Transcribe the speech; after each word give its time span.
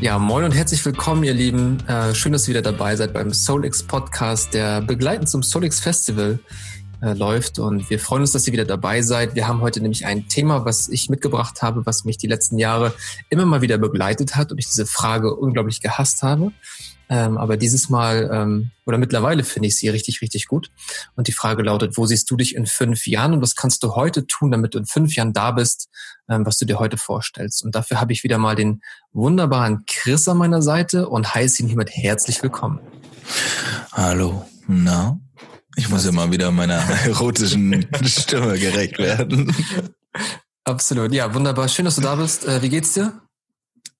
Ja, 0.00 0.18
moin 0.18 0.44
und 0.46 0.52
herzlich 0.52 0.82
willkommen, 0.86 1.24
ihr 1.24 1.34
Lieben. 1.34 1.86
Äh, 1.86 2.14
schön, 2.14 2.32
dass 2.32 2.48
ihr 2.48 2.52
wieder 2.52 2.62
dabei 2.62 2.96
seid 2.96 3.12
beim 3.12 3.34
SoulX 3.34 3.82
Podcast, 3.82 4.54
der 4.54 4.80
begleitend 4.80 5.28
zum 5.28 5.42
SoulX 5.42 5.78
Festival 5.78 6.38
äh, 7.02 7.12
läuft. 7.12 7.58
Und 7.58 7.90
wir 7.90 7.98
freuen 7.98 8.22
uns, 8.22 8.32
dass 8.32 8.46
ihr 8.46 8.54
wieder 8.54 8.64
dabei 8.64 9.02
seid. 9.02 9.34
Wir 9.34 9.46
haben 9.46 9.60
heute 9.60 9.82
nämlich 9.82 10.06
ein 10.06 10.26
Thema, 10.26 10.64
was 10.64 10.88
ich 10.88 11.10
mitgebracht 11.10 11.60
habe, 11.60 11.84
was 11.84 12.06
mich 12.06 12.16
die 12.16 12.28
letzten 12.28 12.56
Jahre 12.56 12.94
immer 13.28 13.44
mal 13.44 13.60
wieder 13.60 13.76
begleitet 13.76 14.36
hat 14.36 14.50
und 14.52 14.58
ich 14.58 14.68
diese 14.68 14.86
Frage 14.86 15.34
unglaublich 15.34 15.82
gehasst 15.82 16.22
habe. 16.22 16.50
Ähm, 17.12 17.38
aber 17.38 17.56
dieses 17.56 17.88
Mal 17.88 18.30
ähm, 18.32 18.70
oder 18.86 18.96
mittlerweile 18.96 19.42
finde 19.42 19.66
ich 19.66 19.76
sie 19.76 19.88
richtig, 19.88 20.22
richtig 20.22 20.46
gut. 20.46 20.70
Und 21.16 21.26
die 21.26 21.32
Frage 21.32 21.64
lautet, 21.64 21.96
wo 21.96 22.06
siehst 22.06 22.30
du 22.30 22.36
dich 22.36 22.54
in 22.54 22.66
fünf 22.66 23.08
Jahren 23.08 23.32
und 23.32 23.42
was 23.42 23.56
kannst 23.56 23.82
du 23.82 23.96
heute 23.96 24.28
tun, 24.28 24.52
damit 24.52 24.74
du 24.74 24.78
in 24.78 24.86
fünf 24.86 25.16
Jahren 25.16 25.32
da 25.32 25.50
bist, 25.50 25.88
ähm, 26.28 26.46
was 26.46 26.56
du 26.58 26.66
dir 26.66 26.78
heute 26.78 26.96
vorstellst? 26.96 27.64
Und 27.64 27.74
dafür 27.74 28.00
habe 28.00 28.12
ich 28.12 28.22
wieder 28.22 28.38
mal 28.38 28.54
den 28.54 28.80
wunderbaren 29.12 29.84
Chris 29.86 30.28
an 30.28 30.36
meiner 30.36 30.62
Seite 30.62 31.08
und 31.08 31.34
heiße 31.34 31.64
ihn 31.64 31.68
hiermit 31.68 31.90
herzlich 31.90 32.40
willkommen. 32.44 32.78
Hallo, 33.90 34.46
na? 34.68 35.18
Ich 35.74 35.88
muss 35.88 36.06
immer 36.06 36.30
wieder 36.30 36.52
meiner 36.52 36.78
erotischen 37.04 37.88
Stimme 38.04 38.56
gerecht 38.56 38.98
werden. 38.98 39.52
Absolut, 40.62 41.12
ja, 41.12 41.34
wunderbar. 41.34 41.68
Schön, 41.68 41.86
dass 41.86 41.96
du 41.96 42.02
da 42.02 42.14
bist. 42.14 42.46
Äh, 42.46 42.62
wie 42.62 42.68
geht's 42.68 42.92
dir? 42.92 43.20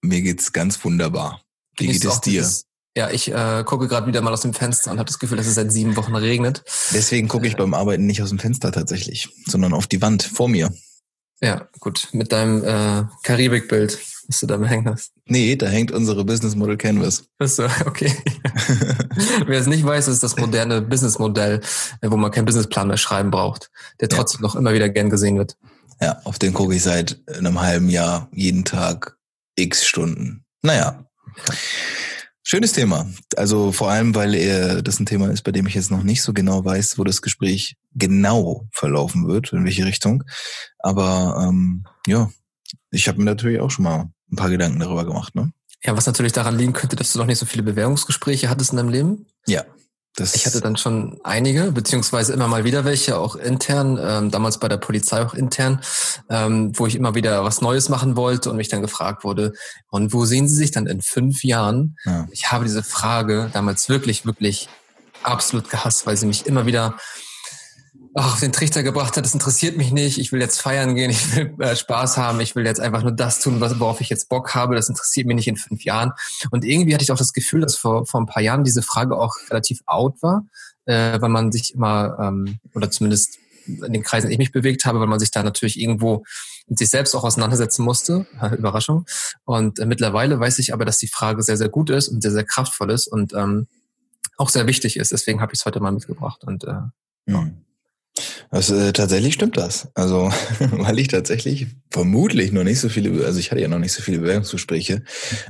Mir 0.00 0.22
geht's 0.22 0.52
ganz 0.52 0.82
wunderbar. 0.84 1.42
Wie 1.76 1.88
geht 1.88 2.04
es 2.04 2.20
dir? 2.20 2.42
Dieses, 2.42 2.69
ja, 2.96 3.08
ich 3.10 3.32
äh, 3.32 3.62
gucke 3.64 3.86
gerade 3.86 4.06
wieder 4.06 4.20
mal 4.20 4.32
aus 4.32 4.42
dem 4.42 4.52
Fenster 4.52 4.90
und 4.90 4.98
habe 4.98 5.06
das 5.06 5.18
Gefühl, 5.18 5.38
dass 5.38 5.46
es 5.46 5.54
seit 5.54 5.70
sieben 5.72 5.96
Wochen 5.96 6.14
regnet. 6.14 6.64
Deswegen 6.92 7.28
gucke 7.28 7.46
ich 7.46 7.54
äh, 7.54 7.56
beim 7.56 7.74
Arbeiten 7.74 8.06
nicht 8.06 8.22
aus 8.22 8.30
dem 8.30 8.38
Fenster 8.38 8.72
tatsächlich, 8.72 9.28
sondern 9.46 9.72
auf 9.72 9.86
die 9.86 10.02
Wand 10.02 10.22
vor 10.22 10.48
mir. 10.48 10.72
Ja, 11.40 11.68
gut. 11.78 12.08
Mit 12.12 12.32
deinem 12.32 12.64
äh, 12.64 13.04
Karibikbild, 13.22 13.98
was 14.26 14.40
du 14.40 14.46
da 14.46 14.60
hängen 14.60 14.88
hast. 14.88 15.12
Nee, 15.24 15.56
da 15.56 15.66
hängt 15.66 15.92
unsere 15.92 16.24
Business 16.24 16.54
Model 16.54 16.76
Canvas. 16.76 17.24
Achso, 17.38 17.64
okay. 17.86 18.12
Wer 19.46 19.58
es 19.60 19.66
nicht 19.66 19.84
weiß, 19.84 20.08
ist 20.08 20.22
das 20.22 20.36
moderne 20.36 20.82
Businessmodell, 20.82 21.60
wo 22.02 22.16
man 22.16 22.30
keinen 22.30 22.44
Businessplan 22.44 22.88
mehr 22.88 22.98
schreiben 22.98 23.30
braucht, 23.30 23.70
der 24.00 24.08
trotzdem 24.08 24.40
ja. 24.40 24.48
noch 24.48 24.56
immer 24.56 24.74
wieder 24.74 24.88
gern 24.88 25.08
gesehen 25.08 25.38
wird. 25.38 25.56
Ja, 26.00 26.20
auf 26.24 26.38
den 26.38 26.52
gucke 26.52 26.74
ich 26.74 26.82
seit 26.82 27.20
einem 27.28 27.60
halben 27.60 27.88
Jahr 27.88 28.28
jeden 28.32 28.64
Tag 28.64 29.16
x 29.54 29.86
Stunden. 29.86 30.44
Naja. 30.62 31.04
Ja. 31.48 31.54
Schönes 32.42 32.72
Thema. 32.72 33.06
Also 33.36 33.70
vor 33.70 33.90
allem, 33.90 34.14
weil 34.14 34.34
er 34.34 34.82
das 34.82 34.98
ein 34.98 35.06
Thema 35.06 35.30
ist, 35.30 35.42
bei 35.42 35.52
dem 35.52 35.66
ich 35.66 35.74
jetzt 35.74 35.90
noch 35.90 36.02
nicht 36.02 36.22
so 36.22 36.32
genau 36.32 36.64
weiß, 36.64 36.98
wo 36.98 37.04
das 37.04 37.22
Gespräch 37.22 37.76
genau 37.94 38.66
verlaufen 38.72 39.28
wird, 39.28 39.52
in 39.52 39.64
welche 39.64 39.84
Richtung. 39.84 40.24
Aber 40.78 41.46
ähm, 41.46 41.84
ja, 42.06 42.30
ich 42.90 43.08
habe 43.08 43.18
mir 43.18 43.24
natürlich 43.24 43.60
auch 43.60 43.70
schon 43.70 43.84
mal 43.84 44.10
ein 44.32 44.36
paar 44.36 44.50
Gedanken 44.50 44.80
darüber 44.80 45.04
gemacht. 45.04 45.34
Ne? 45.34 45.52
Ja, 45.84 45.96
was 45.96 46.06
natürlich 46.06 46.32
daran 46.32 46.56
liegen 46.56 46.72
könnte, 46.72 46.96
dass 46.96 47.12
du 47.12 47.18
noch 47.18 47.26
nicht 47.26 47.38
so 47.38 47.46
viele 47.46 47.62
Bewerbungsgespräche 47.62 48.48
hattest 48.48 48.70
in 48.70 48.78
deinem 48.78 48.88
Leben. 48.90 49.26
Ja, 49.46 49.64
das 50.16 50.34
ich 50.34 50.44
hatte 50.46 50.60
dann 50.60 50.76
schon 50.76 51.18
einige, 51.22 51.72
beziehungsweise 51.72 52.32
immer 52.32 52.48
mal 52.48 52.64
wieder 52.64 52.84
welche, 52.84 53.18
auch 53.18 53.36
intern, 53.36 53.98
ähm, 54.00 54.30
damals 54.30 54.58
bei 54.58 54.68
der 54.68 54.76
Polizei 54.76 55.22
auch 55.22 55.34
intern, 55.34 55.80
ähm, 56.28 56.72
wo 56.78 56.86
ich 56.86 56.96
immer 56.96 57.14
wieder 57.14 57.44
was 57.44 57.60
Neues 57.60 57.88
machen 57.88 58.16
wollte 58.16 58.50
und 58.50 58.56
mich 58.56 58.68
dann 58.68 58.82
gefragt 58.82 59.24
wurde, 59.24 59.52
und 59.88 60.12
wo 60.12 60.24
sehen 60.24 60.48
Sie 60.48 60.56
sich 60.56 60.72
dann 60.72 60.86
in 60.86 61.00
fünf 61.00 61.44
Jahren? 61.44 61.96
Ja. 62.04 62.26
Ich 62.32 62.50
habe 62.50 62.64
diese 62.64 62.82
Frage 62.82 63.50
damals 63.52 63.88
wirklich, 63.88 64.26
wirklich 64.26 64.68
absolut 65.22 65.70
gehasst, 65.70 66.06
weil 66.06 66.16
sie 66.16 66.26
mich 66.26 66.46
immer 66.46 66.66
wieder 66.66 66.96
auf 68.14 68.40
den 68.40 68.52
Trichter 68.52 68.82
gebracht 68.82 69.16
hat, 69.16 69.24
das 69.24 69.34
interessiert 69.34 69.76
mich 69.76 69.92
nicht, 69.92 70.18
ich 70.18 70.32
will 70.32 70.40
jetzt 70.40 70.60
feiern 70.60 70.94
gehen, 70.94 71.10
ich 71.10 71.36
will 71.36 71.54
äh, 71.60 71.76
Spaß 71.76 72.16
haben, 72.16 72.40
ich 72.40 72.56
will 72.56 72.66
jetzt 72.66 72.80
einfach 72.80 73.02
nur 73.02 73.12
das 73.12 73.40
tun, 73.40 73.60
was, 73.60 73.78
worauf 73.78 74.00
ich 74.00 74.08
jetzt 74.08 74.28
Bock 74.28 74.54
habe, 74.54 74.74
das 74.74 74.88
interessiert 74.88 75.26
mich 75.26 75.36
nicht 75.36 75.48
in 75.48 75.56
fünf 75.56 75.84
Jahren. 75.84 76.12
Und 76.50 76.64
irgendwie 76.64 76.92
hatte 76.92 77.04
ich 77.04 77.12
auch 77.12 77.18
das 77.18 77.32
Gefühl, 77.32 77.60
dass 77.60 77.76
vor, 77.76 78.06
vor 78.06 78.20
ein 78.20 78.26
paar 78.26 78.42
Jahren 78.42 78.64
diese 78.64 78.82
Frage 78.82 79.16
auch 79.16 79.34
relativ 79.48 79.80
out 79.86 80.20
war, 80.22 80.44
äh, 80.86 81.20
weil 81.20 81.28
man 81.28 81.52
sich 81.52 81.74
immer, 81.74 82.18
ähm, 82.20 82.58
oder 82.74 82.90
zumindest 82.90 83.38
in 83.66 83.92
den 83.92 84.02
Kreisen, 84.02 84.26
in 84.26 84.32
ich 84.32 84.38
mich 84.38 84.52
bewegt 84.52 84.84
habe, 84.86 84.98
weil 84.98 85.06
man 85.06 85.20
sich 85.20 85.30
da 85.30 85.44
natürlich 85.44 85.78
irgendwo 85.78 86.24
mit 86.66 86.78
sich 86.78 86.90
selbst 86.90 87.14
auch 87.14 87.22
auseinandersetzen 87.22 87.84
musste. 87.84 88.26
Überraschung. 88.58 89.06
Und 89.44 89.78
äh, 89.78 89.86
mittlerweile 89.86 90.40
weiß 90.40 90.58
ich 90.58 90.72
aber, 90.72 90.84
dass 90.84 90.98
die 90.98 91.08
Frage 91.08 91.42
sehr, 91.44 91.56
sehr 91.56 91.68
gut 91.68 91.90
ist 91.90 92.08
und 92.08 92.22
sehr, 92.22 92.32
sehr 92.32 92.44
kraftvoll 92.44 92.90
ist 92.90 93.06
und 93.06 93.34
ähm, 93.34 93.68
auch 94.36 94.48
sehr 94.48 94.66
wichtig 94.66 94.96
ist. 94.96 95.12
Deswegen 95.12 95.40
habe 95.40 95.52
ich 95.52 95.60
es 95.60 95.66
heute 95.66 95.78
mal 95.78 95.92
mitgebracht. 95.92 96.42
Und 96.42 96.64
äh. 96.64 96.80
Mhm. 97.26 97.64
Also, 98.52 98.74
äh, 98.76 98.92
tatsächlich 98.92 99.34
stimmt 99.34 99.56
das. 99.56 99.88
Also, 99.94 100.32
weil 100.72 100.98
ich 100.98 101.08
tatsächlich 101.08 101.68
vermutlich 101.90 102.52
noch 102.52 102.64
nicht 102.64 102.80
so 102.80 102.88
viele, 102.88 103.24
also 103.24 103.38
ich 103.38 103.50
hatte 103.50 103.60
ja 103.60 103.68
noch 103.68 103.78
nicht 103.78 103.92
so 103.92 104.02
viele 104.02 104.18
Bewerbungsgespräche 104.18 105.02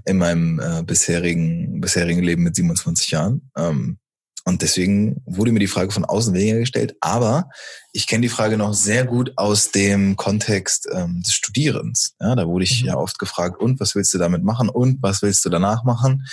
in 0.05 0.19
meinem 0.19 0.61
äh, 0.61 0.83
bisherigen, 0.83 1.81
bisherigen 1.81 2.23
Leben 2.23 2.43
mit 2.43 2.55
27 2.55 3.11
Jahren. 3.11 3.51
Ähm, 3.57 3.99
und 4.45 4.63
deswegen 4.63 5.23
wurde 5.27 5.53
mir 5.53 5.61
die 5.61 5.67
Frage 5.67 5.93
von 5.93 6.05
außen 6.05 6.35
weniger 6.35 6.59
gestellt. 6.59 6.97
Aber 7.01 7.49
ich 7.93 8.07
kenne 8.07 8.23
die 8.23 8.29
Frage 8.29 8.57
noch 8.57 8.75
sehr 8.75 9.05
gut 9.05 9.33
aus 9.37 9.71
dem 9.71 10.17
Kontext 10.17 10.89
ähm, 10.93 11.23
des 11.23 11.33
Studierens. 11.35 12.17
Ja, 12.21 12.35
da 12.35 12.47
wurde 12.47 12.65
ich 12.65 12.83
mhm. 12.83 12.89
ja 12.89 12.97
oft 12.97 13.19
gefragt, 13.19 13.61
und 13.61 13.81
was 13.81 13.95
willst 13.95 14.13
du 14.13 14.19
damit 14.19 14.43
machen? 14.43 14.69
Und 14.69 15.03
was 15.03 15.23
willst 15.23 15.45
du 15.45 15.51
danach 15.51 15.85
machen? 15.85 16.27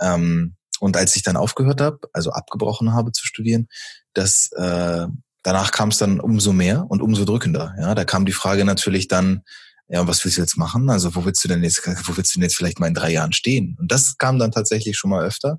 Ähm, 0.00 0.54
und 0.80 0.96
als 0.96 1.14
ich 1.14 1.22
dann 1.22 1.36
aufgehört 1.36 1.80
habe, 1.80 2.00
also 2.12 2.30
abgebrochen 2.30 2.92
habe 2.92 3.12
zu 3.12 3.24
studieren, 3.24 3.68
das 4.12 4.50
äh, 4.56 5.06
danach 5.42 5.70
kam 5.72 5.90
es 5.90 5.98
dann 5.98 6.20
umso 6.20 6.52
mehr 6.52 6.86
und 6.88 7.02
umso 7.02 7.24
drückender. 7.24 7.74
Ja, 7.78 7.94
da 7.94 8.04
kam 8.04 8.26
die 8.26 8.32
Frage 8.32 8.64
natürlich 8.64 9.08
dann, 9.08 9.42
ja, 9.88 10.06
was 10.06 10.24
willst 10.24 10.38
du 10.38 10.42
jetzt 10.42 10.56
machen? 10.56 10.88
Also 10.88 11.14
wo 11.14 11.24
willst 11.24 11.44
du 11.44 11.48
denn 11.48 11.62
jetzt, 11.62 11.86
wo 12.06 12.16
willst 12.16 12.34
du 12.34 12.38
denn 12.38 12.44
jetzt 12.44 12.56
vielleicht 12.56 12.80
mal 12.80 12.86
in 12.86 12.94
drei 12.94 13.10
Jahren 13.10 13.32
stehen? 13.32 13.76
Und 13.78 13.92
das 13.92 14.16
kam 14.16 14.38
dann 14.38 14.52
tatsächlich 14.52 14.96
schon 14.96 15.10
mal 15.10 15.24
öfter. 15.24 15.58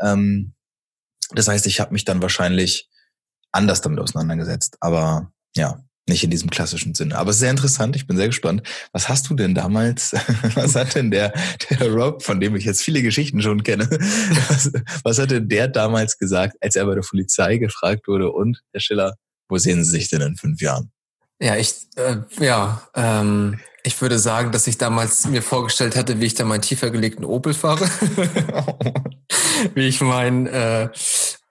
Ähm, 0.00 0.54
das 1.32 1.48
heißt, 1.48 1.66
ich 1.66 1.80
habe 1.80 1.92
mich 1.92 2.04
dann 2.04 2.22
wahrscheinlich 2.22 2.88
anders 3.52 3.80
damit 3.80 4.00
auseinandergesetzt. 4.00 4.76
Aber 4.80 5.32
ja, 5.56 5.82
nicht 6.10 6.22
in 6.22 6.30
diesem 6.30 6.50
klassischen 6.50 6.94
Sinne. 6.94 7.16
Aber 7.16 7.32
sehr 7.32 7.50
interessant, 7.50 7.96
ich 7.96 8.06
bin 8.06 8.18
sehr 8.18 8.26
gespannt. 8.26 8.62
Was 8.92 9.08
hast 9.08 9.30
du 9.30 9.34
denn 9.34 9.54
damals, 9.54 10.12
was 10.54 10.74
hat 10.74 10.94
denn 10.94 11.10
der, 11.10 11.32
der 11.70 11.90
Rob, 11.90 12.22
von 12.22 12.40
dem 12.40 12.54
ich 12.56 12.64
jetzt 12.64 12.82
viele 12.82 13.00
Geschichten 13.00 13.40
schon 13.40 13.62
kenne, 13.62 13.88
was, 14.48 14.70
was 15.02 15.18
hat 15.18 15.30
denn 15.30 15.48
der 15.48 15.68
damals 15.68 16.18
gesagt, 16.18 16.56
als 16.60 16.76
er 16.76 16.84
bei 16.84 16.94
der 16.94 17.02
Polizei 17.02 17.56
gefragt 17.56 18.06
wurde 18.06 18.30
und, 18.30 18.60
Herr 18.72 18.80
Schiller, 18.80 19.14
wo 19.48 19.56
sehen 19.56 19.82
Sie 19.82 19.90
sich 19.90 20.10
denn 20.10 20.20
in 20.20 20.36
fünf 20.36 20.60
Jahren? 20.60 20.92
Ja, 21.40 21.56
ich, 21.56 21.74
äh, 21.96 22.16
ja, 22.38 22.82
ähm, 22.94 23.58
ich 23.82 24.00
würde 24.02 24.18
sagen, 24.18 24.52
dass 24.52 24.66
ich 24.66 24.76
damals 24.76 25.26
mir 25.26 25.42
vorgestellt 25.42 25.96
hatte, 25.96 26.20
wie 26.20 26.26
ich 26.26 26.34
da 26.34 26.44
meinen 26.44 26.60
tiefer 26.60 26.90
gelegten 26.90 27.24
Opel 27.24 27.54
fahre. 27.54 27.88
wie 29.74 29.88
ich 29.88 30.02
mein, 30.02 30.46
äh, 30.46 30.90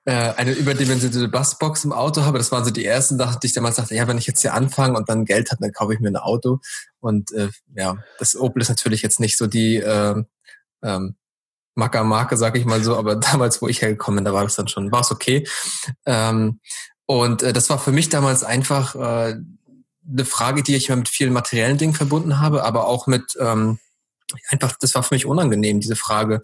eine 0.06 0.54
überdimensionierte 0.54 1.28
Bassbox 1.28 1.86
im 1.86 1.92
Auto 1.92 2.24
habe. 2.24 2.40
Das 2.40 2.52
waren 2.52 2.66
so 2.66 2.72
die 2.72 2.86
ersten 2.86 3.18
die 3.18 3.48
ich 3.48 3.54
damals 3.54 3.76
dachte, 3.76 3.94
ja, 3.94 4.08
wenn 4.08 4.18
ich 4.18 4.26
jetzt 4.26 4.42
hier 4.42 4.54
anfange 4.54 4.98
und 4.98 5.08
dann 5.08 5.26
Geld 5.26 5.52
habe, 5.52 5.62
dann 5.62 5.72
kaufe 5.72 5.94
ich 5.94 6.00
mir 6.00 6.08
ein 6.08 6.16
Auto. 6.16 6.60
Und 7.00 7.32
äh, 7.32 7.50
ja, 7.76 7.98
das 8.18 8.36
Opel 8.36 8.62
ist 8.62 8.70
natürlich 8.70 9.04
jetzt 9.04 9.20
nicht 9.20 9.38
so 9.38 9.46
die 9.46 9.76
äh, 9.76 10.24
ähm, 10.82 11.16
Macker-Marke, 11.76 12.38
sag 12.38 12.58
ich 12.58 12.66
mal 12.66 12.84
so, 12.84 12.96
aber 12.98 13.16
damals, 13.18 13.62
wo 13.62 13.68
ich 13.68 13.82
hergekommen 13.82 14.18
bin, 14.18 14.26
da 14.26 14.34
war 14.34 14.44
das 14.44 14.56
dann 14.56 14.68
schon, 14.68 14.92
war 14.92 15.02
es 15.02 15.12
okay. 15.12 15.48
Ähm, 16.06 16.60
und 17.06 17.42
äh, 17.44 17.54
das 17.54 17.70
war 17.70 17.80
für 17.80 17.92
mich 17.92 18.10
damals 18.10 18.44
einfach 18.44 18.96
äh, 18.96 19.36
eine 20.12 20.26
Frage, 20.26 20.64
die 20.64 20.76
ich 20.76 20.90
immer 20.90 20.98
mit 20.98 21.10
vielen 21.10 21.34
materiellen 21.34 21.78
Dingen 21.78 21.94
verbunden 21.94 22.40
habe, 22.40 22.64
aber 22.64 22.88
auch 22.88 23.08
mit 23.08 23.36
ähm, 23.40 23.80
einfach, 24.50 24.74
das 24.80 24.94
war 24.96 25.04
für 25.04 25.16
mich 25.16 25.26
unangenehm, 25.26 25.80
diese 25.80 25.96
Frage, 25.96 26.42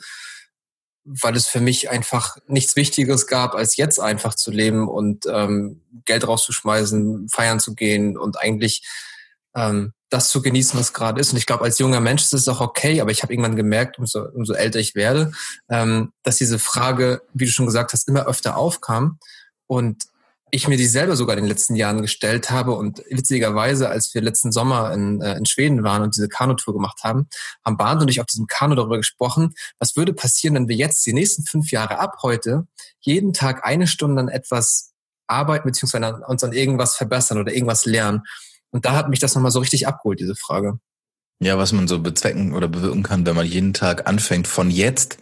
weil 1.05 1.35
es 1.35 1.47
für 1.47 1.61
mich 1.61 1.89
einfach 1.89 2.37
nichts 2.47 2.75
Wichtigeres 2.75 3.27
gab, 3.27 3.53
als 3.53 3.77
jetzt 3.77 3.99
einfach 3.99 4.33
zu 4.33 4.51
leben 4.51 4.87
und 4.87 5.25
ähm, 5.27 5.81
Geld 6.05 6.27
rauszuschmeißen, 6.27 7.29
feiern 7.29 7.59
zu 7.59 7.75
gehen 7.75 8.17
und 8.17 8.39
eigentlich 8.39 8.87
ähm, 9.55 9.93
das 10.09 10.29
zu 10.29 10.41
genießen, 10.41 10.79
was 10.79 10.93
gerade 10.93 11.21
ist. 11.21 11.31
Und 11.31 11.37
ich 11.37 11.45
glaube, 11.45 11.63
als 11.63 11.79
junger 11.79 11.99
Mensch 11.99 12.23
ist 12.23 12.33
es 12.33 12.47
auch 12.47 12.61
okay, 12.61 13.01
aber 13.01 13.11
ich 13.11 13.21
habe 13.21 13.33
irgendwann 13.33 13.55
gemerkt, 13.55 13.99
umso, 13.99 14.23
umso 14.33 14.53
älter 14.53 14.79
ich 14.79 14.95
werde, 14.95 15.31
ähm, 15.69 16.11
dass 16.23 16.37
diese 16.37 16.59
Frage, 16.59 17.21
wie 17.33 17.45
du 17.45 17.51
schon 17.51 17.65
gesagt 17.65 17.93
hast, 17.93 18.07
immer 18.07 18.25
öfter 18.25 18.57
aufkam. 18.57 19.19
Und 19.67 20.05
ich 20.55 20.67
mir 20.67 20.77
die 20.77 20.85
selber 20.85 21.15
sogar 21.15 21.37
in 21.37 21.43
den 21.43 21.49
letzten 21.49 21.75
Jahren 21.75 22.01
gestellt 22.01 22.49
habe. 22.49 22.75
Und 22.75 23.03
witzigerweise, 23.09 23.89
als 23.89 24.13
wir 24.13 24.21
letzten 24.21 24.51
Sommer 24.51 24.93
in, 24.93 25.21
äh, 25.21 25.37
in 25.37 25.45
Schweden 25.45 25.83
waren 25.83 26.01
und 26.01 26.15
diese 26.15 26.27
Kanutour 26.27 26.73
gemacht 26.73 27.01
haben, 27.03 27.27
haben 27.63 27.77
Barnd 27.77 28.01
und 28.01 28.09
ich 28.09 28.19
auf 28.19 28.25
diesem 28.25 28.47
Kanu 28.47 28.75
darüber 28.75 28.97
gesprochen, 28.97 29.53
was 29.79 29.95
würde 29.95 30.13
passieren, 30.13 30.55
wenn 30.55 30.67
wir 30.67 30.75
jetzt 30.75 31.05
die 31.05 31.13
nächsten 31.13 31.43
fünf 31.43 31.71
Jahre 31.71 31.99
ab 31.99 32.17
heute 32.23 32.67
jeden 32.99 33.33
Tag 33.33 33.65
eine 33.65 33.87
Stunde 33.87 34.21
an 34.21 34.29
etwas 34.29 34.93
arbeiten, 35.27 35.67
beziehungsweise 35.67 36.21
uns 36.27 36.43
an 36.43 36.53
irgendwas 36.53 36.95
verbessern 36.95 37.37
oder 37.37 37.53
irgendwas 37.53 37.85
lernen. 37.85 38.21
Und 38.71 38.85
da 38.85 38.95
hat 38.95 39.09
mich 39.09 39.19
das 39.19 39.35
nochmal 39.35 39.51
so 39.51 39.59
richtig 39.59 39.87
abgeholt, 39.87 40.19
diese 40.19 40.35
Frage. 40.35 40.79
Ja, 41.39 41.57
was 41.57 41.73
man 41.73 41.87
so 41.87 41.99
bezwecken 41.99 42.53
oder 42.53 42.67
bewirken 42.67 43.03
kann, 43.03 43.25
wenn 43.25 43.35
man 43.35 43.45
jeden 43.45 43.73
Tag 43.73 44.07
anfängt, 44.07 44.47
von 44.47 44.69
jetzt 44.69 45.17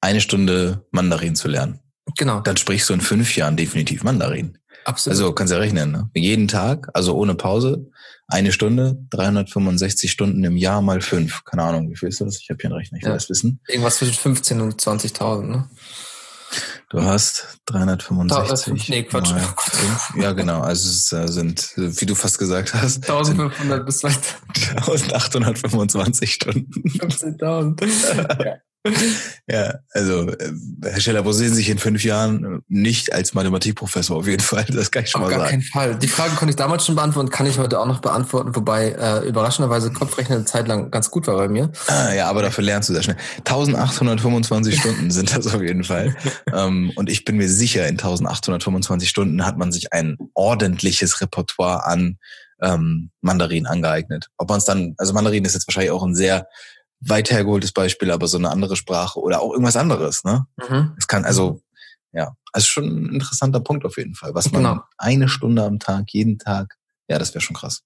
eine 0.00 0.20
Stunde 0.20 0.86
Mandarin 0.90 1.36
zu 1.36 1.48
lernen. 1.48 1.80
Genau. 2.16 2.40
Dann 2.40 2.56
sprichst 2.56 2.88
du 2.88 2.94
in 2.94 3.00
fünf 3.00 3.36
Jahren 3.36 3.56
definitiv 3.56 4.04
Mandarin. 4.04 4.58
Absolut. 4.84 5.18
Also 5.18 5.32
kannst 5.32 5.52
ja 5.52 5.58
rechnen, 5.58 5.92
ne? 5.92 6.10
Jeden 6.14 6.48
Tag, 6.48 6.88
also 6.94 7.16
ohne 7.16 7.34
Pause, 7.34 7.90
eine 8.26 8.52
Stunde, 8.52 8.98
365 9.10 10.10
Stunden 10.10 10.42
im 10.44 10.56
Jahr 10.56 10.82
mal 10.82 11.00
fünf. 11.00 11.44
Keine 11.44 11.62
Ahnung, 11.62 11.90
wie 11.90 11.96
viel 11.96 12.08
ist 12.08 12.20
das? 12.20 12.40
Ich 12.40 12.50
habe 12.50 12.58
hier 12.60 12.70
einen 12.70 12.78
Rechner, 12.78 12.98
ich 12.98 13.04
will 13.04 13.10
ja. 13.10 13.14
das 13.14 13.28
wissen. 13.28 13.60
Irgendwas 13.68 13.96
zwischen 13.96 14.14
15 14.14 14.60
und 14.60 14.80
20.000, 14.80 15.42
ne? 15.42 15.68
Du 16.90 17.02
hast 17.02 17.58
365. 17.66 18.88
nee, 18.88 19.02
Quatsch. 19.02 19.30
Mal 19.30 19.40
5. 19.58 20.22
Ja, 20.22 20.32
genau. 20.32 20.60
Also 20.60 20.88
es 20.88 21.12
äh, 21.12 21.26
sind, 21.26 21.72
wie 21.76 22.06
du 22.06 22.14
fast 22.14 22.38
gesagt 22.38 22.72
hast, 22.74 23.08
1500 23.08 23.84
bis 23.84 24.04
1825 24.04 26.32
Stunden. 26.32 26.70
15.000. 26.72 28.44
ja. 28.44 28.54
Ja, 29.46 29.74
also 29.92 30.30
äh, 30.30 30.52
Herr 30.82 31.00
Scheller, 31.00 31.24
wo 31.26 31.32
sehen 31.32 31.50
Sie 31.50 31.56
sich 31.56 31.68
in 31.68 31.78
fünf 31.78 32.02
Jahren? 32.02 32.62
Nicht 32.68 33.12
als 33.12 33.34
Mathematikprofessor 33.34 34.16
auf 34.16 34.26
jeden 34.26 34.42
Fall, 34.42 34.64
das 34.64 34.90
kann 34.90 35.04
ich 35.04 35.10
schon 35.10 35.22
auf 35.22 35.28
mal 35.28 35.32
sagen. 35.32 35.42
Auf 35.42 35.48
gar 35.48 35.50
keinen 35.50 35.62
Fall. 35.62 35.98
Die 35.98 36.08
Frage 36.08 36.34
konnte 36.36 36.50
ich 36.50 36.56
damals 36.56 36.86
schon 36.86 36.94
beantworten, 36.94 37.28
kann 37.28 37.46
ich 37.46 37.58
heute 37.58 37.78
auch 37.78 37.86
noch 37.86 38.00
beantworten, 38.00 38.56
wobei 38.56 38.92
äh, 38.92 39.28
überraschenderweise 39.28 39.92
Kopfrechnen 39.92 40.38
eine 40.38 40.44
Zeit 40.46 40.66
lang 40.66 40.90
ganz 40.90 41.10
gut 41.10 41.26
war 41.26 41.36
bei 41.36 41.48
mir. 41.48 41.70
Ah, 41.88 42.14
ja, 42.14 42.28
aber 42.28 42.40
dafür 42.40 42.64
lernst 42.64 42.88
du 42.88 42.94
sehr 42.94 43.02
schnell. 43.02 43.16
1825 43.38 44.78
Stunden 44.80 45.10
sind 45.10 45.36
das 45.36 45.46
auf 45.54 45.60
jeden 45.60 45.84
Fall. 45.84 46.16
ähm, 46.52 46.92
und 46.96 47.10
ich 47.10 47.24
bin 47.24 47.36
mir 47.36 47.48
sicher, 47.48 47.86
in 47.86 47.98
1825 47.98 49.08
Stunden 49.08 49.44
hat 49.44 49.58
man 49.58 49.72
sich 49.72 49.92
ein 49.92 50.16
ordentliches 50.32 51.20
Repertoire 51.20 51.84
an 51.84 52.16
ähm, 52.62 53.10
Mandarin 53.20 53.66
angeeignet. 53.66 54.28
Ob 54.38 54.48
man 54.48 54.58
es 54.58 54.64
dann, 54.64 54.94
also 54.96 55.12
Mandarin 55.12 55.44
ist 55.44 55.54
jetzt 55.54 55.68
wahrscheinlich 55.68 55.90
auch 55.90 56.02
ein 56.02 56.14
sehr 56.14 56.46
weit 57.06 57.30
hergeholtes 57.30 57.72
Beispiel, 57.72 58.10
aber 58.10 58.26
so 58.28 58.38
eine 58.38 58.50
andere 58.50 58.76
Sprache 58.76 59.20
oder 59.20 59.40
auch 59.40 59.52
irgendwas 59.52 59.76
anderes, 59.76 60.24
ne? 60.24 60.46
Mhm. 60.68 60.92
Es 60.98 61.06
kann 61.06 61.24
also, 61.24 61.60
ja, 62.12 62.34
also 62.52 62.66
schon 62.66 62.84
ein 62.84 63.14
interessanter 63.14 63.60
Punkt 63.60 63.84
auf 63.84 63.96
jeden 63.96 64.14
Fall. 64.14 64.34
Was 64.34 64.52
man 64.52 64.62
genau. 64.62 64.82
eine 64.98 65.28
Stunde 65.28 65.64
am 65.64 65.78
Tag, 65.78 66.06
jeden 66.10 66.38
Tag, 66.38 66.76
ja, 67.08 67.18
das 67.18 67.34
wäre 67.34 67.40
schon 67.40 67.56
krass. 67.56 67.82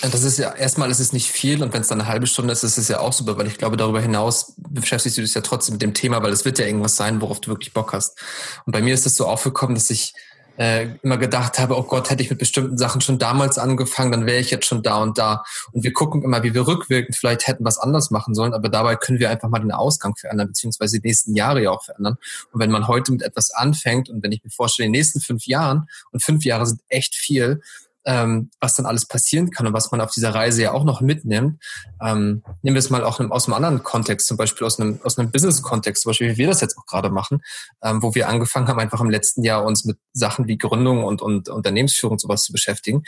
Das 0.00 0.22
ist 0.22 0.38
ja, 0.38 0.54
erstmal 0.54 0.90
ist 0.92 1.00
es 1.00 1.12
nicht 1.12 1.28
viel 1.28 1.60
und 1.60 1.72
wenn 1.72 1.80
es 1.80 1.88
dann 1.88 2.00
eine 2.00 2.08
halbe 2.08 2.28
Stunde 2.28 2.52
ist, 2.52 2.62
ist 2.62 2.78
es 2.78 2.86
ja 2.86 3.00
auch 3.00 3.12
super, 3.12 3.36
weil 3.36 3.48
ich 3.48 3.58
glaube, 3.58 3.76
darüber 3.76 4.00
hinaus 4.00 4.54
beschäftigst 4.56 5.18
du 5.18 5.22
dich 5.22 5.34
ja 5.34 5.40
trotzdem 5.40 5.74
mit 5.74 5.82
dem 5.82 5.92
Thema, 5.92 6.22
weil 6.22 6.32
es 6.32 6.44
wird 6.44 6.60
ja 6.60 6.66
irgendwas 6.66 6.94
sein, 6.94 7.20
worauf 7.20 7.40
du 7.40 7.50
wirklich 7.50 7.72
Bock 7.72 7.92
hast. 7.92 8.16
Und 8.64 8.72
bei 8.72 8.80
mir 8.80 8.94
ist 8.94 9.06
es 9.06 9.16
so 9.16 9.26
aufgekommen, 9.26 9.74
dass 9.74 9.90
ich 9.90 10.14
äh, 10.58 10.88
immer 11.02 11.18
gedacht 11.18 11.58
habe, 11.58 11.78
oh 11.78 11.84
Gott, 11.84 12.10
hätte 12.10 12.22
ich 12.22 12.30
mit 12.30 12.40
bestimmten 12.40 12.76
Sachen 12.76 13.00
schon 13.00 13.18
damals 13.18 13.58
angefangen, 13.58 14.10
dann 14.10 14.26
wäre 14.26 14.40
ich 14.40 14.50
jetzt 14.50 14.66
schon 14.66 14.82
da 14.82 14.98
und 15.02 15.16
da. 15.16 15.44
Und 15.72 15.84
wir 15.84 15.92
gucken 15.92 16.22
immer, 16.22 16.42
wie 16.42 16.52
wir 16.52 16.66
rückwirkend 16.66 17.16
vielleicht 17.16 17.46
hätten 17.46 17.64
was 17.64 17.78
anders 17.78 18.10
machen 18.10 18.34
sollen, 18.34 18.54
aber 18.54 18.68
dabei 18.68 18.96
können 18.96 19.20
wir 19.20 19.30
einfach 19.30 19.48
mal 19.48 19.60
den 19.60 19.70
Ausgang 19.72 20.16
verändern, 20.16 20.48
beziehungsweise 20.48 21.00
die 21.00 21.06
nächsten 21.06 21.34
Jahre 21.34 21.62
ja 21.62 21.70
auch 21.70 21.84
verändern. 21.84 22.16
Und 22.52 22.60
wenn 22.60 22.70
man 22.70 22.88
heute 22.88 23.12
mit 23.12 23.22
etwas 23.22 23.52
anfängt 23.52 24.08
und 24.10 24.22
wenn 24.22 24.32
ich 24.32 24.42
mir 24.42 24.50
vorstelle, 24.50 24.86
in 24.86 24.92
den 24.92 24.98
nächsten 24.98 25.20
fünf 25.20 25.46
Jahren, 25.46 25.88
und 26.10 26.22
fünf 26.22 26.44
Jahre 26.44 26.66
sind 26.66 26.80
echt 26.88 27.14
viel, 27.14 27.60
ähm, 28.08 28.50
was 28.58 28.74
dann 28.74 28.86
alles 28.86 29.04
passieren 29.04 29.50
kann 29.50 29.66
und 29.66 29.74
was 29.74 29.92
man 29.92 30.00
auf 30.00 30.10
dieser 30.10 30.34
Reise 30.34 30.62
ja 30.62 30.72
auch 30.72 30.84
noch 30.84 31.02
mitnimmt. 31.02 31.62
Ähm, 32.02 32.42
nehmen 32.62 32.74
wir 32.74 32.78
es 32.78 32.88
mal 32.88 33.04
auch 33.04 33.20
aus 33.20 33.46
einem 33.46 33.54
anderen 33.54 33.82
Kontext, 33.82 34.26
zum 34.26 34.38
Beispiel 34.38 34.66
aus 34.66 34.80
einem, 34.80 34.98
aus 35.04 35.18
einem 35.18 35.30
Business-Kontext, 35.30 36.02
zum 36.02 36.10
Beispiel 36.10 36.32
wie 36.32 36.38
wir 36.38 36.46
das 36.46 36.62
jetzt 36.62 36.78
auch 36.78 36.86
gerade 36.86 37.10
machen, 37.10 37.42
ähm, 37.82 38.02
wo 38.02 38.14
wir 38.14 38.30
angefangen 38.30 38.66
haben, 38.66 38.80
einfach 38.80 39.02
im 39.02 39.10
letzten 39.10 39.44
Jahr 39.44 39.62
uns 39.62 39.84
mit 39.84 39.98
Sachen 40.14 40.48
wie 40.48 40.56
Gründung 40.56 41.04
und, 41.04 41.20
und 41.20 41.50
Unternehmensführung 41.50 42.18
sowas 42.18 42.44
zu 42.44 42.52
beschäftigen. 42.52 43.02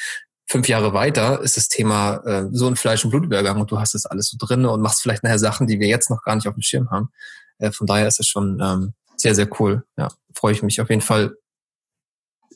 Fünf 0.47 0.69
Jahre 0.69 0.93
weiter 0.93 1.41
ist 1.41 1.57
das 1.57 1.69
Thema 1.69 2.17
äh, 2.27 2.49
so 2.53 2.67
ein 2.67 2.77
Fleisch- 2.77 3.03
und 3.03 3.11
Blutübergang 3.11 3.59
und 3.59 3.71
du 3.71 3.81
hast 3.81 3.95
das 3.95 4.05
alles 4.05 4.29
so 4.29 4.37
drin 4.39 4.67
und 4.67 4.83
machst 4.83 5.01
vielleicht 5.01 5.23
nachher 5.23 5.39
Sachen, 5.39 5.67
die 5.67 5.81
wir 5.81 5.89
jetzt 5.89 6.11
noch 6.11 6.23
gar 6.23 6.35
nicht 6.35 6.47
auf 6.47 6.55
dem 6.55 6.63
Schirm 6.63 6.91
haben. 6.91 7.09
Äh, 7.57 7.73
von 7.73 7.87
daher 7.87 8.07
ist 8.07 8.21
es 8.21 8.27
schon 8.27 8.61
ähm, 8.63 8.93
sehr, 9.17 9.35
sehr 9.35 9.49
cool. 9.61 9.83
Ja, 9.97 10.09
freue 10.35 10.53
ich 10.53 10.63
mich 10.63 10.79
auf 10.83 10.91
jeden 10.91 11.01
Fall, 11.01 11.37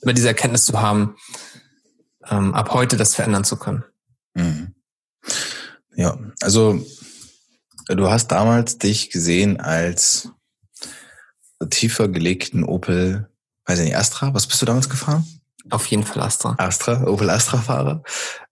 über 0.02 0.12
diese 0.12 0.28
Erkenntnis 0.28 0.66
zu 0.66 0.78
haben, 0.78 1.16
ähm, 2.28 2.54
ab 2.54 2.72
heute 2.72 2.96
das 2.96 3.14
verändern 3.14 3.44
zu 3.44 3.56
können. 3.56 3.84
Mhm. 4.34 4.74
Ja, 5.96 6.18
also 6.40 6.84
du 7.88 8.10
hast 8.10 8.28
damals 8.28 8.78
dich 8.78 9.10
gesehen 9.10 9.60
als 9.60 10.30
tiefer 11.70 12.08
gelegten 12.08 12.64
Opel, 12.64 13.28
weiß 13.66 13.78
ich 13.78 13.86
nicht, 13.86 13.96
Astra. 13.96 14.34
Was 14.34 14.46
bist 14.46 14.60
du 14.60 14.66
damals 14.66 14.88
gefahren? 14.88 15.24
Auf 15.70 15.86
jeden 15.86 16.04
Fall 16.04 16.22
Astra. 16.22 16.54
Astra, 16.58 17.06
Opel 17.06 17.30
Astra-Fahrer. 17.30 18.02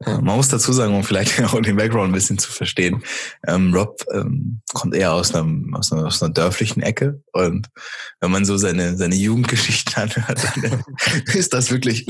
Ja. 0.00 0.20
Man 0.20 0.36
muss 0.36 0.48
dazu 0.48 0.72
sagen, 0.72 0.94
um 0.94 1.04
vielleicht 1.04 1.42
auch 1.44 1.60
den 1.60 1.76
Background 1.76 2.08
ein 2.08 2.14
bisschen 2.14 2.38
zu 2.38 2.50
verstehen. 2.50 3.02
Ähm, 3.46 3.74
Rob 3.74 4.02
ähm, 4.12 4.62
kommt 4.72 4.94
eher 4.94 5.12
aus, 5.12 5.34
einem, 5.34 5.74
aus, 5.74 5.92
einer, 5.92 6.06
aus 6.06 6.22
einer 6.22 6.32
dörflichen 6.32 6.82
Ecke 6.82 7.22
und 7.32 7.68
wenn 8.20 8.30
man 8.30 8.46
so 8.46 8.56
seine, 8.56 8.96
seine 8.96 9.14
Jugendgeschichten 9.14 9.94
anhört, 10.02 10.42
dann 10.62 10.82
ist 11.34 11.52
das 11.52 11.70
wirklich 11.70 12.06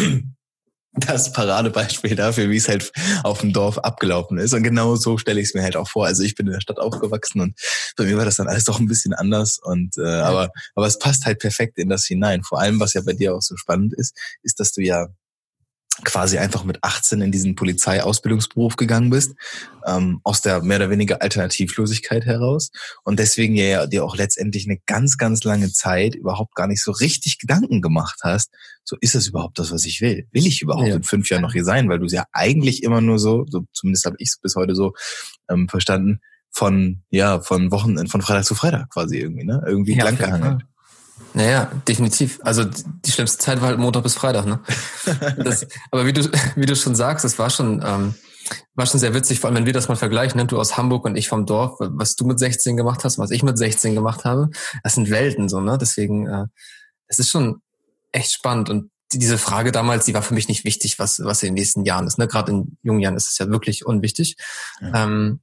das 0.95 1.33
Paradebeispiel 1.33 2.15
dafür, 2.15 2.51
wie 2.51 2.57
es 2.57 2.69
halt 2.69 2.93
auf 3.23 3.41
dem 3.41 3.53
Dorf 3.53 3.79
abgelaufen 3.79 4.39
ist. 4.39 4.53
Und 4.53 4.63
genau 4.63 4.97
so 4.97 5.17
stelle 5.17 5.41
ich 5.41 5.49
es 5.49 5.55
mir 5.55 5.63
halt 5.63 5.77
auch 5.77 5.89
vor. 5.89 6.07
Also 6.07 6.23
ich 6.23 6.35
bin 6.35 6.47
in 6.47 6.53
der 6.53 6.61
Stadt 6.61 6.79
aufgewachsen 6.79 7.41
und 7.41 7.59
bei 7.97 8.05
mir 8.05 8.19
war 8.19 8.25
das 8.25 8.37
dann 8.37 8.49
alles 8.49 8.65
doch 8.65 8.79
ein 8.79 8.87
bisschen 8.87 9.15
anders. 9.15 9.59
Und 9.59 9.97
äh, 9.97 10.03
ja. 10.03 10.25
aber, 10.25 10.51
aber 10.75 10.87
es 10.87 10.99
passt 10.99 11.25
halt 11.25 11.39
perfekt 11.39 11.79
in 11.79 11.89
das 11.89 12.05
hinein. 12.05 12.43
Vor 12.43 12.61
allem, 12.61 12.79
was 12.79 12.93
ja 12.93 13.01
bei 13.01 13.15
dir 13.15 13.35
auch 13.35 13.43
so 13.43 13.57
spannend 13.57 13.95
ist, 13.95 14.17
ist, 14.43 14.61
dass 14.61 14.73
du 14.73 14.83
ja 14.83 15.09
quasi 16.05 16.39
einfach 16.39 16.65
mit 16.65 16.83
18 16.83 17.21
in 17.21 17.33
diesen 17.33 17.55
Polizeiausbildungsberuf 17.55 18.77
gegangen 18.77 19.11
bist, 19.11 19.35
ähm, 19.87 20.21
aus 20.25 20.41
der 20.41 20.63
mehr 20.63 20.79
oder 20.79 20.91
weniger 20.91 21.23
Alternativlosigkeit 21.23 22.25
heraus 22.25 22.71
und 23.05 23.19
deswegen 23.19 23.55
ja 23.55 23.87
dir 23.87 24.05
auch 24.05 24.17
letztendlich 24.17 24.67
eine 24.67 24.79
ganz, 24.87 25.19
ganz 25.19 25.45
lange 25.45 25.71
Zeit 25.73 26.15
überhaupt 26.15 26.55
gar 26.55 26.67
nicht 26.67 26.83
so 26.83 26.93
richtig 26.93 27.39
Gedanken 27.39 27.83
gemacht 27.83 28.21
hast, 28.23 28.53
so 28.85 28.97
ist 29.01 29.15
es 29.15 29.29
überhaupt 29.29 29.59
das, 29.59 29.71
was 29.71 29.85
ich 29.85 30.01
will? 30.01 30.27
Will 30.33 30.47
ich 30.47 30.63
überhaupt 30.63 30.89
ja. 30.89 30.97
in 30.97 31.03
fünf 31.03 31.29
Jahren 31.31 31.43
noch 31.43 31.53
hier 31.53 31.65
sein? 31.65 31.89
Weil 31.89 31.99
du 31.99 32.07
es 32.07 32.13
ja 32.13 32.25
eigentlich 32.33 32.83
immer 32.83 33.01
nur 33.01 33.19
so, 33.19 33.47
so 33.49 33.65
zumindest 33.73 34.07
habe 34.07 34.17
ich 34.19 34.31
es 34.31 34.39
bis 34.39 34.57
heute 34.57 34.75
so 34.75 34.95
ähm, 35.49 35.69
verstanden, 35.69 36.21
von 36.53 37.03
ja 37.11 37.41
von 37.41 37.71
Wochen 37.71 38.07
von 38.09 38.21
Freitag 38.21 38.45
zu 38.45 38.55
Freitag 38.55 38.91
quasi 38.91 39.19
irgendwie 39.19 39.45
ne 39.45 39.63
irgendwie 39.67 39.97
ja, 39.97 40.05
langgehangelt. 40.05 40.63
Naja, 41.35 41.71
definitiv. 41.89 42.41
Also 42.43 42.65
die 42.65 43.11
schlimmste 43.11 43.39
Zeit 43.39 43.61
war 43.61 43.69
halt 43.69 43.79
Montag 43.79 44.03
bis 44.03 44.15
Freitag, 44.15 44.47
ne? 44.47 44.61
Das, 45.39 45.67
aber 45.91 46.07
wie 46.07 46.13
du, 46.13 46.31
wie 46.57 46.67
du 46.67 46.77
schon 46.77 46.95
sagst, 46.95 47.25
es 47.25 47.39
war 47.39 47.51
schon, 47.51 47.83
ähm, 47.85 48.15
war 48.75 48.87
schon 48.87 49.01
sehr 49.01 49.15
witzig, 49.15 49.41
vor 49.41 49.49
allem 49.49 49.57
wenn 49.57 49.67
wir 49.67 49.73
das 49.73 49.89
mal 49.89 49.97
vergleichen, 49.97 50.39
ne? 50.39 50.47
du 50.47 50.59
aus 50.59 50.77
Hamburg 50.77 51.05
und 51.05 51.17
ich 51.17 51.29
vom 51.29 51.47
Dorf, 51.47 51.77
was 51.79 52.17
du 52.17 52.27
mit 52.27 52.39
16 52.39 52.77
gemacht 52.77 53.05
hast, 53.05 53.19
was 53.19 53.31
ich 53.31 53.43
mit 53.43 53.57
16 53.57 53.95
gemacht 53.95 54.25
habe, 54.25 54.51
das 54.83 54.95
sind 54.95 55.11
Welten 55.11 55.49
so, 55.49 55.61
ne? 55.61 55.79
Deswegen, 55.79 56.27
äh, 56.27 56.47
es 57.07 57.19
ist 57.19 57.31
schon 57.31 57.63
echt 58.13 58.33
spannend 58.33 58.69
und 58.69 58.91
diese 59.13 59.39
Frage 59.39 59.73
damals, 59.73 60.07
die 60.07 60.15
war 60.15 60.23
für 60.23 60.35
mich 60.35 60.49
nicht 60.49 60.65
wichtig, 60.65 60.99
was, 60.99 61.21
was 61.23 61.43
in 61.43 61.49
den 61.49 61.55
nächsten 61.55 61.85
Jahren 61.85 62.07
ist. 62.07 62.19
Ne? 62.19 62.27
Gerade 62.27 62.53
in 62.53 62.79
jungen 62.83 63.01
Jahren 63.01 63.17
ist 63.17 63.29
es 63.29 63.39
ja 63.39 63.49
wirklich 63.49 63.85
unwichtig. 63.85 64.37
Ja. 64.81 65.05
Ähm, 65.05 65.41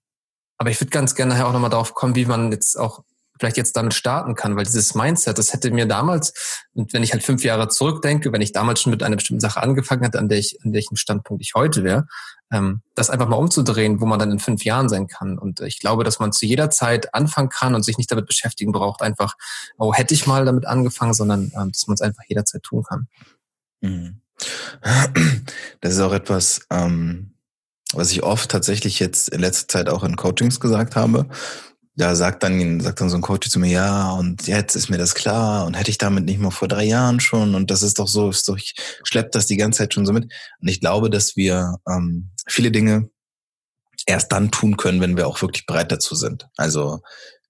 aber 0.58 0.72
ich 0.72 0.82
würde 0.82 0.90
ganz 0.90 1.16
gerne 1.16 1.34
nachher 1.34 1.48
auch 1.48 1.54
nochmal 1.54 1.70
darauf 1.70 1.94
kommen, 1.94 2.16
wie 2.16 2.26
man 2.26 2.52
jetzt 2.52 2.78
auch 2.78 3.04
vielleicht 3.40 3.58
jetzt 3.58 3.76
damit 3.76 3.94
starten 3.94 4.36
kann, 4.36 4.56
weil 4.56 4.66
dieses 4.66 4.94
Mindset, 4.94 5.38
das 5.38 5.54
hätte 5.54 5.72
mir 5.72 5.86
damals, 5.86 6.66
und 6.74 6.94
wenn 6.94 7.04
ich 7.04 7.14
halt 7.14 7.24
fünf 7.24 7.44
Jahre 7.44 7.70
zurückdenke, 7.70 8.32
wenn 8.34 8.42
ich 8.42 8.52
damals 8.52 8.82
schon 8.82 8.92
mit 8.92 9.02
einer 9.02 9.16
bestimmten 9.16 9.40
Sache 9.40 9.62
angefangen 9.62 10.04
hätte, 10.04 10.20
an 10.20 10.30
der 10.30 10.38
ich, 10.38 10.60
an 10.64 10.74
welchem 10.74 10.98
Standpunkt 10.98 11.42
ich 11.42 11.54
heute 11.56 11.84
wäre, 11.84 12.08
ähm, 12.52 12.82
das 12.96 13.10
einfach 13.10 13.28
mal 13.28 13.38
umzudrehen, 13.38 14.02
wo 14.02 14.06
man 14.06 14.20
dann 14.20 14.32
in 14.32 14.40
fünf 14.40 14.66
Jahren 14.66 14.90
sein 14.90 15.08
kann. 15.08 15.38
Und 15.38 15.62
ich 15.62 15.80
glaube, 15.80 16.04
dass 16.04 16.20
man 16.20 16.34
zu 16.34 16.46
jeder 16.46 16.70
Zeit 16.70 17.14
anfangen 17.14 17.50
kann 17.50 17.76
und 17.76 17.84
sich 17.84 17.98
nicht 17.98 18.12
damit 18.12 18.26
beschäftigen 18.26 18.72
braucht, 18.72 19.02
einfach, 19.02 19.36
oh, 19.78 19.94
hätte 19.94 20.14
ich 20.14 20.28
mal 20.28 20.46
damit 20.46 20.66
angefangen, 20.66 21.14
sondern 21.14 21.52
ähm, 21.56 21.72
dass 21.72 21.88
man 21.88 21.96
es 21.96 22.02
einfach 22.02 22.24
jederzeit 22.28 22.64
tun 22.64 22.84
kann. 22.84 23.08
Mhm. 23.82 24.22
Das 25.82 25.94
ist 25.94 26.00
auch 26.00 26.14
etwas, 26.14 26.62
ähm, 26.70 27.34
was 27.94 28.12
ich 28.12 28.24
oft 28.24 28.52
tatsächlich 28.52 29.00
jetzt 29.00 29.30
in 29.30 29.42
letzter 29.42 29.68
Zeit 29.68 29.90
auch 29.90 30.04
in 30.04 30.16
Coachings 30.16 30.60
gesagt 30.60 30.96
habe 30.96 31.28
da 32.00 32.16
sagt 32.16 32.44
dann, 32.44 32.80
sagt 32.80 33.02
dann 33.02 33.10
so 33.10 33.18
ein 33.18 33.22
Coach 33.22 33.50
zu 33.50 33.60
mir, 33.60 33.70
ja, 33.70 34.12
und 34.12 34.48
jetzt 34.48 34.76
ist 34.76 34.90
mir 34.90 34.98
das 34.98 35.16
klar 35.16 35.66
und 35.66 35.74
hätte 35.74 35.92
ich 35.92 35.98
damit 35.98 36.26
nicht 36.26 36.40
mal 36.40 36.50
vor 36.50 36.68
drei 36.68 36.86
Jahren 36.86 37.20
schon 37.20 37.56
und 37.56 37.70
das 37.70 37.84
ist 37.84 38.00
doch 38.00 38.08
so, 38.08 38.30
ist 38.30 38.48
doch, 38.48 38.58
ich 38.58 38.74
schlepp 39.04 39.32
das 39.34 39.48
die 39.48 39.58
ganze 39.58 39.80
Zeit 39.80 39.94
schon 39.94 40.06
so 40.06 40.14
mit. 40.14 40.32
Und 40.62 40.68
ich 40.68 40.80
glaube, 40.80 41.10
dass 41.10 41.36
wir 41.36 41.76
ähm, 41.88 42.32
viele 42.48 42.72
Dinge 42.72 43.10
erst 44.06 44.32
dann 44.32 44.50
tun 44.50 44.78
können, 44.78 45.02
wenn 45.02 45.18
wir 45.18 45.28
auch 45.28 45.42
wirklich 45.42 45.66
bereit 45.66 45.92
dazu 45.92 46.16
sind. 46.16 46.48
Also 46.56 47.02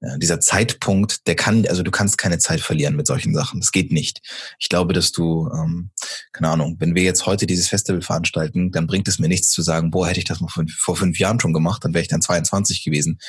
ja, 0.01 0.17
dieser 0.17 0.39
Zeitpunkt, 0.39 1.27
der 1.27 1.35
kann, 1.35 1.65
also 1.67 1.83
du 1.83 1.91
kannst 1.91 2.17
keine 2.17 2.37
Zeit 2.37 2.61
verlieren 2.61 2.95
mit 2.95 3.05
solchen 3.05 3.33
Sachen. 3.33 3.59
Das 3.59 3.73
geht 3.73 3.91
nicht. 3.91 4.21
Ich 4.57 4.69
glaube, 4.69 4.93
dass 4.93 5.11
du, 5.11 5.49
ähm, 5.53 5.91
keine 6.31 6.49
Ahnung, 6.49 6.77
wenn 6.79 6.95
wir 6.95 7.03
jetzt 7.03 7.25
heute 7.25 7.45
dieses 7.45 7.67
Festival 7.67 8.01
veranstalten, 8.01 8.71
dann 8.71 8.87
bringt 8.87 9.09
es 9.09 9.19
mir 9.19 9.27
nichts 9.27 9.49
zu 9.49 9.61
sagen, 9.61 9.91
boah, 9.91 10.07
hätte 10.07 10.19
ich 10.19 10.25
das 10.25 10.39
mal 10.39 10.47
vor, 10.47 10.63
vor 10.69 10.95
fünf 10.95 11.19
Jahren 11.19 11.39
schon 11.41 11.53
gemacht, 11.53 11.83
dann 11.83 11.93
wäre 11.93 12.01
ich 12.01 12.07
dann 12.07 12.21
22 12.21 12.85
gewesen. 12.85 13.19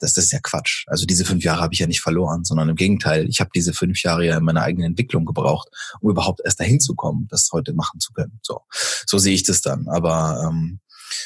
Das, 0.00 0.12
das 0.12 0.26
ist 0.26 0.32
ja 0.32 0.40
Quatsch. 0.42 0.84
Also 0.86 1.06
diese 1.06 1.24
fünf 1.24 1.42
Jahre 1.44 1.62
habe 1.62 1.72
ich 1.72 1.80
ja 1.80 1.86
nicht 1.86 2.02
verloren, 2.02 2.44
sondern 2.44 2.68
im 2.68 2.76
Gegenteil, 2.76 3.26
ich 3.28 3.40
habe 3.40 3.50
diese 3.54 3.72
fünf 3.72 4.02
Jahre 4.02 4.26
ja 4.26 4.36
in 4.36 4.44
meiner 4.44 4.62
eigenen 4.62 4.88
Entwicklung 4.88 5.24
gebraucht, 5.24 5.68
um 6.00 6.10
überhaupt 6.10 6.40
erst 6.44 6.60
dahin 6.60 6.78
zu 6.78 6.94
kommen, 6.94 7.26
das 7.30 7.48
heute 7.52 7.72
machen 7.72 8.00
zu 8.00 8.12
können. 8.12 8.38
So, 8.42 8.60
so 9.06 9.16
sehe 9.16 9.34
ich 9.34 9.44
das 9.44 9.62
dann. 9.62 9.88
Aber 9.88 10.46
ähm, 10.46 10.80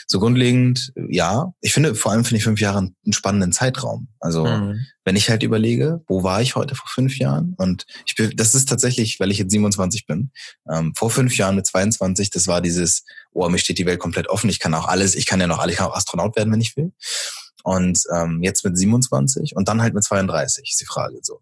So 0.07 0.19
grundlegend, 0.21 0.93
ja. 1.09 1.53
Ich 1.61 1.73
finde, 1.73 1.95
vor 1.95 2.12
allem 2.12 2.25
finde 2.25 2.39
ich 2.39 2.45
fünf 2.45 2.61
Jahre 2.61 2.79
einen 2.79 3.12
spannenden 3.12 3.53
Zeitraum. 3.53 4.09
Also, 4.21 4.45
mhm. 4.45 4.87
wenn 5.05 5.17
ich 5.17 5.31
halt 5.31 5.43
überlege, 5.43 6.03
wo 6.07 6.23
war 6.23 6.43
ich 6.43 6.55
heute 6.57 6.75
vor 6.75 6.89
fünf 6.89 7.19
Jahren? 7.19 7.55
Und 7.59 7.87
ich 8.07 8.15
bin, 8.15 8.33
das 8.37 8.55
ist 8.55 8.69
tatsächlich, 8.69 9.21
weil 9.21 9.31
ich 9.31 9.39
jetzt 9.39 9.51
27 9.51 10.07
bin, 10.07 10.31
ähm, 10.71 10.93
vor 10.97 11.11
fünf 11.11 11.37
Jahren 11.37 11.57
mit 11.57 11.67
22, 11.67 12.31
das 12.31 12.47
war 12.47 12.61
dieses, 12.61 13.05
oh, 13.33 13.49
mir 13.49 13.59
steht 13.59 13.79
die 13.79 13.87
Welt 13.87 14.01
komplett 14.01 14.29
offen, 14.29 14.51
ich 14.51 14.59
kann 14.59 14.75
auch 14.75 14.89
alles, 14.89 15.15
ich 15.15 15.27
kann 15.27 15.41
ja 15.41 15.47
noch 15.47 15.59
alles, 15.59 15.75
ich 15.75 15.79
kann 15.79 15.89
auch 15.89 15.97
Astronaut 15.97 16.37
werden, 16.37 16.53
wenn 16.53 16.61
ich 16.61 16.77
will. 16.77 16.93
Und 17.65 18.03
ähm, 18.12 18.41
jetzt 18.43 18.65
mit 18.65 18.77
27 18.77 19.55
und 19.57 19.69
dann 19.69 19.83
halt 19.83 19.95
mit 19.95 20.05
32 20.05 20.69
ist 20.69 20.81
die 20.81 20.87
Frage 20.87 21.19
so. 21.23 21.41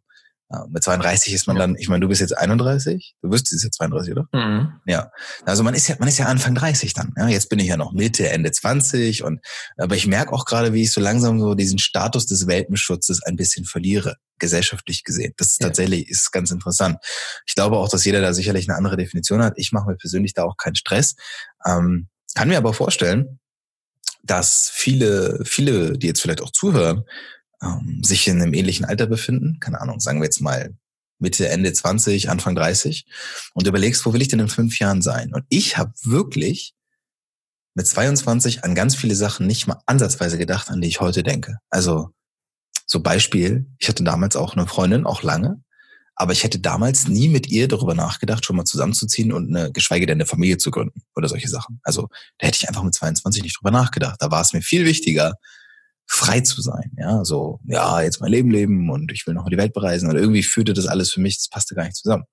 Ja, 0.53 0.67
mit 0.69 0.83
32 0.83 1.33
ist 1.33 1.47
man 1.47 1.57
ja. 1.57 1.61
dann, 1.61 1.77
ich 1.77 1.89
meine, 1.89 2.01
du 2.01 2.09
bist 2.09 2.21
jetzt 2.21 2.37
31, 2.37 3.15
du 3.23 3.31
wirst 3.31 3.53
jetzt 3.53 3.75
32, 3.75 4.13
oder? 4.13 4.29
Mhm. 4.33 4.73
Ja. 4.85 5.13
Also 5.45 5.63
man 5.63 5.75
ist 5.75 5.87
ja, 5.87 5.95
man 6.01 6.09
ist 6.09 6.19
ja 6.19 6.27
Anfang 6.27 6.57
30 6.57 6.93
dann. 6.93 7.15
Ja, 7.17 7.29
jetzt 7.29 7.49
bin 7.49 7.61
ich 7.61 7.69
ja 7.69 7.77
noch 7.77 7.93
Mitte, 7.93 8.29
Ende 8.29 8.51
20 8.51 9.23
und 9.23 9.41
aber 9.77 9.95
ich 9.95 10.09
merke 10.09 10.33
auch 10.33 10.45
gerade, 10.45 10.73
wie 10.73 10.83
ich 10.83 10.91
so 10.91 11.01
langsam 11.01 11.39
so 11.39 11.55
diesen 11.55 11.79
Status 11.79 12.27
des 12.27 12.49
Welpenschutzes 12.49 13.23
ein 13.23 13.37
bisschen 13.37 13.65
verliere, 13.65 14.17
gesellschaftlich 14.41 15.05
gesehen. 15.05 15.35
Das 15.37 15.53
ist 15.53 15.61
ja. 15.61 15.69
tatsächlich 15.69 16.09
ist 16.09 16.33
ganz 16.33 16.51
interessant. 16.51 16.99
Ich 17.47 17.55
glaube 17.55 17.77
auch, 17.77 17.89
dass 17.89 18.05
jeder 18.05 18.21
da 18.21 18.33
sicherlich 18.33 18.69
eine 18.69 18.77
andere 18.77 18.97
Definition 18.97 19.45
hat. 19.45 19.55
Ich 19.57 19.71
mache 19.71 19.89
mir 19.89 19.97
persönlich 19.97 20.35
da 20.35 20.43
auch 20.43 20.57
keinen 20.57 20.75
Stress. 20.75 21.15
Ähm, 21.65 22.09
kann 22.35 22.49
mir 22.49 22.59
aber 22.59 22.75
vorstellen, 22.75 23.39
dass 24.25 24.71
viele, 24.73 25.41
viele, 25.45 25.97
die 25.97 26.09
jetzt 26.09 26.21
vielleicht 26.23 26.43
auch 26.43 26.51
zuhören, 26.51 27.05
ähm, 27.63 28.03
sich 28.03 28.27
in 28.29 28.41
einem 28.41 28.55
ähnlichen 28.55 28.85
Alter 28.85 29.07
befinden, 29.07 29.59
keine 29.61 29.81
Ahnung, 29.81 30.01
sagen 30.01 30.21
wir 30.21 30.25
jetzt 30.25 30.41
mal 30.41 30.75
Mitte, 31.19 31.49
Ende 31.49 31.73
20, 31.73 32.31
Anfang 32.31 32.55
30 32.55 33.05
und 33.55 33.67
überlegst, 33.67 34.05
wo 34.07 34.13
will 34.13 34.23
ich 34.23 34.29
denn 34.29 34.41
in 34.41 34.49
fünf 34.49 34.79
Jahren 34.79 35.03
sein? 35.03 35.35
Und 35.35 35.45
ich 35.49 35.77
habe 35.77 35.93
wirklich 36.03 36.75
mit 37.75 37.87
22 37.87 38.65
an 38.65 38.75
ganz 38.75 38.97
viele 38.97 39.15
Sachen 39.15 39.47
nicht 39.47 39.67
mal 39.67 39.81
ansatzweise 39.87 40.39
gedacht, 40.39 40.71
an 40.71 40.81
die 40.81 40.89
ich 40.89 41.01
heute 41.01 41.23
denke. 41.23 41.59
Also 41.69 42.11
so 42.87 43.01
Beispiel, 43.01 43.67
ich 43.79 43.89
hatte 43.89 44.03
damals 44.03 44.35
auch 44.35 44.57
eine 44.57 44.67
Freundin, 44.67 45.07
auch 45.07 45.23
lange, 45.23 45.63
aber 46.17 46.33
ich 46.33 46.43
hätte 46.43 46.59
damals 46.59 47.07
nie 47.07 47.29
mit 47.29 47.49
ihr 47.49 47.69
darüber 47.69 47.95
nachgedacht, 47.95 48.45
schon 48.45 48.57
mal 48.57 48.65
zusammenzuziehen 48.65 49.33
und 49.33 49.55
eine, 49.55 49.73
geschweige 49.73 50.07
denn 50.07 50.17
eine 50.17 50.27
Familie 50.27 50.59
zu 50.59 50.71
gründen 50.71 51.03
oder 51.15 51.29
solche 51.29 51.49
Sachen. 51.49 51.81
Also 51.83 52.09
da 52.39 52.49
hätte 52.49 52.59
ich 52.61 52.69
einfach 52.69 52.83
mit 52.83 52.95
22 52.95 53.43
nicht 53.43 53.59
drüber 53.59 53.71
nachgedacht. 53.71 54.17
Da 54.19 54.31
war 54.31 54.41
es 54.41 54.53
mir 54.53 54.63
viel 54.63 54.85
wichtiger, 54.85 55.35
frei 56.13 56.41
zu 56.41 56.61
sein. 56.61 56.91
Ja, 56.99 57.25
so, 57.25 57.61
ja, 57.67 58.03
jetzt 58.03 58.21
mein 58.21 58.33
Leben 58.33 58.51
leben 58.51 58.91
und 58.91 59.13
ich 59.13 59.29
will 59.29 59.35
noch 59.35 59.49
die 59.49 59.57
Welt 59.57 59.73
bereisen. 59.73 60.11
Und 60.11 60.17
irgendwie 60.17 60.43
führte 60.43 60.75
das 60.75 60.87
alles 60.87 61.13
für 61.13 61.21
mich, 61.21 61.39
das 61.39 61.49
passte 61.49 61.77
gar 61.77 61.85
nicht 61.85 61.97
zusammen. 61.97 62.25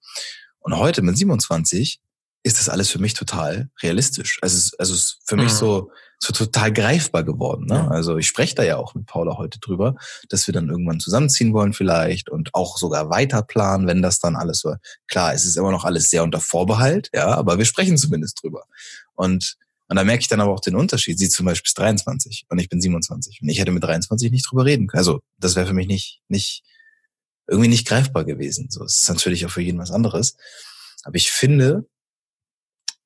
Und 0.60 0.77
heute 0.77 1.03
mit 1.03 1.15
27 1.15 2.01
ist 2.41 2.60
das 2.60 2.69
alles 2.69 2.89
für 2.89 2.98
mich 2.98 3.13
total 3.13 3.69
realistisch. 3.84 4.39
Also 4.41 4.57
es 4.57 4.65
ist, 4.65 4.79
also 4.79 4.93
es 4.96 5.00
ist 5.01 5.19
für 5.25 5.36
mhm. 5.36 5.43
mich 5.43 5.53
so, 5.53 5.91
so 6.17 6.34
total 6.34 6.74
greifbar 6.74 7.24
geworden. 7.24 7.67
Ne? 7.67 7.75
Ja. 7.75 7.88
Also 7.89 8.17
ich 8.17 8.25
spreche 8.25 8.55
da 8.55 8.63
ja 8.63 8.77
auch 8.77 8.96
mit 8.96 9.05
Paula 9.05 9.38
heute 9.38 9.60
drüber, 9.60 9.96
dass 10.29 10.48
wir 10.48 10.55
dann 10.55 10.69
irgendwann 10.69 11.00
zusammenziehen 11.00 11.53
wollen 11.53 11.74
vielleicht 11.74 12.29
und 12.29 12.55
auch 12.55 12.77
sogar 12.77 13.12
weiter 13.12 13.43
planen, 13.43 13.86
wenn 13.86 14.01
das 14.01 14.17
dann 14.17 14.36
alles 14.36 14.60
so. 14.60 14.74
Klar, 15.07 15.36
es 15.36 15.46
ist 15.46 15.55
immer 15.55 15.72
noch 15.72 15.86
alles 15.86 16.10
sehr 16.10 16.24
unter 16.24 16.39
Vorbehalt, 16.39 17.12
ja, 17.13 17.27
aber 17.27 17.60
wir 17.60 17.65
sprechen 17.65 17.98
zumindest 17.98 18.41
drüber. 18.41 18.63
Und 19.13 19.55
und 19.89 19.96
da 19.96 20.03
merke 20.03 20.22
ich 20.22 20.27
dann 20.27 20.41
aber 20.41 20.51
auch 20.51 20.60
den 20.60 20.75
Unterschied. 20.75 21.17
Sie 21.17 21.29
zum 21.29 21.46
Beispiel 21.46 21.67
ist 21.67 21.77
23 21.79 22.46
und 22.50 22.60
ich 22.60 22.67
bin 22.67 22.82
27. 22.82 23.41
Und 23.41 23.50
ich 23.50 23.60
hätte 23.60 23.72
mit 23.72 23.84
23 23.84 24.32
nicht 24.32 24.50
drüber 24.50 24.65
reden 24.65 24.88
können. 24.88 25.00
Also 25.00 25.22
das 25.38 25.56
wäre 25.56 25.65
für 25.65 25.74
mich 25.74 25.88
nicht, 25.88 26.22
nicht, 26.27 26.63
irgendwie 27.48 27.70
nicht 27.70 27.88
greifbar 27.88 28.25
gewesen. 28.25 28.70
So, 28.70 28.84
es 28.84 28.98
ist 28.98 29.10
natürlich 29.10 29.46
auch 29.46 29.50
für 29.50 29.62
jeden 29.62 29.79
was 29.79 29.91
anderes. 29.91 30.36
Aber 31.03 31.15
ich 31.15 31.32
finde, 31.32 31.88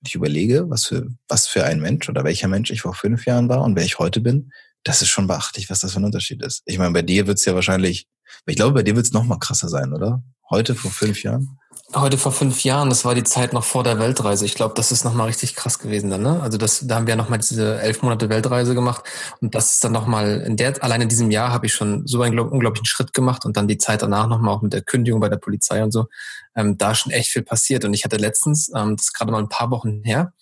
ich 0.04 0.16
überlege, 0.16 0.70
was 0.70 0.86
für, 0.86 1.08
was 1.28 1.48
für 1.48 1.66
ein 1.66 1.80
Mensch 1.80 2.10
oder 2.10 2.24
welcher 2.24 2.48
Mensch 2.48 2.72
ich 2.72 2.82
vor 2.82 2.96
fünf 2.96 3.26
Jahren 3.28 3.50
war 3.50 3.62
und 3.62 3.76
wer 3.76 3.86
ich 3.86 4.00
heute 4.00 4.20
bin, 4.20 4.52
das 4.84 5.04
ist 5.04 5.10
schon 5.10 5.28
beachtlich, 5.28 5.70
was 5.70 5.82
das 5.82 5.94
für 5.94 6.00
ein 6.00 6.06
Unterschied 6.06 6.42
ist. 6.42 6.64
Ich 6.66 6.80
meine, 6.80 6.92
bei 6.92 7.04
dir 7.04 7.28
wird's 7.28 7.46
ja 7.46 7.54
wahrscheinlich, 7.54 8.08
ich 8.48 8.56
glaube, 8.56 8.74
bei 8.74 8.84
dir 8.84 8.96
wird's 8.96 9.12
noch 9.12 9.24
mal 9.24 9.38
krasser 9.38 9.70
sein, 9.70 9.94
oder? 9.94 10.24
Heute 10.52 10.76
vor 10.76 10.92
fünf 10.92 11.24
Jahren? 11.24 11.58
Heute 11.96 12.18
vor 12.18 12.34
fünf 12.34 12.66
Jahren, 12.66 12.90
das 12.90 13.06
war 13.06 13.16
die 13.16 13.24
Zeit 13.24 13.54
noch 13.54 13.64
vor 13.64 13.86
der 13.86 14.00
Weltreise. 14.00 14.46
Ich 14.46 14.54
glaube, 14.54 14.74
das 14.76 14.92
ist 14.92 15.06
nochmal 15.06 15.28
richtig 15.28 15.56
krass 15.56 15.80
gewesen 15.80 16.10
dann, 16.10 16.24
ne? 16.24 16.42
Also 16.42 16.58
das, 16.58 16.86
da 16.86 16.96
haben 16.96 17.08
wir 17.08 17.16
nochmal 17.16 17.40
diese 17.40 17.80
elf 17.82 18.02
Monate 18.02 18.28
Weltreise 18.28 18.76
gemacht 18.76 19.04
und 19.40 19.56
das 19.56 19.76
ist 19.76 19.84
dann 19.86 19.94
nochmal, 19.94 20.42
in 20.42 20.58
der, 20.58 20.84
allein 20.84 21.02
in 21.02 21.10
diesem 21.10 21.32
Jahr 21.32 21.52
habe 21.52 21.68
ich 21.68 21.74
schon 21.74 22.06
so 22.06 22.22
einen 22.22 22.38
unglaublichen 22.38 22.86
Schritt 22.86 23.14
gemacht 23.14 23.46
und 23.46 23.56
dann 23.56 23.70
die 23.70 23.78
Zeit 23.78 24.02
danach 24.02 24.28
nochmal 24.28 24.54
auch 24.54 24.62
mit 24.62 24.74
der 24.74 24.82
Kündigung 24.82 25.22
bei 25.22 25.30
der 25.30 25.38
Polizei 25.38 25.82
und 25.84 25.92
so, 25.92 26.08
ähm, 26.56 26.78
da 26.78 26.96
schon 26.96 27.14
echt 27.14 27.30
viel 27.30 27.44
passiert 27.44 27.86
und 27.86 27.94
ich 27.94 28.04
hatte 28.04 28.18
letztens, 28.18 28.72
ähm, 28.76 28.98
das 28.98 29.08
ist 29.08 29.14
gerade 29.14 29.32
mal 29.32 29.40
ein 29.40 29.50
paar 29.50 29.72
Wochen 29.72 30.02
her, 30.04 30.34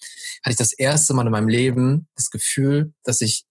hatte 0.44 0.52
ich 0.52 0.58
das 0.58 0.74
erste 0.74 1.14
Mal 1.14 1.28
in 1.28 1.32
meinem 1.32 1.50
Leben 1.50 2.08
das 2.16 2.32
Gefühl, 2.32 2.94
dass 3.04 3.22
ich 3.22 3.46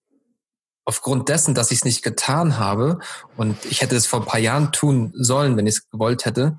aufgrund 0.88 1.28
dessen, 1.28 1.52
dass 1.54 1.70
ich 1.70 1.80
es 1.80 1.84
nicht 1.84 2.02
getan 2.02 2.58
habe 2.58 2.98
und 3.36 3.62
ich 3.66 3.82
hätte 3.82 3.94
es 3.94 4.06
vor 4.06 4.20
ein 4.20 4.26
paar 4.26 4.40
Jahren 4.40 4.72
tun 4.72 5.12
sollen, 5.14 5.54
wenn 5.58 5.66
ich 5.66 5.74
es 5.74 5.90
gewollt 5.90 6.24
hätte, 6.24 6.56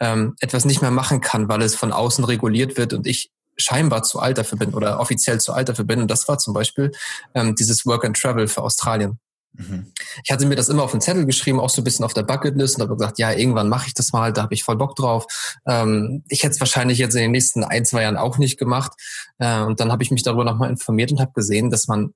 ähm, 0.00 0.34
etwas 0.40 0.64
nicht 0.64 0.82
mehr 0.82 0.90
machen 0.90 1.20
kann, 1.20 1.48
weil 1.48 1.62
es 1.62 1.76
von 1.76 1.92
außen 1.92 2.24
reguliert 2.24 2.76
wird 2.76 2.92
und 2.92 3.06
ich 3.06 3.30
scheinbar 3.56 4.02
zu 4.02 4.18
alt 4.18 4.36
dafür 4.36 4.58
bin 4.58 4.74
oder 4.74 4.98
offiziell 4.98 5.40
zu 5.40 5.52
alt 5.52 5.68
dafür 5.68 5.84
bin. 5.84 6.00
Und 6.00 6.10
das 6.10 6.26
war 6.26 6.38
zum 6.38 6.54
Beispiel 6.54 6.90
ähm, 7.36 7.54
dieses 7.54 7.86
Work 7.86 8.04
and 8.04 8.20
Travel 8.20 8.48
für 8.48 8.62
Australien. 8.62 9.20
Mhm. 9.52 9.92
Ich 10.24 10.32
hatte 10.32 10.46
mir 10.46 10.56
das 10.56 10.68
immer 10.68 10.82
auf 10.82 10.90
den 10.90 11.00
Zettel 11.00 11.24
geschrieben, 11.24 11.60
auch 11.60 11.70
so 11.70 11.80
ein 11.80 11.84
bisschen 11.84 12.04
auf 12.04 12.14
der 12.14 12.24
Bucketlist 12.24 12.76
und 12.76 12.82
habe 12.82 12.96
gesagt, 12.96 13.20
ja, 13.20 13.30
irgendwann 13.30 13.68
mache 13.68 13.86
ich 13.86 13.94
das 13.94 14.12
mal, 14.12 14.32
da 14.32 14.42
habe 14.42 14.54
ich 14.54 14.64
voll 14.64 14.76
Bock 14.76 14.96
drauf. 14.96 15.24
Ähm, 15.68 16.24
ich 16.28 16.42
hätte 16.42 16.54
es 16.54 16.60
wahrscheinlich 16.60 16.98
jetzt 16.98 17.14
in 17.14 17.22
den 17.22 17.30
nächsten 17.30 17.62
ein, 17.62 17.84
zwei 17.84 18.02
Jahren 18.02 18.16
auch 18.16 18.38
nicht 18.38 18.58
gemacht. 18.58 18.90
Äh, 19.38 19.60
und 19.60 19.78
dann 19.78 19.92
habe 19.92 20.02
ich 20.02 20.10
mich 20.10 20.24
darüber 20.24 20.42
nochmal 20.42 20.68
informiert 20.68 21.12
und 21.12 21.20
habe 21.20 21.32
gesehen, 21.32 21.70
dass 21.70 21.86
man 21.86 22.12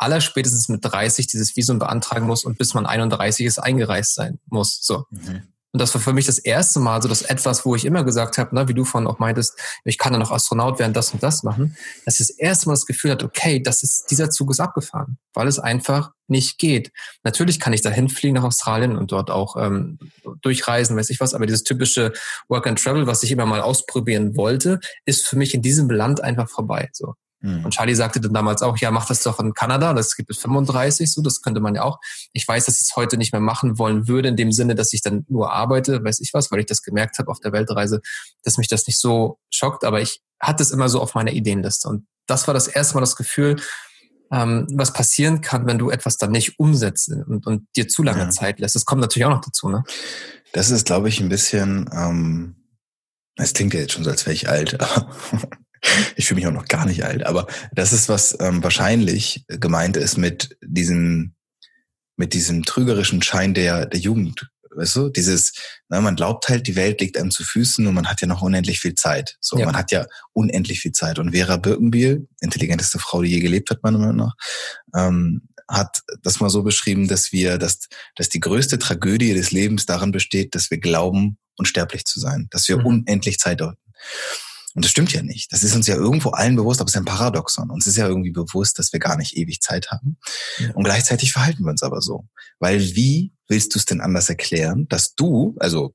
allerspätestens 0.00 0.68
mit 0.68 0.84
30 0.84 1.26
dieses 1.26 1.56
Visum 1.56 1.78
beantragen 1.78 2.26
muss 2.26 2.44
und 2.44 2.58
bis 2.58 2.74
man 2.74 2.86
31 2.86 3.46
ist 3.46 3.58
eingereist 3.58 4.14
sein 4.14 4.38
muss. 4.46 4.78
So. 4.82 5.04
Mhm. 5.10 5.42
Und 5.72 5.80
das 5.80 5.94
war 5.94 6.00
für 6.00 6.12
mich 6.12 6.26
das 6.26 6.38
erste 6.38 6.80
Mal 6.80 7.00
so, 7.00 7.08
dass 7.08 7.22
etwas, 7.22 7.64
wo 7.64 7.76
ich 7.76 7.84
immer 7.84 8.02
gesagt 8.02 8.38
habe, 8.38 8.54
ne, 8.54 8.66
wie 8.66 8.74
du 8.74 8.84
vorhin 8.84 9.06
auch 9.06 9.20
meintest, 9.20 9.56
ich 9.84 9.98
kann 9.98 10.12
ja 10.12 10.18
noch 10.18 10.32
Astronaut 10.32 10.80
werden, 10.80 10.92
das 10.92 11.12
und 11.12 11.22
das 11.22 11.44
machen, 11.44 11.76
dass 12.04 12.18
ich 12.18 12.26
das 12.26 12.30
erste 12.30 12.68
Mal 12.68 12.72
das 12.72 12.86
Gefühl 12.86 13.12
hat, 13.12 13.22
okay, 13.22 13.62
das 13.62 13.84
ist, 13.84 14.10
dieser 14.10 14.30
Zug 14.30 14.50
ist 14.50 14.58
abgefahren, 14.58 15.18
weil 15.32 15.46
es 15.46 15.60
einfach 15.60 16.10
nicht 16.26 16.58
geht. 16.58 16.90
Natürlich 17.22 17.60
kann 17.60 17.72
ich 17.72 17.82
dahin 17.82 18.08
fliegen 18.08 18.34
nach 18.34 18.42
Australien 18.42 18.96
und 18.96 19.12
dort 19.12 19.30
auch 19.30 19.56
ähm, 19.56 19.98
durchreisen, 20.42 20.96
weiß 20.96 21.10
ich 21.10 21.20
was, 21.20 21.34
aber 21.34 21.46
dieses 21.46 21.62
typische 21.62 22.12
Work 22.48 22.66
and 22.66 22.82
Travel, 22.82 23.06
was 23.06 23.22
ich 23.22 23.30
immer 23.30 23.46
mal 23.46 23.60
ausprobieren 23.60 24.36
wollte, 24.36 24.80
ist 25.04 25.28
für 25.28 25.36
mich 25.36 25.54
in 25.54 25.62
diesem 25.62 25.88
Land 25.88 26.20
einfach 26.20 26.48
vorbei. 26.48 26.88
So. 26.92 27.14
Mhm. 27.40 27.64
Und 27.64 27.70
Charlie 27.72 27.94
sagte 27.94 28.20
dann 28.20 28.34
damals 28.34 28.62
auch, 28.62 28.76
ja, 28.78 28.90
mach 28.90 29.06
das 29.06 29.22
doch 29.22 29.40
in 29.40 29.54
Kanada, 29.54 29.94
das 29.94 30.14
gibt 30.16 30.30
es 30.30 30.38
35, 30.38 31.12
so, 31.12 31.22
das 31.22 31.40
könnte 31.42 31.60
man 31.60 31.74
ja 31.74 31.82
auch. 31.82 31.98
Ich 32.32 32.46
weiß, 32.46 32.66
dass 32.66 32.76
ich 32.76 32.88
es 32.90 32.96
heute 32.96 33.16
nicht 33.16 33.32
mehr 33.32 33.40
machen 33.40 33.78
wollen 33.78 34.08
würde, 34.08 34.28
in 34.28 34.36
dem 34.36 34.52
Sinne, 34.52 34.74
dass 34.74 34.92
ich 34.92 35.02
dann 35.02 35.24
nur 35.28 35.52
arbeite, 35.52 36.04
weiß 36.04 36.20
ich 36.20 36.32
was, 36.34 36.50
weil 36.50 36.60
ich 36.60 36.66
das 36.66 36.82
gemerkt 36.82 37.18
habe 37.18 37.30
auf 37.30 37.40
der 37.40 37.52
Weltreise, 37.52 38.00
dass 38.42 38.58
mich 38.58 38.68
das 38.68 38.86
nicht 38.86 38.98
so 39.00 39.38
schockt, 39.50 39.84
aber 39.84 40.00
ich 40.00 40.20
hatte 40.40 40.62
es 40.62 40.70
immer 40.70 40.88
so 40.88 41.00
auf 41.00 41.14
meiner 41.14 41.32
Ideenliste. 41.32 41.88
Und 41.88 42.06
das 42.26 42.46
war 42.46 42.54
das 42.54 42.68
erste 42.68 42.94
Mal 42.94 43.00
das 43.00 43.16
Gefühl, 43.16 43.56
ähm, 44.32 44.66
was 44.72 44.92
passieren 44.92 45.40
kann, 45.40 45.66
wenn 45.66 45.78
du 45.78 45.90
etwas 45.90 46.16
dann 46.16 46.30
nicht 46.30 46.58
umsetzt 46.58 47.10
und, 47.10 47.46
und 47.46 47.66
dir 47.76 47.88
zu 47.88 48.02
lange 48.02 48.20
ja. 48.20 48.30
Zeit 48.30 48.60
lässt. 48.60 48.76
Das 48.76 48.84
kommt 48.84 49.00
natürlich 49.00 49.26
auch 49.26 49.30
noch 49.30 49.40
dazu, 49.40 49.68
ne? 49.68 49.82
Das 50.52 50.70
ist, 50.70 50.86
glaube 50.86 51.08
ich, 51.08 51.20
ein 51.20 51.28
bisschen, 51.28 51.88
ähm, 51.92 52.56
es 53.36 53.52
klingt 53.52 53.74
ja 53.74 53.80
jetzt 53.80 53.92
schon 53.92 54.04
so, 54.04 54.10
als 54.10 54.26
wäre 54.26 54.34
ich 54.34 54.48
alt, 54.48 54.78
ich 56.16 56.26
fühle 56.26 56.40
mich 56.40 56.46
auch 56.46 56.52
noch 56.52 56.66
gar 56.66 56.86
nicht 56.86 57.04
alt, 57.04 57.24
aber 57.24 57.46
das 57.72 57.92
ist, 57.92 58.08
was 58.08 58.36
ähm, 58.40 58.62
wahrscheinlich 58.62 59.44
gemeint 59.48 59.96
ist 59.96 60.16
mit 60.16 60.56
diesem, 60.62 61.34
mit 62.16 62.34
diesem 62.34 62.64
trügerischen 62.64 63.22
Schein 63.22 63.54
der, 63.54 63.86
der 63.86 64.00
Jugend. 64.00 64.50
Weißt 64.72 64.94
du, 64.96 65.08
dieses, 65.08 65.52
na, 65.88 66.00
man 66.00 66.14
glaubt 66.14 66.48
halt, 66.48 66.66
die 66.68 66.76
Welt 66.76 67.00
liegt 67.00 67.16
einem 67.16 67.32
zu 67.32 67.42
Füßen 67.42 67.84
und 67.86 67.94
man 67.94 68.06
hat 68.06 68.20
ja 68.20 68.28
noch 68.28 68.40
unendlich 68.40 68.78
viel 68.78 68.94
Zeit. 68.94 69.36
So, 69.40 69.58
ja. 69.58 69.66
man 69.66 69.76
hat 69.76 69.90
ja 69.90 70.06
unendlich 70.32 70.80
viel 70.80 70.92
Zeit. 70.92 71.18
Und 71.18 71.32
Vera 71.32 71.56
Birkenbiel, 71.56 72.28
intelligenteste 72.40 73.00
Frau, 73.00 73.22
die 73.22 73.30
je 73.30 73.40
gelebt 73.40 73.70
hat, 73.70 73.82
meiner 73.82 73.98
Meinung 73.98 74.16
nach, 74.16 74.34
ähm, 74.94 75.42
hat 75.68 76.02
das 76.22 76.40
mal 76.40 76.50
so 76.50 76.62
beschrieben, 76.62 77.08
dass 77.08 77.32
wir, 77.32 77.58
dass, 77.58 77.88
dass 78.14 78.28
die 78.28 78.40
größte 78.40 78.78
Tragödie 78.78 79.34
des 79.34 79.50
Lebens 79.50 79.86
darin 79.86 80.12
besteht, 80.12 80.54
dass 80.54 80.70
wir 80.70 80.78
glauben, 80.78 81.38
unsterblich 81.56 82.04
zu 82.04 82.20
sein, 82.20 82.46
dass 82.50 82.68
wir 82.68 82.78
mhm. 82.78 82.86
unendlich 82.86 83.38
Zeit 83.38 83.60
haben. 83.60 83.76
Und 84.74 84.84
das 84.84 84.90
stimmt 84.90 85.12
ja 85.12 85.22
nicht. 85.22 85.52
Das 85.52 85.62
ist 85.62 85.74
uns 85.74 85.86
ja 85.86 85.96
irgendwo 85.96 86.30
allen 86.30 86.56
bewusst, 86.56 86.80
aber 86.80 86.88
es 86.88 86.94
ist 86.94 87.00
ein 87.00 87.04
Paradoxon. 87.04 87.70
Uns 87.70 87.86
ist 87.86 87.96
ja 87.96 88.06
irgendwie 88.06 88.30
bewusst, 88.30 88.78
dass 88.78 88.92
wir 88.92 89.00
gar 89.00 89.16
nicht 89.16 89.36
ewig 89.36 89.60
Zeit 89.60 89.90
haben. 89.90 90.16
Ja. 90.58 90.70
Und 90.74 90.84
gleichzeitig 90.84 91.32
verhalten 91.32 91.64
wir 91.64 91.70
uns 91.70 91.82
aber 91.82 92.00
so. 92.00 92.28
Weil 92.60 92.80
wie 92.94 93.32
willst 93.48 93.74
du 93.74 93.78
es 93.78 93.84
denn 93.84 94.00
anders 94.00 94.28
erklären, 94.28 94.86
dass 94.88 95.14
du, 95.14 95.56
also 95.58 95.94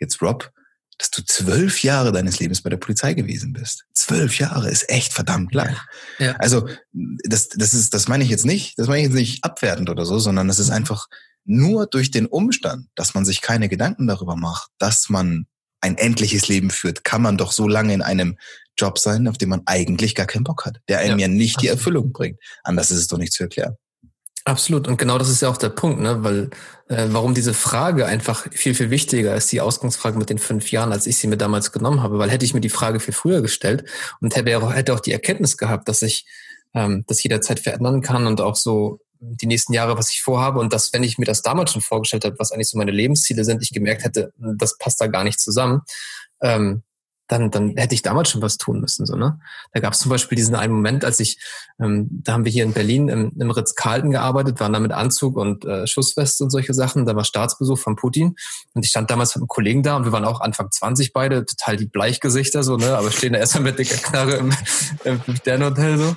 jetzt 0.00 0.20
Rob, 0.20 0.50
dass 0.98 1.10
du 1.12 1.24
zwölf 1.24 1.84
Jahre 1.84 2.10
deines 2.10 2.40
Lebens 2.40 2.62
bei 2.62 2.70
der 2.70 2.76
Polizei 2.76 3.14
gewesen 3.14 3.52
bist. 3.52 3.84
Zwölf 3.94 4.38
Jahre 4.38 4.68
ist 4.68 4.90
echt 4.90 5.12
verdammt 5.12 5.54
lang. 5.54 5.76
Ja. 6.18 6.32
Also 6.38 6.68
das, 6.92 7.48
das 7.50 7.72
ist, 7.72 7.94
das 7.94 8.08
meine 8.08 8.24
ich 8.24 8.30
jetzt 8.30 8.44
nicht, 8.44 8.76
das 8.78 8.88
meine 8.88 8.98
ich 8.98 9.06
jetzt 9.06 9.14
nicht 9.14 9.44
abwertend 9.44 9.90
oder 9.90 10.04
so, 10.04 10.18
sondern 10.18 10.48
das 10.48 10.58
ist 10.58 10.70
einfach 10.70 11.06
nur 11.44 11.86
durch 11.86 12.10
den 12.10 12.26
Umstand, 12.26 12.88
dass 12.96 13.14
man 13.14 13.24
sich 13.24 13.40
keine 13.40 13.68
Gedanken 13.68 14.08
darüber 14.08 14.34
macht, 14.34 14.70
dass 14.78 15.08
man 15.08 15.46
ein 15.80 15.96
endliches 15.96 16.48
Leben 16.48 16.70
führt, 16.70 17.04
kann 17.04 17.22
man 17.22 17.36
doch 17.36 17.52
so 17.52 17.68
lange 17.68 17.94
in 17.94 18.02
einem 18.02 18.36
Job 18.76 18.98
sein, 18.98 19.28
auf 19.28 19.38
den 19.38 19.48
man 19.48 19.62
eigentlich 19.66 20.14
gar 20.14 20.26
keinen 20.26 20.44
Bock 20.44 20.64
hat, 20.64 20.78
der 20.88 21.00
einem 21.00 21.18
ja, 21.18 21.26
ja 21.26 21.32
nicht 21.32 21.60
die 21.62 21.68
Erfüllung 21.68 22.12
bringt. 22.12 22.38
Anders 22.62 22.90
ist 22.90 22.98
es 22.98 23.06
doch 23.08 23.18
nicht 23.18 23.32
zu 23.32 23.44
erklären. 23.44 23.76
Absolut. 24.44 24.88
Und 24.88 24.96
genau 24.96 25.18
das 25.18 25.28
ist 25.28 25.42
ja 25.42 25.50
auch 25.50 25.58
der 25.58 25.68
Punkt, 25.68 26.00
ne? 26.00 26.24
Weil 26.24 26.48
äh, 26.88 27.08
warum 27.10 27.34
diese 27.34 27.52
Frage 27.52 28.06
einfach 28.06 28.46
viel, 28.50 28.74
viel 28.74 28.88
wichtiger 28.88 29.34
ist, 29.34 29.52
die 29.52 29.60
Ausgangsfrage 29.60 30.16
mit 30.16 30.30
den 30.30 30.38
fünf 30.38 30.70
Jahren, 30.70 30.90
als 30.90 31.06
ich 31.06 31.18
sie 31.18 31.26
mir 31.26 31.36
damals 31.36 31.70
genommen 31.70 32.02
habe. 32.02 32.18
Weil 32.18 32.30
hätte 32.30 32.46
ich 32.46 32.54
mir 32.54 32.62
die 32.62 32.70
Frage 32.70 32.98
viel 32.98 33.12
früher 33.12 33.42
gestellt 33.42 33.84
und 34.20 34.34
hätte 34.36 34.56
auch, 34.56 34.72
hätte 34.72 34.94
auch 34.94 35.00
die 35.00 35.12
Erkenntnis 35.12 35.58
gehabt, 35.58 35.86
dass 35.88 36.00
ich 36.00 36.24
ähm, 36.72 37.04
das 37.06 37.22
jederzeit 37.22 37.60
verändern 37.60 38.00
kann 38.00 38.26
und 38.26 38.40
auch 38.40 38.56
so 38.56 39.00
die 39.20 39.46
nächsten 39.46 39.72
Jahre, 39.72 39.96
was 39.96 40.10
ich 40.10 40.22
vorhabe. 40.22 40.60
Und 40.60 40.72
dass, 40.72 40.92
wenn 40.92 41.02
ich 41.02 41.18
mir 41.18 41.24
das 41.24 41.42
damals 41.42 41.72
schon 41.72 41.82
vorgestellt 41.82 42.24
habe, 42.24 42.38
was 42.38 42.52
eigentlich 42.52 42.68
so 42.68 42.78
meine 42.78 42.90
Lebensziele 42.90 43.44
sind, 43.44 43.62
ich 43.62 43.72
gemerkt 43.72 44.04
hätte, 44.04 44.32
das 44.36 44.78
passt 44.78 45.00
da 45.00 45.06
gar 45.06 45.24
nicht 45.24 45.40
zusammen, 45.40 45.82
ähm, 46.40 46.82
dann, 47.28 47.50
dann 47.50 47.76
hätte 47.76 47.94
ich 47.94 48.02
damals 48.02 48.30
schon 48.30 48.42
was 48.42 48.56
tun 48.56 48.80
müssen. 48.80 49.06
So, 49.06 49.14
ne? 49.14 49.38
Da 49.72 49.80
gab 49.80 49.92
es 49.92 50.00
zum 50.00 50.10
Beispiel 50.10 50.36
diesen 50.36 50.54
einen 50.54 50.72
Moment, 50.72 51.04
als 51.04 51.20
ich, 51.20 51.38
ähm, 51.78 52.08
da 52.10 52.32
haben 52.32 52.44
wir 52.44 52.52
hier 52.52 52.64
in 52.64 52.72
Berlin 52.72 53.08
im, 53.08 53.32
im 53.38 53.50
Ritz-Carlton 53.50 54.10
gearbeitet, 54.10 54.58
waren 54.60 54.72
da 54.72 54.80
mit 54.80 54.92
Anzug 54.92 55.36
und 55.36 55.64
äh, 55.64 55.86
Schussweste 55.86 56.44
und 56.44 56.50
solche 56.50 56.74
Sachen. 56.74 57.06
Da 57.06 57.14
war 57.14 57.24
Staatsbesuch 57.24 57.78
von 57.78 57.96
Putin 57.96 58.34
und 58.74 58.84
ich 58.84 58.90
stand 58.90 59.10
damals 59.10 59.34
mit 59.34 59.42
einem 59.42 59.48
Kollegen 59.48 59.82
da 59.82 59.96
und 59.96 60.04
wir 60.04 60.12
waren 60.12 60.24
auch 60.24 60.40
Anfang 60.40 60.70
20 60.70 61.12
beide, 61.12 61.44
total 61.44 61.76
die 61.76 61.86
Bleichgesichter, 61.86 62.62
so, 62.62 62.76
ne? 62.76 62.96
aber 62.96 63.10
stehen 63.10 63.34
da 63.34 63.38
erstmal 63.38 63.64
mit 63.64 63.78
dicker 63.78 63.98
Knarre 63.98 64.36
im, 64.36 64.52
im 65.04 65.36
Sternhotel 65.36 65.98
so. 65.98 66.16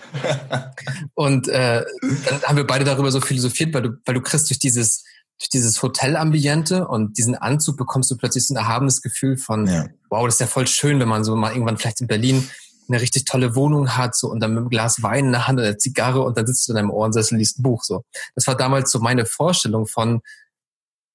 Und 1.13 1.47
äh, 1.49 1.83
dann 2.25 2.43
haben 2.43 2.57
wir 2.57 2.65
beide 2.65 2.85
darüber 2.85 3.11
so 3.11 3.21
philosophiert, 3.21 3.73
weil 3.73 3.81
du, 3.81 3.89
weil 4.05 4.15
du 4.15 4.21
kriegst 4.21 4.49
durch 4.49 4.59
dieses 4.59 5.03
durch 5.41 5.49
dieses 5.49 5.81
Hotelambiente 5.81 6.87
und 6.87 7.17
diesen 7.17 7.33
Anzug 7.33 7.75
bekommst 7.75 8.11
du 8.11 8.15
plötzlich 8.15 8.45
so 8.45 8.53
ein 8.53 8.57
erhabenes 8.57 9.01
Gefühl 9.01 9.37
von, 9.37 9.65
ja. 9.65 9.87
wow, 10.11 10.23
das 10.25 10.35
ist 10.35 10.39
ja 10.39 10.45
voll 10.45 10.67
schön, 10.67 10.99
wenn 10.99 11.07
man 11.07 11.23
so 11.23 11.35
mal 11.35 11.51
irgendwann 11.51 11.79
vielleicht 11.79 11.99
in 11.99 12.05
Berlin 12.07 12.47
eine 12.87 13.01
richtig 13.01 13.25
tolle 13.25 13.55
Wohnung 13.55 13.97
hat 13.97 14.15
so 14.15 14.29
und 14.29 14.39
dann 14.39 14.51
mit 14.51 14.59
einem 14.59 14.69
Glas 14.69 15.01
Wein 15.01 15.25
in 15.25 15.31
der 15.31 15.47
Hand 15.47 15.57
oder 15.57 15.69
eine 15.69 15.77
Zigarre 15.77 16.21
und 16.21 16.37
dann 16.37 16.45
sitzt 16.45 16.67
du 16.67 16.73
in 16.73 16.75
deinem 16.75 16.91
Ohrensessel 16.91 17.33
und 17.35 17.39
liest 17.39 17.57
ein 17.57 17.63
Buch 17.63 17.83
so. 17.83 18.03
Das 18.35 18.45
war 18.45 18.55
damals 18.55 18.91
so 18.91 18.99
meine 18.99 19.25
Vorstellung 19.25 19.87
von 19.87 20.21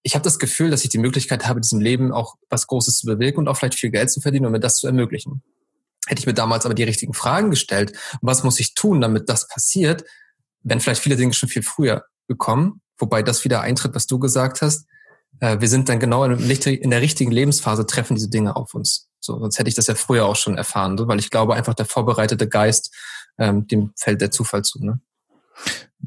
ich 0.03 0.15
habe 0.15 0.25
das 0.25 0.41
Gefühl, 0.41 0.71
dass 0.71 0.83
ich 0.83 0.91
die 0.91 0.99
Möglichkeit 0.99 1.47
habe, 1.47 1.61
diesem 1.61 1.81
Leben 1.81 2.13
auch 2.13 2.35
was 2.49 2.67
Großes 2.67 2.99
zu 2.99 3.07
bewirken 3.07 3.41
und 3.41 3.49
auch 3.49 3.57
vielleicht 3.57 3.79
viel 3.79 3.91
Geld 3.91 4.11
zu 4.11 4.21
verdienen, 4.21 4.47
um 4.47 4.53
mir 4.53 4.61
das 4.61 4.79
zu 4.79 4.87
ermöglichen. 4.89 5.43
Hätte 6.07 6.21
ich 6.21 6.27
mir 6.27 6.35
damals 6.35 6.65
aber 6.65 6.75
die 6.75 6.85
richtigen 6.85 7.15
Fragen 7.15 7.51
gestellt, 7.51 7.93
was 8.23 8.43
muss 8.43 8.59
ich 8.59 8.75
tun, 8.75 9.01
damit 9.01 9.29
das 9.29 9.47
passiert, 9.47 10.05
wenn 10.63 10.81
vielleicht 10.81 11.03
viele 11.03 11.17
Dinge 11.17 11.33
schon 11.33 11.49
viel 11.49 11.63
früher 11.63 12.05
gekommen 12.29 12.81
Wobei 12.99 13.23
das 13.23 13.45
wieder 13.45 13.61
eintritt, 13.61 13.95
was 13.95 14.07
du 14.07 14.19
gesagt 14.19 14.63
hast. 14.63 14.87
Äh, 15.41 15.61
wir 15.61 15.69
sind 15.69 15.89
dann 15.89 16.01
genau 16.01 16.25
in 16.25 16.91
der 16.91 17.01
richtigen 17.01 17.31
Lebensphase, 17.31 17.87
treffen 17.87 18.15
diese 18.15 18.31
Dinge 18.31 18.57
auf 18.57 18.75
uns. 18.75 19.09
So, 19.21 19.39
sonst 19.39 19.59
hätte 19.59 19.69
ich 19.69 19.75
das 19.75 19.87
ja 19.87 19.95
früher 19.95 20.27
auch 20.27 20.37
schon 20.37 20.57
erfahren, 20.57 20.97
so, 20.97 21.09
weil 21.09 21.19
ich 21.19 21.31
glaube, 21.31 21.55
einfach 21.55 21.75
der 21.75 21.87
vorbereitete 21.87 22.49
Geist, 22.49 22.95
ähm, 23.39 23.67
dem 23.67 23.93
fällt 23.97 24.21
der 24.21 24.31
Zufall 24.31 24.63
zu. 24.63 24.85
Ne? 24.85 25.01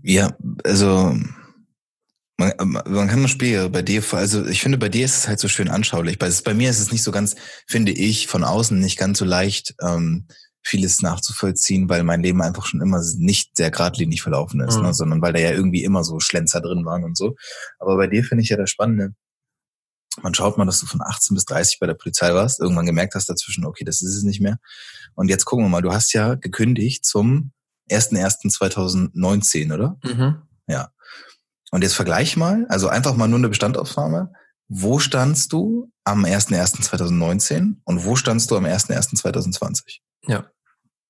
Ja, 0.02 0.36
also 0.64 1.16
man, 2.38 2.54
man 2.58 3.08
kann 3.08 3.22
das 3.22 3.32
Spiel 3.32 3.70
bei 3.70 3.82
dir, 3.82 4.02
also 4.12 4.46
ich 4.46 4.62
finde, 4.62 4.78
bei 4.78 4.90
dir 4.90 5.06
ist 5.06 5.18
es 5.18 5.28
halt 5.28 5.40
so 5.40 5.50
schön 5.50 5.68
anschaulich. 5.68 6.18
Bei, 6.18 6.32
bei 6.46 6.54
mir 6.54 6.70
ist 6.70 6.80
es 6.80 6.92
nicht 6.92 7.04
so 7.04 7.12
ganz, 7.12 7.36
finde 7.68 7.92
ich, 7.92 8.28
von 8.28 8.44
außen 8.44 8.80
nicht 8.80 8.98
ganz 8.98 9.20
so 9.20 9.26
leicht, 9.26 9.76
ähm, 9.82 10.28
vieles 10.70 11.02
nachzuvollziehen, 11.02 11.90
weil 11.90 12.04
mein 12.04 12.22
Leben 12.22 12.42
einfach 12.42 12.66
schon 12.66 12.82
immer 12.82 13.02
nicht 13.18 13.58
sehr 13.58 13.72
geradlinig 13.72 14.22
verlaufen 14.22 14.62
ist, 14.62 14.76
ne, 14.76 14.82
mhm. 14.82 14.88
ne, 14.88 14.94
sondern 14.94 15.22
weil 15.22 15.34
da 15.34 15.40
ja 15.40 15.52
irgendwie 15.52 15.84
immer 15.84 16.04
so 16.04 16.20
Schlenzer 16.20 16.62
drin 16.62 16.86
waren 16.86 17.04
und 17.04 17.18
so. 17.18 17.36
Aber 17.80 17.98
bei 17.98 18.08
dir 18.08 18.24
finde 18.24 18.44
ich 18.44 18.50
ja 18.50 18.58
das 18.58 18.70
Spannende. 18.70 19.14
Man 20.22 20.34
schaut 20.34 20.58
mal, 20.58 20.66
dass 20.66 20.80
du 20.80 20.86
von 20.86 21.02
18 21.02 21.36
bis 21.36 21.46
30 21.46 21.80
bei 21.80 21.88
der 21.88 21.94
Polizei 21.94 22.34
warst, 22.34 22.60
irgendwann 22.60 22.86
gemerkt 22.86 23.16
hast 23.16 23.30
dazwischen, 23.30 23.66
okay, 23.66 23.84
das 23.84 24.02
ist 24.02 24.16
es 24.16 24.24
nicht 24.24 24.42
mehr. 24.42 24.58
Und 25.16 25.30
jetzt 25.30 25.46
gucken 25.46 25.66
wir 25.66 25.70
mal, 25.70 25.82
du 25.82 25.94
hast 25.94 26.14
ja 26.14 26.36
gekündigt 26.36 27.06
zum 27.06 27.52
1.1.2019, 27.90 29.74
oder? 29.74 29.98
Mhm. 30.04 30.42
Ja. 30.68 30.92
Und 31.72 31.84
jetzt 31.84 31.94
vergleich 31.94 32.38
mal, 32.38 32.66
also 32.70 32.88
einfach 32.90 33.16
mal 33.16 33.28
nur 33.28 33.40
eine 33.40 33.50
Bestandaufnahme. 33.50 34.34
Wo 34.68 35.00
standst 35.00 35.52
du 35.54 35.92
am 36.04 36.26
1.1.2019 36.26 37.78
und 37.86 38.06
wo 38.06 38.16
standst 38.16 38.52
du 38.52 38.58
am 38.58 38.66
1.1.2020? 38.66 40.00
Ja. 40.28 40.46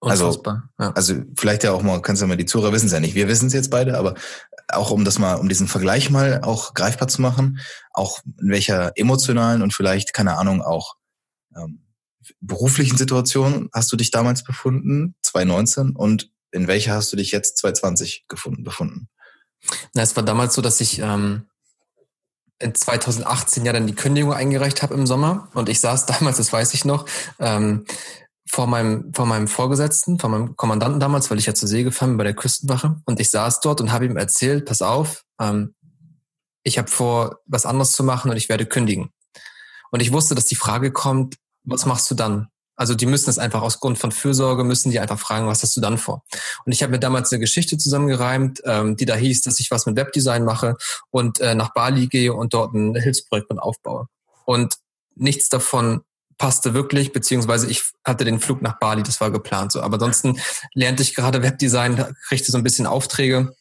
Also, 0.01 0.41
ja. 0.45 0.91
also 0.93 1.15
vielleicht 1.38 1.63
ja 1.65 1.73
auch 1.73 1.81
mal, 1.81 2.01
kannst 2.01 2.21
du 2.21 2.23
ja 2.23 2.29
mal 2.29 2.38
die 2.38 2.45
Zuhörer 2.45 2.71
wissen 2.71 2.85
es 2.85 2.93
ja 2.93 3.01
nicht. 3.01 3.15
Wir 3.15 3.27
wissen 3.27 3.47
es 3.47 3.53
jetzt 3.53 3.69
beide, 3.69 3.97
aber 3.97 4.15
auch 4.69 4.91
um 4.91 5.03
das 5.03 5.19
mal, 5.19 5.35
um 5.35 5.49
diesen 5.49 5.67
Vergleich 5.67 6.09
mal 6.09 6.41
auch 6.41 6.73
greifbar 6.73 7.09
zu 7.09 7.21
machen, 7.21 7.59
auch 7.91 8.19
in 8.39 8.49
welcher 8.49 8.93
emotionalen 8.95 9.62
und 9.62 9.73
vielleicht, 9.73 10.13
keine 10.13 10.38
Ahnung, 10.38 10.62
auch 10.62 10.95
ähm, 11.55 11.85
beruflichen 12.39 12.97
Situation 12.97 13.69
hast 13.73 13.91
du 13.91 13.97
dich 13.97 14.12
damals 14.12 14.43
befunden, 14.43 15.15
2019, 15.23 15.95
und 15.95 16.31
in 16.51 16.67
welcher 16.67 16.93
hast 16.93 17.12
du 17.12 17.17
dich 17.17 17.31
jetzt 17.31 17.57
2020 17.57 18.25
gefunden, 18.27 18.63
befunden? 18.63 19.09
Na, 19.93 20.01
es 20.01 20.15
war 20.15 20.23
damals 20.23 20.53
so, 20.53 20.62
dass 20.62 20.79
ich 20.81 20.99
ähm, 20.99 21.45
in 22.59 22.75
2018 22.75 23.65
ja 23.65 23.73
dann 23.73 23.88
die 23.88 23.95
Kündigung 23.95 24.33
eingereicht 24.33 24.81
habe 24.81 24.93
im 24.93 25.07
Sommer 25.07 25.49
und 25.53 25.69
ich 25.69 25.79
saß 25.79 26.05
damals, 26.05 26.38
das 26.38 26.53
weiß 26.53 26.73
ich 26.73 26.85
noch, 26.85 27.05
ähm, 27.39 27.85
vor 28.51 28.65
meinem, 28.65 29.13
vor 29.13 29.27
meinem 29.27 29.47
Vorgesetzten, 29.47 30.17
vor 30.17 30.29
meinem 30.29 30.55
Kommandanten 30.55 30.99
damals, 30.99 31.29
weil 31.29 31.38
ich 31.38 31.45
ja 31.45 31.53
zur 31.53 31.67
See 31.67 31.83
gefahren 31.83 32.12
bin 32.12 32.17
bei 32.17 32.23
der 32.23 32.33
Küstenwache. 32.33 32.99
Und 33.05 33.19
ich 33.19 33.29
saß 33.29 33.59
dort 33.59 33.79
und 33.79 33.91
habe 33.91 34.05
ihm 34.05 34.17
erzählt, 34.17 34.65
pass 34.65 34.81
auf, 34.81 35.23
ähm, 35.39 35.75
ich 36.63 36.79
habe 36.79 36.89
vor, 36.89 37.39
was 37.45 37.67
anderes 37.67 37.91
zu 37.91 38.03
machen 38.03 38.31
und 38.31 38.38
ich 38.38 38.49
werde 38.49 38.65
kündigen. 38.65 39.12
Und 39.91 40.01
ich 40.01 40.12
wusste, 40.12 40.33
dass 40.33 40.45
die 40.45 40.55
Frage 40.55 40.91
kommt, 40.91 41.35
was 41.63 41.85
machst 41.85 42.09
du 42.09 42.15
dann? 42.15 42.47
Also 42.75 42.95
die 42.95 43.05
müssen 43.05 43.29
es 43.29 43.38
einfach 43.38 43.62
aus 43.62 43.79
Grund 43.79 43.99
von 43.99 44.12
Fürsorge, 44.12 44.63
müssen 44.63 44.89
die 44.89 44.99
einfach 44.99 45.19
fragen, 45.19 45.47
was 45.47 45.62
hast 45.62 45.77
du 45.77 45.81
dann 45.81 45.97
vor? 45.97 46.23
Und 46.65 46.71
ich 46.71 46.81
habe 46.81 46.91
mir 46.91 46.99
damals 46.99 47.31
eine 47.31 47.39
Geschichte 47.39 47.77
zusammengereimt, 47.77 48.62
ähm, 48.65 48.95
die 48.95 49.05
da 49.05 49.15
hieß, 49.15 49.41
dass 49.41 49.59
ich 49.59 49.69
was 49.69 49.85
mit 49.85 49.95
Webdesign 49.95 50.43
mache 50.43 50.75
und 51.12 51.39
äh, 51.39 51.53
nach 51.53 51.73
Bali 51.73 52.07
gehe 52.07 52.33
und 52.33 52.53
dort 52.53 52.73
ein 52.73 52.95
Hilfsprojekt 52.95 53.49
mit 53.49 53.59
aufbaue. 53.59 54.07
Und 54.45 54.77
nichts 55.15 55.49
davon 55.49 56.01
passte 56.39 56.73
wirklich, 56.73 57.13
beziehungsweise 57.13 57.69
ich 57.69 57.84
hatte 58.04 58.25
den 58.25 58.39
Flug 58.39 58.63
nach 58.63 58.80
Bali, 58.80 59.04
das 59.04 59.21
war 59.21 59.30
geplant 59.30 59.71
so. 59.71 59.82
Aber 59.82 59.95
ansonsten 59.95 60.39
lernte 60.73 61.04
ich 61.04 61.13
gerade 61.13 61.43
Webdesign, 61.43 62.04
kriegte 62.28 62.52
so 62.52 62.58
ein 62.58 62.63
bisschen 62.63 62.88
Aufträge 62.88 63.54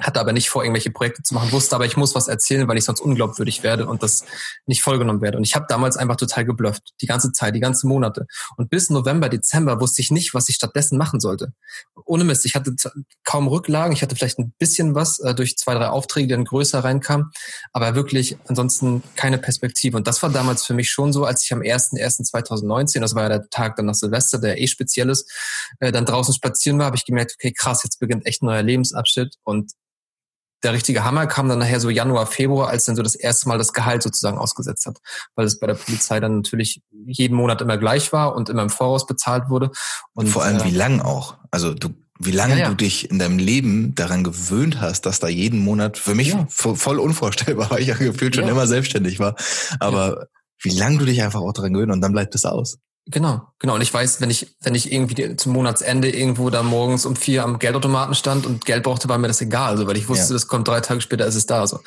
hatte 0.00 0.18
aber 0.18 0.32
nicht 0.32 0.50
vor, 0.50 0.64
irgendwelche 0.64 0.90
Projekte 0.90 1.22
zu 1.22 1.34
machen, 1.34 1.52
wusste 1.52 1.76
aber, 1.76 1.86
ich 1.86 1.96
muss 1.96 2.14
was 2.16 2.26
erzählen, 2.26 2.66
weil 2.66 2.76
ich 2.76 2.84
sonst 2.84 3.00
unglaubwürdig 3.00 3.62
werde 3.62 3.86
und 3.86 4.02
das 4.02 4.24
nicht 4.66 4.82
vollgenommen 4.82 5.22
werde. 5.22 5.38
Und 5.38 5.44
ich 5.44 5.54
habe 5.54 5.66
damals 5.68 5.96
einfach 5.96 6.16
total 6.16 6.44
geblufft, 6.44 6.94
die 7.00 7.06
ganze 7.06 7.30
Zeit, 7.30 7.54
die 7.54 7.60
ganzen 7.60 7.88
Monate. 7.88 8.26
Und 8.56 8.70
bis 8.70 8.90
November, 8.90 9.28
Dezember 9.28 9.80
wusste 9.80 10.02
ich 10.02 10.10
nicht, 10.10 10.34
was 10.34 10.48
ich 10.48 10.56
stattdessen 10.56 10.98
machen 10.98 11.20
sollte. 11.20 11.52
Ohne 12.06 12.24
Mist, 12.24 12.44
ich 12.44 12.56
hatte 12.56 12.74
kaum 13.22 13.46
Rücklagen, 13.46 13.92
ich 13.92 14.02
hatte 14.02 14.16
vielleicht 14.16 14.40
ein 14.40 14.52
bisschen 14.58 14.96
was 14.96 15.20
äh, 15.20 15.32
durch 15.32 15.56
zwei, 15.56 15.74
drei 15.74 15.88
Aufträge, 15.88 16.26
die 16.26 16.34
dann 16.34 16.44
größer 16.44 16.82
reinkamen, 16.82 17.30
aber 17.72 17.94
wirklich 17.94 18.36
ansonsten 18.48 19.04
keine 19.14 19.38
Perspektive. 19.38 19.96
Und 19.96 20.08
das 20.08 20.22
war 20.24 20.30
damals 20.30 20.64
für 20.64 20.74
mich 20.74 20.90
schon 20.90 21.12
so, 21.12 21.24
als 21.24 21.44
ich 21.44 21.52
am 21.52 21.60
1.1.2019, 21.60 23.00
das 23.00 23.14
war 23.14 23.22
ja 23.22 23.28
der 23.28 23.48
Tag 23.48 23.76
dann 23.76 23.86
nach 23.86 23.94
Silvester, 23.94 24.38
der 24.38 24.60
eh 24.60 24.66
speziell 24.66 25.08
ist, 25.08 25.30
äh, 25.78 25.92
dann 25.92 26.04
draußen 26.04 26.34
spazieren 26.34 26.80
war, 26.80 26.86
habe 26.86 26.96
ich 26.96 27.04
gemerkt, 27.04 27.36
okay, 27.38 27.52
krass, 27.52 27.84
jetzt 27.84 28.00
beginnt 28.00 28.26
echt 28.26 28.42
ein 28.42 28.46
neuer 28.46 28.62
Lebensabschnitt 28.62 29.36
und 29.44 29.72
der 30.64 30.72
richtige 30.72 31.04
Hammer 31.04 31.26
kam 31.26 31.48
dann 31.48 31.58
nachher 31.58 31.78
so 31.78 31.90
Januar, 31.90 32.26
Februar, 32.26 32.68
als 32.68 32.84
dann 32.84 32.96
so 32.96 33.02
das 33.02 33.14
erste 33.14 33.48
Mal 33.48 33.58
das 33.58 33.72
Gehalt 33.72 34.02
sozusagen 34.02 34.38
ausgesetzt 34.38 34.86
hat, 34.86 34.98
weil 35.36 35.46
es 35.46 35.58
bei 35.60 35.66
der 35.66 35.74
Polizei 35.74 36.20
dann 36.20 36.36
natürlich 36.36 36.82
jeden 37.06 37.36
Monat 37.36 37.60
immer 37.60 37.78
gleich 37.78 38.12
war 38.12 38.34
und 38.34 38.48
immer 38.48 38.62
im 38.62 38.70
Voraus 38.70 39.06
bezahlt 39.06 39.48
wurde. 39.50 39.70
Und 40.14 40.28
vor 40.28 40.42
allem 40.42 40.58
äh, 40.58 40.64
wie 40.64 40.70
lang 40.70 41.00
auch. 41.00 41.36
Also 41.50 41.74
du, 41.74 41.90
wie 42.18 42.30
lange 42.30 42.54
ja, 42.54 42.60
ja. 42.60 42.68
du 42.68 42.74
dich 42.74 43.10
in 43.10 43.18
deinem 43.18 43.38
Leben 43.38 43.94
daran 43.94 44.24
gewöhnt 44.24 44.80
hast, 44.80 45.06
dass 45.06 45.20
da 45.20 45.28
jeden 45.28 45.60
Monat 45.60 45.98
für 45.98 46.14
mich 46.14 46.28
ja. 46.28 46.46
voll 46.48 46.98
unvorstellbar, 46.98 47.70
weil 47.70 47.82
ich 47.82 47.88
ja 47.88 47.94
gefühlt 47.94 48.34
schon 48.34 48.48
immer 48.48 48.66
selbstständig 48.66 49.18
war. 49.18 49.36
Aber 49.80 50.28
wie 50.62 50.70
lange 50.70 50.98
du 50.98 51.04
dich 51.04 51.22
einfach 51.22 51.40
auch 51.40 51.52
daran 51.52 51.74
gewöhnt 51.74 51.92
und 51.92 52.00
dann 52.00 52.12
bleibt 52.12 52.34
es 52.34 52.44
aus. 52.44 52.78
Genau, 53.06 53.42
genau. 53.58 53.74
Und 53.74 53.82
ich 53.82 53.92
weiß, 53.92 54.22
wenn 54.22 54.30
ich, 54.30 54.56
wenn 54.62 54.74
ich 54.74 54.90
irgendwie 54.90 55.36
zum 55.36 55.52
Monatsende 55.52 56.08
irgendwo 56.08 56.48
da 56.48 56.62
morgens 56.62 57.04
um 57.04 57.16
vier 57.16 57.44
am 57.44 57.58
Geldautomaten 57.58 58.14
stand 58.14 58.46
und 58.46 58.64
Geld 58.64 58.82
brauchte, 58.82 59.10
war 59.10 59.18
mir 59.18 59.28
das 59.28 59.42
egal. 59.42 59.72
Also, 59.72 59.86
weil 59.86 59.98
ich 59.98 60.08
wusste, 60.08 60.28
ja. 60.28 60.32
das 60.32 60.48
kommt 60.48 60.68
drei 60.68 60.80
Tage 60.80 61.02
später, 61.02 61.26
ist 61.26 61.34
es 61.34 61.44
da. 61.44 61.66
So. 61.66 61.80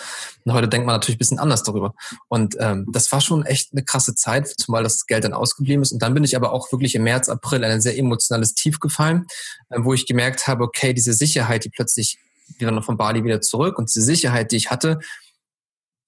Und 0.46 0.54
heute 0.54 0.68
denkt 0.68 0.86
man 0.86 0.94
natürlich 0.94 1.16
ein 1.16 1.20
bisschen 1.20 1.40
anders 1.40 1.64
darüber. 1.64 1.96
Und 2.28 2.56
ähm, 2.60 2.86
das 2.92 3.12
war 3.12 3.20
schon 3.20 3.44
echt 3.48 3.70
eine 3.74 3.84
krasse 3.84 4.14
Zeit, 4.14 4.48
zumal 4.48 4.84
das 4.84 5.08
Geld 5.08 5.24
dann 5.24 5.34
ausgeblieben 5.34 5.82
ist. 5.82 5.92
Und 5.92 6.04
dann 6.04 6.14
bin 6.14 6.24
ich 6.24 6.36
aber 6.36 6.54
auch 6.54 6.72
wirklich 6.72 6.94
im 6.94 7.04
März, 7.04 7.30
April 7.30 7.64
in 7.64 7.72
ein 7.72 7.82
sehr 7.82 7.98
emotionales 7.98 8.54
Tief 8.54 8.80
gefallen, 8.80 9.26
äh, 9.70 9.80
wo 9.80 9.96
ich 9.96 10.06
gemerkt 10.06 10.46
habe, 10.46 10.64
okay, 10.64 10.94
diese 10.94 11.14
Sicherheit, 11.14 11.66
die 11.66 11.70
plötzlich, 11.70 12.20
wir 12.60 12.68
waren 12.68 12.76
noch 12.76 12.86
von 12.86 12.98
Bali 12.98 13.24
wieder 13.24 13.42
zurück 13.42 13.80
und 13.80 13.90
diese 13.90 14.06
Sicherheit, 14.06 14.52
die 14.52 14.58
ich 14.58 14.70
hatte, 14.70 15.00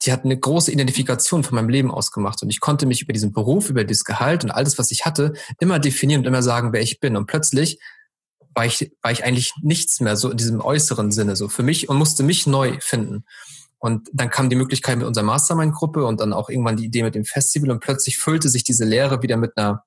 die 0.03 0.12
hat 0.12 0.23
eine 0.23 0.38
große 0.38 0.71
Identifikation 0.71 1.43
von 1.43 1.55
meinem 1.55 1.69
Leben 1.69 1.91
ausgemacht. 1.91 2.41
Und 2.41 2.49
ich 2.49 2.59
konnte 2.59 2.85
mich 2.85 3.01
über 3.01 3.13
diesen 3.13 3.33
Beruf, 3.33 3.69
über 3.69 3.83
dieses 3.83 4.05
Gehalt 4.05 4.43
und 4.43 4.51
alles, 4.51 4.77
was 4.79 4.91
ich 4.91 5.05
hatte, 5.05 5.33
immer 5.59 5.79
definieren 5.79 6.21
und 6.21 6.27
immer 6.27 6.41
sagen, 6.41 6.71
wer 6.71 6.81
ich 6.81 6.99
bin. 6.99 7.17
Und 7.17 7.25
plötzlich 7.25 7.79
war 8.53 8.65
ich, 8.65 8.91
war 9.01 9.12
ich 9.12 9.23
eigentlich 9.23 9.53
nichts 9.62 9.99
mehr 9.99 10.15
so 10.15 10.31
in 10.31 10.38
diesem 10.38 10.62
äußeren 10.62 11.12
Sinne, 11.12 11.35
so 11.35 11.49
für 11.49 11.63
mich 11.63 11.89
und 11.89 11.97
musste 11.97 12.23
mich 12.23 12.47
neu 12.47 12.77
finden. 12.79 13.25
Und 13.77 14.09
dann 14.13 14.29
kam 14.29 14.49
die 14.49 14.55
Möglichkeit 14.55 14.97
mit 14.97 15.07
unserer 15.07 15.23
Mastermind-Gruppe 15.23 16.05
und 16.05 16.19
dann 16.19 16.33
auch 16.33 16.49
irgendwann 16.49 16.77
die 16.77 16.85
Idee 16.85 17.03
mit 17.03 17.15
dem 17.15 17.25
Festival 17.25 17.71
und 17.71 17.79
plötzlich 17.79 18.17
füllte 18.17 18.49
sich 18.49 18.63
diese 18.63 18.83
Lehre 18.83 19.21
wieder 19.21 19.38
mit 19.38 19.57
einer, 19.57 19.83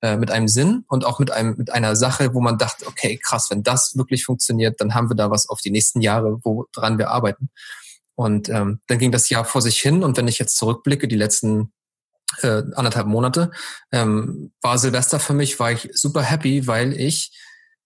äh, 0.00 0.16
mit 0.16 0.30
einem 0.30 0.46
Sinn 0.46 0.84
und 0.88 1.04
auch 1.04 1.18
mit 1.18 1.32
einem 1.32 1.56
mit 1.56 1.72
einer 1.72 1.96
Sache, 1.96 2.34
wo 2.34 2.40
man 2.40 2.58
dachte, 2.58 2.86
okay, 2.86 3.18
krass, 3.20 3.48
wenn 3.50 3.64
das 3.64 3.96
wirklich 3.96 4.24
funktioniert, 4.24 4.80
dann 4.80 4.94
haben 4.94 5.10
wir 5.10 5.16
da 5.16 5.30
was 5.30 5.48
auf 5.48 5.60
die 5.60 5.72
nächsten 5.72 6.00
Jahre, 6.00 6.38
woran 6.44 6.98
wir 6.98 7.10
arbeiten. 7.10 7.50
Und 8.14 8.48
ähm, 8.48 8.80
dann 8.86 8.98
ging 8.98 9.12
das 9.12 9.30
Jahr 9.30 9.44
vor 9.44 9.62
sich 9.62 9.80
hin 9.80 10.04
und 10.04 10.16
wenn 10.16 10.28
ich 10.28 10.38
jetzt 10.38 10.56
zurückblicke, 10.56 11.08
die 11.08 11.16
letzten 11.16 11.72
äh, 12.40 12.62
anderthalb 12.74 13.06
Monate, 13.06 13.50
ähm, 13.90 14.52
war 14.60 14.78
Silvester 14.78 15.20
für 15.20 15.34
mich, 15.34 15.58
war 15.58 15.72
ich 15.72 15.90
super 15.94 16.22
happy, 16.22 16.66
weil 16.66 16.92
ich 16.92 17.32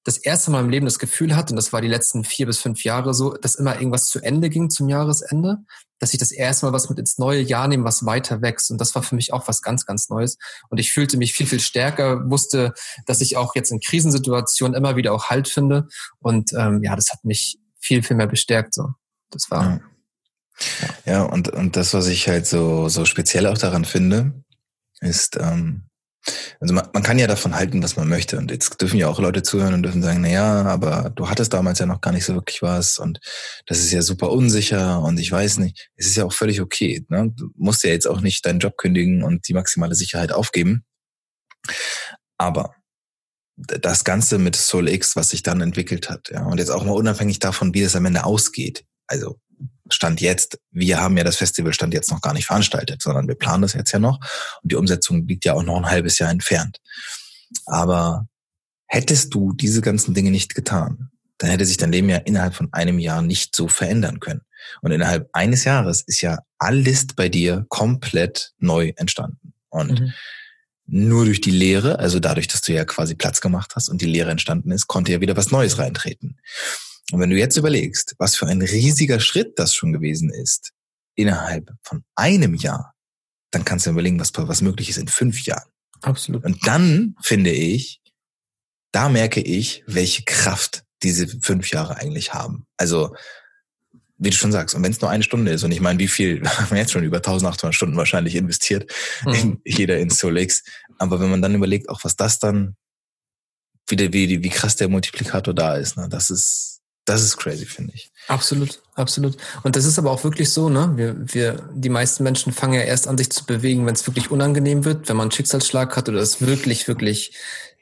das 0.06 0.18
erste 0.18 0.52
Mal 0.52 0.60
im 0.60 0.70
Leben 0.70 0.86
das 0.86 1.00
Gefühl 1.00 1.34
hatte, 1.34 1.52
und 1.52 1.56
das 1.56 1.72
war 1.72 1.80
die 1.80 1.88
letzten 1.88 2.22
vier 2.22 2.46
bis 2.46 2.58
fünf 2.58 2.84
Jahre 2.84 3.12
so, 3.12 3.34
dass 3.34 3.56
immer 3.56 3.74
irgendwas 3.74 4.06
zu 4.06 4.20
Ende 4.20 4.50
ging 4.50 4.70
zum 4.70 4.88
Jahresende, 4.88 5.58
dass 5.98 6.12
ich 6.12 6.20
das 6.20 6.30
erste 6.30 6.66
Mal 6.66 6.72
was 6.72 6.88
mit 6.88 7.00
ins 7.00 7.18
neue 7.18 7.40
Jahr 7.40 7.66
nehme, 7.66 7.82
was 7.82 8.06
weiter 8.06 8.40
wächst. 8.40 8.70
Und 8.70 8.80
das 8.80 8.94
war 8.94 9.02
für 9.02 9.16
mich 9.16 9.32
auch 9.32 9.48
was 9.48 9.62
ganz, 9.62 9.84
ganz 9.84 10.08
Neues. 10.08 10.38
Und 10.68 10.78
ich 10.78 10.92
fühlte 10.92 11.16
mich 11.16 11.32
viel, 11.32 11.46
viel 11.46 11.58
stärker, 11.58 12.30
wusste, 12.30 12.72
dass 13.06 13.20
ich 13.20 13.36
auch 13.36 13.56
jetzt 13.56 13.72
in 13.72 13.80
Krisensituationen 13.80 14.76
immer 14.76 14.94
wieder 14.94 15.12
auch 15.12 15.24
Halt 15.24 15.48
finde. 15.48 15.88
Und 16.20 16.52
ähm, 16.52 16.84
ja, 16.84 16.94
das 16.94 17.10
hat 17.10 17.24
mich 17.24 17.58
viel, 17.80 18.04
viel 18.04 18.16
mehr 18.16 18.28
bestärkt. 18.28 18.74
So, 18.74 18.90
das 19.30 19.50
war. 19.50 19.64
Ja. 19.64 19.80
Ja, 21.04 21.22
und, 21.22 21.48
und 21.48 21.76
das, 21.76 21.94
was 21.94 22.06
ich 22.06 22.28
halt 22.28 22.46
so, 22.46 22.88
so 22.88 23.04
speziell 23.04 23.46
auch 23.46 23.58
daran 23.58 23.84
finde, 23.84 24.32
ist, 25.00 25.36
ähm, 25.36 25.86
also 26.60 26.74
man, 26.74 26.88
man 26.92 27.02
kann 27.02 27.18
ja 27.18 27.26
davon 27.26 27.54
halten, 27.54 27.82
was 27.82 27.96
man 27.96 28.08
möchte. 28.08 28.38
Und 28.38 28.50
jetzt 28.50 28.80
dürfen 28.80 28.98
ja 28.98 29.08
auch 29.08 29.20
Leute 29.20 29.42
zuhören 29.42 29.74
und 29.74 29.82
dürfen 29.82 30.02
sagen, 30.02 30.20
na 30.22 30.28
ja, 30.28 30.62
aber 30.64 31.10
du 31.14 31.28
hattest 31.28 31.52
damals 31.52 31.78
ja 31.78 31.86
noch 31.86 32.00
gar 32.00 32.12
nicht 32.12 32.24
so 32.24 32.34
wirklich 32.34 32.62
was 32.62 32.98
und 32.98 33.20
das 33.66 33.78
ist 33.78 33.92
ja 33.92 34.02
super 34.02 34.30
unsicher 34.30 35.02
und 35.02 35.18
ich 35.20 35.30
weiß 35.30 35.58
nicht. 35.58 35.90
Es 35.96 36.06
ist 36.06 36.16
ja 36.16 36.24
auch 36.24 36.32
völlig 36.32 36.60
okay. 36.60 37.04
Ne? 37.08 37.32
Du 37.36 37.50
musst 37.56 37.84
ja 37.84 37.90
jetzt 37.90 38.06
auch 38.06 38.20
nicht 38.20 38.44
deinen 38.44 38.58
Job 38.58 38.76
kündigen 38.76 39.22
und 39.22 39.46
die 39.48 39.54
maximale 39.54 39.94
Sicherheit 39.94 40.32
aufgeben. 40.32 40.84
Aber 42.38 42.74
das 43.56 44.04
Ganze 44.04 44.38
mit 44.38 44.54
Soul 44.54 44.88
X, 44.88 45.16
was 45.16 45.30
sich 45.30 45.42
dann 45.42 45.62
entwickelt 45.62 46.10
hat, 46.10 46.28
ja, 46.30 46.44
und 46.44 46.58
jetzt 46.58 46.70
auch 46.70 46.84
mal 46.84 46.92
unabhängig 46.92 47.38
davon, 47.38 47.72
wie 47.72 47.82
das 47.82 47.96
am 47.96 48.04
Ende 48.04 48.24
ausgeht. 48.24 48.84
Also 49.06 49.40
Stand 49.90 50.20
jetzt, 50.20 50.59
wir 50.70 51.01
haben 51.01 51.16
ja 51.16 51.25
das 51.25 51.37
Festival 51.37 51.72
Stand 51.72 51.94
jetzt 51.94 52.11
noch 52.11 52.20
gar 52.20 52.33
nicht 52.33 52.46
veranstaltet, 52.46 53.03
sondern 53.03 53.29
wir 53.29 53.35
planen 53.35 53.62
das 53.62 53.75
jetzt 53.75 53.92
ja 53.92 53.99
noch 53.99 54.18
und 54.62 54.72
die 54.72 54.77
Umsetzung 54.77 55.27
liegt 55.27 55.44
ja 55.44 55.55
auch 55.55 55.62
noch 55.62 55.77
ein 55.77 55.90
halbes 55.90 56.18
Jahr 56.18 56.31
entfernt. 56.31 56.79
Aber 57.66 58.27
hättest 58.87 59.35
du 59.35 59.53
diese 59.53 59.81
ganzen 59.81 60.14
Dinge 60.14 60.31
nicht 60.31 60.55
getan, 60.55 61.11
dann 61.38 61.51
hätte 61.51 61.64
sich 61.64 61.77
dein 61.77 61.92
Leben 61.92 62.09
ja 62.09 62.16
innerhalb 62.18 62.55
von 62.55 62.72
einem 62.72 62.99
Jahr 62.99 63.22
nicht 63.22 63.55
so 63.55 63.68
verändern 63.68 64.20
können. 64.20 64.42
Und 64.81 64.90
innerhalb 64.90 65.29
eines 65.33 65.64
Jahres 65.64 66.03
ist 66.03 66.22
ja 66.22 66.38
alles 66.59 67.07
bei 67.14 67.29
dir 67.29 67.66
komplett 67.68 68.53
neu 68.59 68.92
entstanden. 68.96 69.53
Und 69.68 70.01
mhm. 70.01 70.12
nur 70.87 71.25
durch 71.27 71.40
die 71.40 71.51
Lehre, 71.51 71.99
also 71.99 72.18
dadurch, 72.18 72.49
dass 72.49 72.62
du 72.62 72.72
ja 72.72 72.85
quasi 72.85 73.14
Platz 73.14 73.40
gemacht 73.40 73.72
hast 73.77 73.88
und 73.88 74.01
die 74.01 74.07
Lehre 74.07 74.31
entstanden 74.31 74.70
ist, 74.70 74.87
konnte 74.87 75.12
ja 75.12 75.20
wieder 75.20 75.37
was 75.37 75.51
Neues 75.51 75.79
reintreten. 75.79 76.38
Und 77.12 77.20
wenn 77.20 77.30
du 77.30 77.36
jetzt 77.36 77.56
überlegst, 77.56 78.14
was 78.18 78.36
für 78.36 78.46
ein 78.46 78.62
riesiger 78.62 79.20
Schritt 79.20 79.58
das 79.58 79.74
schon 79.74 79.92
gewesen 79.92 80.30
ist, 80.30 80.72
innerhalb 81.14 81.72
von 81.82 82.04
einem 82.14 82.54
Jahr, 82.54 82.94
dann 83.50 83.64
kannst 83.64 83.86
du 83.86 83.90
überlegen, 83.90 84.20
was, 84.20 84.32
was 84.34 84.60
möglich 84.60 84.90
ist 84.90 84.98
in 84.98 85.08
fünf 85.08 85.42
Jahren. 85.42 85.70
Absolut. 86.02 86.44
Und 86.44 86.66
dann 86.66 87.14
finde 87.22 87.50
ich, 87.50 88.00
da 88.92 89.08
merke 89.08 89.40
ich, 89.40 89.82
welche 89.86 90.24
Kraft 90.24 90.84
diese 91.02 91.28
fünf 91.40 91.70
Jahre 91.70 91.96
eigentlich 91.96 92.34
haben. 92.34 92.66
Also, 92.76 93.14
wie 94.18 94.30
du 94.30 94.36
schon 94.36 94.52
sagst, 94.52 94.74
und 94.74 94.82
wenn 94.82 94.92
es 94.92 95.00
nur 95.00 95.10
eine 95.10 95.22
Stunde 95.22 95.52
ist, 95.52 95.62
und 95.62 95.72
ich 95.72 95.80
meine, 95.80 95.98
wie 95.98 96.08
viel, 96.08 96.40
wir 96.42 96.58
haben 96.58 96.76
jetzt 96.76 96.92
schon 96.92 97.04
über 97.04 97.18
1800 97.18 97.74
Stunden 97.74 97.96
wahrscheinlich 97.96 98.34
investiert, 98.34 98.90
mhm. 99.24 99.32
in, 99.32 99.60
jeder 99.64 99.98
in 99.98 100.10
Solex, 100.10 100.62
aber 100.98 101.20
wenn 101.20 101.30
man 101.30 101.42
dann 101.42 101.54
überlegt, 101.54 101.88
auch 101.88 102.04
was 102.04 102.16
das 102.16 102.38
dann, 102.38 102.76
wie, 103.88 104.12
wie, 104.12 104.42
wie 104.42 104.48
krass 104.48 104.76
der 104.76 104.88
Multiplikator 104.88 105.54
da 105.54 105.76
ist, 105.76 105.96
ne, 105.96 106.08
das 106.08 106.30
ist, 106.30 106.75
das 107.06 107.22
ist 107.22 107.36
crazy, 107.38 107.64
finde 107.64 107.92
ich. 107.94 108.10
Absolut, 108.28 108.82
absolut. 108.94 109.36
Und 109.62 109.76
das 109.76 109.84
ist 109.84 109.98
aber 109.98 110.10
auch 110.10 110.24
wirklich 110.24 110.52
so, 110.52 110.68
ne? 110.68 110.92
Wir, 110.96 111.16
wir, 111.18 111.68
die 111.72 111.88
meisten 111.88 112.24
Menschen 112.24 112.52
fangen 112.52 112.74
ja 112.74 112.82
erst 112.82 113.06
an, 113.08 113.16
sich 113.16 113.30
zu 113.30 113.46
bewegen, 113.46 113.86
wenn 113.86 113.94
es 113.94 114.06
wirklich 114.06 114.30
unangenehm 114.30 114.84
wird, 114.84 115.08
wenn 115.08 115.16
man 115.16 115.26
einen 115.26 115.32
Schicksalsschlag 115.32 115.96
hat 115.96 116.08
oder 116.08 116.18
es 116.18 116.40
wirklich, 116.40 116.88
wirklich 116.88 117.32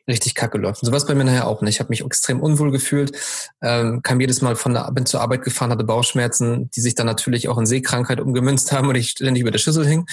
richtig 0.06 0.34
kacke 0.34 0.58
läuft. 0.58 0.82
Und 0.82 0.86
sowas 0.86 1.06
bei 1.06 1.14
mir 1.14 1.24
nachher 1.24 1.48
auch 1.48 1.62
nicht. 1.62 1.76
Ich 1.76 1.80
habe 1.80 1.88
mich 1.88 2.04
extrem 2.04 2.40
unwohl 2.40 2.70
gefühlt, 2.70 3.16
ähm, 3.62 4.02
kam 4.02 4.20
jedes 4.20 4.42
Mal 4.42 4.56
von 4.56 4.74
der, 4.74 4.90
bin 4.92 5.06
zur 5.06 5.22
Arbeit 5.22 5.42
gefahren, 5.42 5.70
hatte 5.70 5.84
Bauchschmerzen, 5.84 6.70
die 6.76 6.82
sich 6.82 6.94
dann 6.94 7.06
natürlich 7.06 7.48
auch 7.48 7.56
in 7.56 7.64
Seekrankheit 7.64 8.20
umgemünzt 8.20 8.70
haben 8.72 8.88
und 8.88 8.96
ich 8.96 9.10
ständig 9.10 9.40
über 9.40 9.50
der 9.50 9.58
Schüssel 9.58 9.86
hing. 9.86 10.04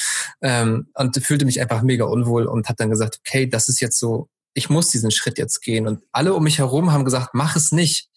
Ähm, 0.41 0.87
und 0.93 1.17
fühlte 1.23 1.43
mich 1.45 1.59
einfach 1.59 1.81
mega 1.81 2.05
unwohl 2.05 2.45
und 2.45 2.69
hat 2.69 2.79
dann 2.79 2.89
gesagt, 2.89 3.19
okay, 3.19 3.47
das 3.47 3.67
ist 3.67 3.81
jetzt 3.81 3.99
so, 3.99 4.29
ich 4.53 4.69
muss 4.69 4.89
diesen 4.89 5.11
Schritt 5.11 5.37
jetzt 5.37 5.61
gehen. 5.61 5.87
Und 5.87 6.03
alle 6.13 6.33
um 6.33 6.43
mich 6.43 6.59
herum 6.59 6.93
haben 6.93 7.03
gesagt, 7.03 7.31
mach 7.33 7.57
es 7.57 7.73
nicht 7.73 8.10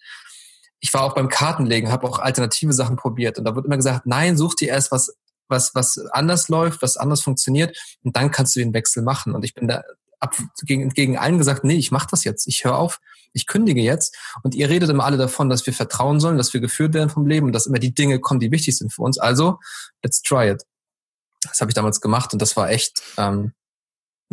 ich 0.84 0.92
war 0.92 1.02
auch 1.02 1.14
beim 1.14 1.30
Kartenlegen, 1.30 1.90
habe 1.90 2.06
auch 2.06 2.18
alternative 2.18 2.74
Sachen 2.74 2.96
probiert 2.96 3.38
und 3.38 3.46
da 3.46 3.56
wird 3.56 3.64
immer 3.64 3.78
gesagt, 3.78 4.04
nein, 4.04 4.36
such 4.36 4.54
dir 4.54 4.68
erst 4.68 4.92
was, 4.92 5.16
was, 5.48 5.74
was 5.74 5.96
anders 6.12 6.50
läuft, 6.50 6.82
was 6.82 6.98
anders 6.98 7.22
funktioniert 7.22 7.74
und 8.02 8.14
dann 8.16 8.30
kannst 8.30 8.54
du 8.54 8.60
den 8.60 8.74
Wechsel 8.74 9.02
machen. 9.02 9.34
Und 9.34 9.46
ich 9.46 9.54
bin 9.54 9.66
da 9.66 9.82
ab, 10.20 10.36
gegen, 10.62 10.90
gegen 10.90 11.16
allen 11.16 11.38
gesagt, 11.38 11.64
nee, 11.64 11.76
ich 11.76 11.90
mache 11.90 12.08
das 12.10 12.22
jetzt, 12.24 12.46
ich 12.46 12.66
höre 12.66 12.76
auf, 12.76 13.00
ich 13.32 13.46
kündige 13.46 13.80
jetzt. 13.80 14.14
Und 14.42 14.54
ihr 14.54 14.68
redet 14.68 14.90
immer 14.90 15.06
alle 15.06 15.16
davon, 15.16 15.48
dass 15.48 15.64
wir 15.64 15.72
vertrauen 15.72 16.20
sollen, 16.20 16.36
dass 16.36 16.52
wir 16.52 16.60
geführt 16.60 16.92
werden 16.92 17.08
vom 17.08 17.26
Leben 17.26 17.46
und 17.46 17.52
dass 17.54 17.66
immer 17.66 17.78
die 17.78 17.94
Dinge 17.94 18.20
kommen, 18.20 18.40
die 18.40 18.50
wichtig 18.50 18.76
sind 18.76 18.92
für 18.92 19.02
uns. 19.02 19.16
Also, 19.16 19.60
let's 20.02 20.20
try 20.20 20.50
it. 20.50 20.64
Das 21.44 21.62
habe 21.62 21.70
ich 21.70 21.74
damals 21.74 22.02
gemacht 22.02 22.34
und 22.34 22.42
das 22.42 22.58
war 22.58 22.68
echt 22.68 23.00
ähm, 23.16 23.52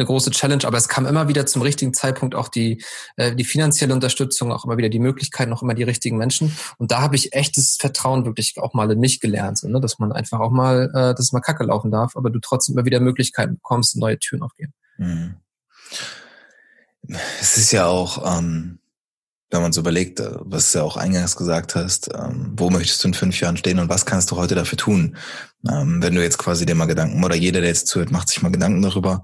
eine 0.01 0.07
große 0.07 0.31
Challenge, 0.31 0.65
aber 0.65 0.77
es 0.77 0.89
kam 0.89 1.05
immer 1.05 1.27
wieder 1.27 1.45
zum 1.45 1.61
richtigen 1.61 1.93
Zeitpunkt 1.93 2.35
auch 2.35 2.49
die, 2.49 2.83
äh, 3.15 3.35
die 3.35 3.43
finanzielle 3.43 3.93
Unterstützung, 3.93 4.51
auch 4.51 4.65
immer 4.65 4.77
wieder 4.77 4.89
die 4.89 4.99
Möglichkeiten, 4.99 5.53
auch 5.53 5.61
immer 5.61 5.73
die 5.73 5.83
richtigen 5.83 6.17
Menschen. 6.17 6.55
Und 6.77 6.91
da 6.91 7.01
habe 7.01 7.15
ich 7.15 7.33
echtes 7.33 7.77
Vertrauen 7.79 8.25
wirklich 8.25 8.55
auch 8.57 8.73
mal 8.73 8.91
in 8.91 8.99
mich 8.99 9.19
gelernt, 9.19 9.59
so, 9.59 9.67
ne? 9.67 9.79
dass 9.79 9.99
man 9.99 10.11
einfach 10.11 10.39
auch 10.39 10.51
mal, 10.51 10.89
äh, 10.93 11.15
dass 11.15 11.19
es 11.19 11.31
mal 11.31 11.39
Kacke 11.39 11.63
laufen 11.63 11.91
darf, 11.91 12.15
aber 12.15 12.29
du 12.29 12.39
trotzdem 12.39 12.75
immer 12.75 12.85
wieder 12.85 12.99
Möglichkeiten 12.99 13.55
bekommst, 13.55 13.95
neue 13.97 14.19
Türen 14.19 14.41
aufgehen. 14.41 14.73
Mhm. 14.97 15.35
Es 17.39 17.57
ist 17.57 17.71
ja 17.71 17.87
auch, 17.87 18.37
ähm, 18.37 18.79
wenn 19.51 19.61
man 19.61 19.73
so 19.73 19.81
überlegt, 19.81 20.19
äh, 20.19 20.31
was 20.39 20.71
du 20.71 20.79
ja 20.79 20.83
auch 20.83 20.97
eingangs 20.97 21.35
gesagt 21.35 21.75
hast, 21.75 22.09
ähm, 22.13 22.53
wo 22.55 22.69
möchtest 22.69 23.03
du 23.03 23.09
in 23.09 23.13
fünf 23.13 23.39
Jahren 23.39 23.57
stehen 23.57 23.79
und 23.79 23.89
was 23.89 24.05
kannst 24.05 24.31
du 24.31 24.37
heute 24.37 24.55
dafür 24.55 24.77
tun? 24.77 25.17
Ähm, 25.69 26.01
wenn 26.01 26.15
du 26.15 26.23
jetzt 26.23 26.37
quasi 26.37 26.65
dir 26.65 26.75
mal 26.75 26.85
Gedanken, 26.85 27.23
oder 27.23 27.35
jeder, 27.35 27.59
der 27.59 27.69
jetzt 27.69 27.87
zuhört, 27.87 28.11
macht 28.11 28.29
sich 28.29 28.41
mal 28.41 28.51
Gedanken 28.51 28.81
darüber, 28.81 29.23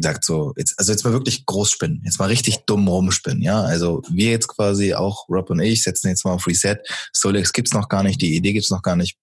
sagt 0.00 0.24
so, 0.24 0.52
jetzt, 0.56 0.78
also 0.78 0.92
jetzt 0.92 1.04
mal 1.04 1.12
wirklich 1.12 1.44
groß 1.44 1.70
spinnen, 1.70 2.00
jetzt 2.04 2.18
mal 2.18 2.28
richtig 2.28 2.64
dumm 2.66 2.88
rumspinnen, 2.88 3.42
ja. 3.42 3.60
Also 3.62 4.02
wir 4.10 4.30
jetzt 4.30 4.48
quasi 4.48 4.94
auch, 4.94 5.28
Rob 5.28 5.50
und 5.50 5.60
ich, 5.60 5.82
setzen 5.82 6.08
jetzt 6.08 6.24
mal 6.24 6.32
auf 6.32 6.46
Reset. 6.46 6.78
Solex 7.12 7.52
gibt's 7.52 7.72
noch 7.72 7.88
gar 7.88 8.02
nicht, 8.02 8.20
die 8.20 8.36
Idee 8.36 8.52
gibt's 8.52 8.70
noch 8.70 8.82
gar 8.82 8.96
nicht. 8.96 9.18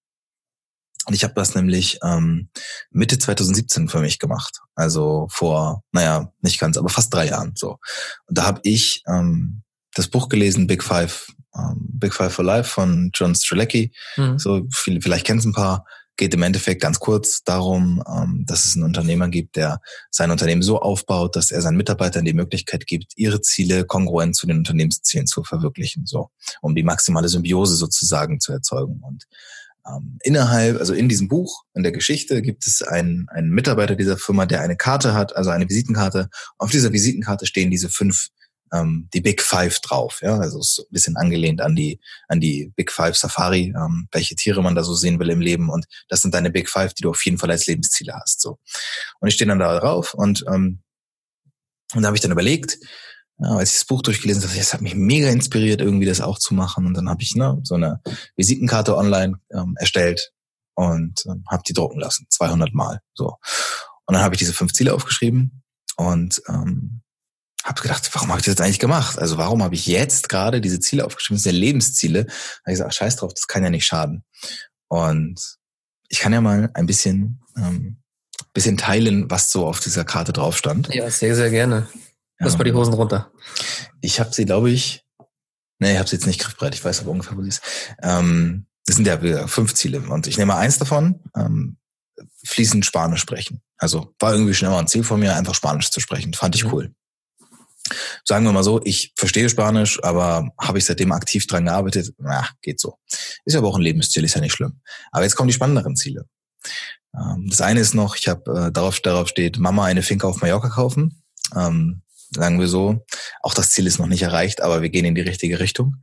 Und 1.06 1.14
ich 1.14 1.24
habe 1.24 1.34
das 1.34 1.54
nämlich 1.54 1.98
ähm, 2.04 2.50
Mitte 2.90 3.18
2017 3.18 3.88
für 3.88 4.00
mich 4.00 4.18
gemacht. 4.18 4.60
Also 4.74 5.26
vor, 5.30 5.82
naja, 5.92 6.32
nicht 6.42 6.60
ganz, 6.60 6.76
aber 6.76 6.88
fast 6.88 7.12
drei 7.12 7.26
Jahren 7.28 7.52
so. 7.56 7.78
Und 8.26 8.38
da 8.38 8.44
habe 8.44 8.60
ich 8.64 9.02
ähm, 9.08 9.62
das 9.94 10.08
Buch 10.08 10.28
gelesen, 10.28 10.66
Big 10.66 10.84
Five, 10.84 11.32
ähm, 11.56 11.78
Big 11.94 12.14
Five 12.14 12.32
for 12.32 12.44
Life 12.44 12.70
von 12.70 13.10
John 13.14 13.34
Strelecki. 13.34 13.92
Mhm. 14.16 14.38
So, 14.38 14.66
viele, 14.72 15.00
vielleicht 15.00 15.26
kennen 15.26 15.38
es 15.38 15.46
ein 15.46 15.52
paar 15.52 15.84
geht 16.20 16.34
im 16.34 16.42
Endeffekt 16.42 16.82
ganz 16.82 17.00
kurz 17.00 17.42
darum, 17.44 18.04
ähm, 18.06 18.44
dass 18.46 18.66
es 18.66 18.76
einen 18.76 18.84
Unternehmer 18.84 19.28
gibt, 19.28 19.56
der 19.56 19.80
sein 20.10 20.30
Unternehmen 20.30 20.60
so 20.60 20.78
aufbaut, 20.78 21.34
dass 21.34 21.50
er 21.50 21.62
seinen 21.62 21.78
Mitarbeitern 21.78 22.26
die 22.26 22.34
Möglichkeit 22.34 22.86
gibt, 22.86 23.14
ihre 23.16 23.40
Ziele 23.40 23.84
kongruent 23.84 24.36
zu 24.36 24.46
den 24.46 24.58
Unternehmenszielen 24.58 25.26
zu 25.26 25.42
verwirklichen, 25.42 26.04
so 26.04 26.28
um 26.60 26.74
die 26.74 26.82
maximale 26.82 27.28
Symbiose 27.28 27.74
sozusagen 27.74 28.38
zu 28.38 28.52
erzeugen. 28.52 29.00
Und 29.02 29.24
ähm, 29.88 30.18
innerhalb, 30.22 30.78
also 30.78 30.92
in 30.92 31.08
diesem 31.08 31.28
Buch, 31.28 31.64
in 31.72 31.82
der 31.82 31.92
Geschichte, 31.92 32.42
gibt 32.42 32.66
es 32.66 32.82
einen, 32.82 33.26
einen 33.30 33.48
Mitarbeiter 33.48 33.96
dieser 33.96 34.18
Firma, 34.18 34.44
der 34.44 34.60
eine 34.60 34.76
Karte 34.76 35.14
hat, 35.14 35.34
also 35.34 35.48
eine 35.48 35.70
Visitenkarte. 35.70 36.28
Auf 36.58 36.70
dieser 36.70 36.92
Visitenkarte 36.92 37.46
stehen 37.46 37.70
diese 37.70 37.88
fünf 37.88 38.28
ähm, 38.72 39.08
die 39.12 39.20
Big 39.20 39.42
Five 39.42 39.80
drauf. 39.80 40.20
Ja, 40.22 40.38
also 40.38 40.58
ist 40.60 40.80
ein 40.80 40.92
bisschen 40.92 41.16
angelehnt 41.16 41.60
an 41.60 41.76
die 41.76 42.00
an 42.28 42.40
die 42.40 42.72
Big 42.76 42.92
Five 42.92 43.16
Safari, 43.16 43.74
ähm, 43.76 44.08
welche 44.12 44.36
Tiere 44.36 44.62
man 44.62 44.74
da 44.74 44.82
so 44.82 44.94
sehen 44.94 45.18
will 45.18 45.30
im 45.30 45.40
Leben. 45.40 45.70
Und 45.70 45.86
das 46.08 46.22
sind 46.22 46.34
deine 46.34 46.50
Big 46.50 46.68
Five, 46.68 46.94
die 46.94 47.02
du 47.02 47.10
auf 47.10 47.24
jeden 47.24 47.38
Fall 47.38 47.50
als 47.50 47.66
Lebensziele 47.66 48.14
hast. 48.14 48.40
So 48.40 48.58
und 49.20 49.28
ich 49.28 49.34
stehe 49.34 49.48
dann 49.48 49.58
da 49.58 49.78
drauf 49.78 50.14
und 50.14 50.44
ähm, 50.48 50.82
und 51.94 52.02
da 52.02 52.06
habe 52.06 52.16
ich 52.16 52.20
dann 52.20 52.30
überlegt, 52.30 52.78
ja, 53.38 53.56
als 53.56 53.72
ich 53.72 53.78
das 53.80 53.84
Buch 53.86 54.02
durchgelesen 54.02 54.42
habe, 54.42 54.56
das 54.56 54.74
hat 54.74 54.82
mich 54.82 54.94
mega 54.94 55.28
inspiriert, 55.28 55.80
irgendwie 55.80 56.06
das 56.06 56.20
auch 56.20 56.38
zu 56.38 56.54
machen. 56.54 56.86
Und 56.86 56.94
dann 56.94 57.08
habe 57.08 57.22
ich 57.22 57.34
ne, 57.34 57.58
so 57.64 57.74
eine 57.74 58.00
Visitenkarte 58.36 58.96
online 58.96 59.40
ähm, 59.50 59.74
erstellt 59.78 60.32
und 60.74 61.24
ähm, 61.26 61.44
habe 61.50 61.62
die 61.66 61.72
drucken 61.72 61.98
lassen, 61.98 62.26
200 62.28 62.74
Mal. 62.74 63.00
So. 63.14 63.36
Und 64.06 64.14
dann 64.14 64.22
habe 64.22 64.34
ich 64.34 64.38
diese 64.38 64.52
fünf 64.52 64.72
Ziele 64.72 64.94
aufgeschrieben 64.94 65.62
und 65.96 66.42
ähm, 66.48 67.02
habe 67.64 67.82
gedacht, 67.82 68.08
warum 68.14 68.30
habe 68.30 68.40
ich 68.40 68.46
das 68.46 68.52
jetzt 68.52 68.60
eigentlich 68.60 68.78
gemacht? 68.78 69.18
Also 69.18 69.36
warum 69.36 69.62
habe 69.62 69.74
ich 69.74 69.86
jetzt 69.86 70.28
gerade 70.28 70.60
diese 70.60 70.80
Ziele 70.80 71.04
aufgeschrieben? 71.04 71.36
Das 71.36 71.44
sind 71.44 71.52
ja 71.52 71.60
Lebensziele. 71.60 72.24
Da 72.24 72.32
habe 72.32 72.38
ich 72.66 72.72
gesagt, 72.72 72.90
ach, 72.90 72.96
scheiß 72.96 73.16
drauf, 73.16 73.34
das 73.34 73.46
kann 73.46 73.62
ja 73.62 73.70
nicht 73.70 73.86
schaden. 73.86 74.24
Und 74.88 75.58
ich 76.08 76.18
kann 76.18 76.32
ja 76.32 76.40
mal 76.40 76.70
ein 76.74 76.86
bisschen, 76.86 77.42
ähm, 77.56 77.98
bisschen 78.52 78.76
teilen, 78.76 79.30
was 79.30 79.52
so 79.52 79.66
auf 79.66 79.80
dieser 79.80 80.04
Karte 80.04 80.32
drauf 80.32 80.56
stand. 80.56 80.92
Ja, 80.94 81.10
sehr, 81.10 81.36
sehr 81.36 81.50
gerne. 81.50 81.88
Lass 82.38 82.56
mal 82.56 82.64
die 82.64 82.72
Hosen 82.72 82.94
runter. 82.94 83.30
Ich 84.00 84.18
habe 84.18 84.32
sie, 84.32 84.46
glaube 84.46 84.70
ich, 84.70 85.04
nee, 85.78 85.92
ich 85.92 85.98
habe 85.98 86.08
sie 86.08 86.16
jetzt 86.16 86.26
nicht 86.26 86.40
griffbereit, 86.40 86.74
ich 86.74 86.84
weiß 86.84 87.00
aber 87.00 87.10
ungefähr, 87.10 87.36
wo 87.36 87.42
sie 87.42 87.48
ist. 87.48 87.60
Ähm, 88.02 88.66
das 88.86 88.96
sind 88.96 89.06
ja 89.06 89.46
fünf 89.46 89.74
Ziele 89.74 90.00
und 90.00 90.26
ich 90.26 90.38
nehme 90.38 90.56
eins 90.56 90.78
davon, 90.78 91.20
ähm, 91.36 91.76
fließend 92.46 92.86
Spanisch 92.86 93.20
sprechen. 93.20 93.60
Also 93.76 94.14
war 94.18 94.32
irgendwie 94.32 94.54
schon 94.54 94.68
immer 94.68 94.78
ein 94.78 94.88
Ziel 94.88 95.04
von 95.04 95.20
mir, 95.20 95.36
einfach 95.36 95.54
Spanisch 95.54 95.90
zu 95.90 96.00
sprechen. 96.00 96.32
Fand 96.32 96.54
ich 96.54 96.64
mhm. 96.64 96.72
cool. 96.72 96.94
Sagen 98.24 98.44
wir 98.44 98.52
mal 98.52 98.62
so, 98.62 98.80
ich 98.84 99.12
verstehe 99.16 99.48
Spanisch, 99.48 100.02
aber 100.02 100.50
habe 100.60 100.78
ich 100.78 100.84
seitdem 100.84 101.12
aktiv 101.12 101.46
dran 101.46 101.66
gearbeitet? 101.66 102.14
Na, 102.18 102.48
geht 102.62 102.80
so. 102.80 102.98
Ist 103.44 103.56
aber 103.56 103.68
auch 103.68 103.76
ein 103.76 103.82
Lebensziel, 103.82 104.24
ist 104.24 104.34
ja 104.34 104.40
nicht 104.40 104.54
schlimm. 104.54 104.80
Aber 105.12 105.24
jetzt 105.24 105.36
kommen 105.36 105.48
die 105.48 105.54
spannenderen 105.54 105.96
Ziele. 105.96 106.26
Ähm, 107.14 107.46
das 107.48 107.60
eine 107.60 107.80
ist 107.80 107.94
noch, 107.94 108.16
ich 108.16 108.28
habe 108.28 108.66
äh, 108.66 108.72
darauf, 108.72 109.00
darauf 109.00 109.28
steht, 109.28 109.58
Mama 109.58 109.84
eine 109.84 110.02
Finca 110.02 110.28
auf 110.28 110.40
Mallorca 110.40 110.68
kaufen. 110.68 111.22
Ähm, 111.56 112.02
sagen 112.30 112.60
wir 112.60 112.68
so. 112.68 113.04
Auch 113.42 113.54
das 113.54 113.70
Ziel 113.70 113.86
ist 113.86 113.98
noch 113.98 114.06
nicht 114.06 114.22
erreicht, 114.22 114.60
aber 114.60 114.82
wir 114.82 114.90
gehen 114.90 115.04
in 115.04 115.14
die 115.14 115.20
richtige 115.20 115.60
Richtung. 115.60 115.96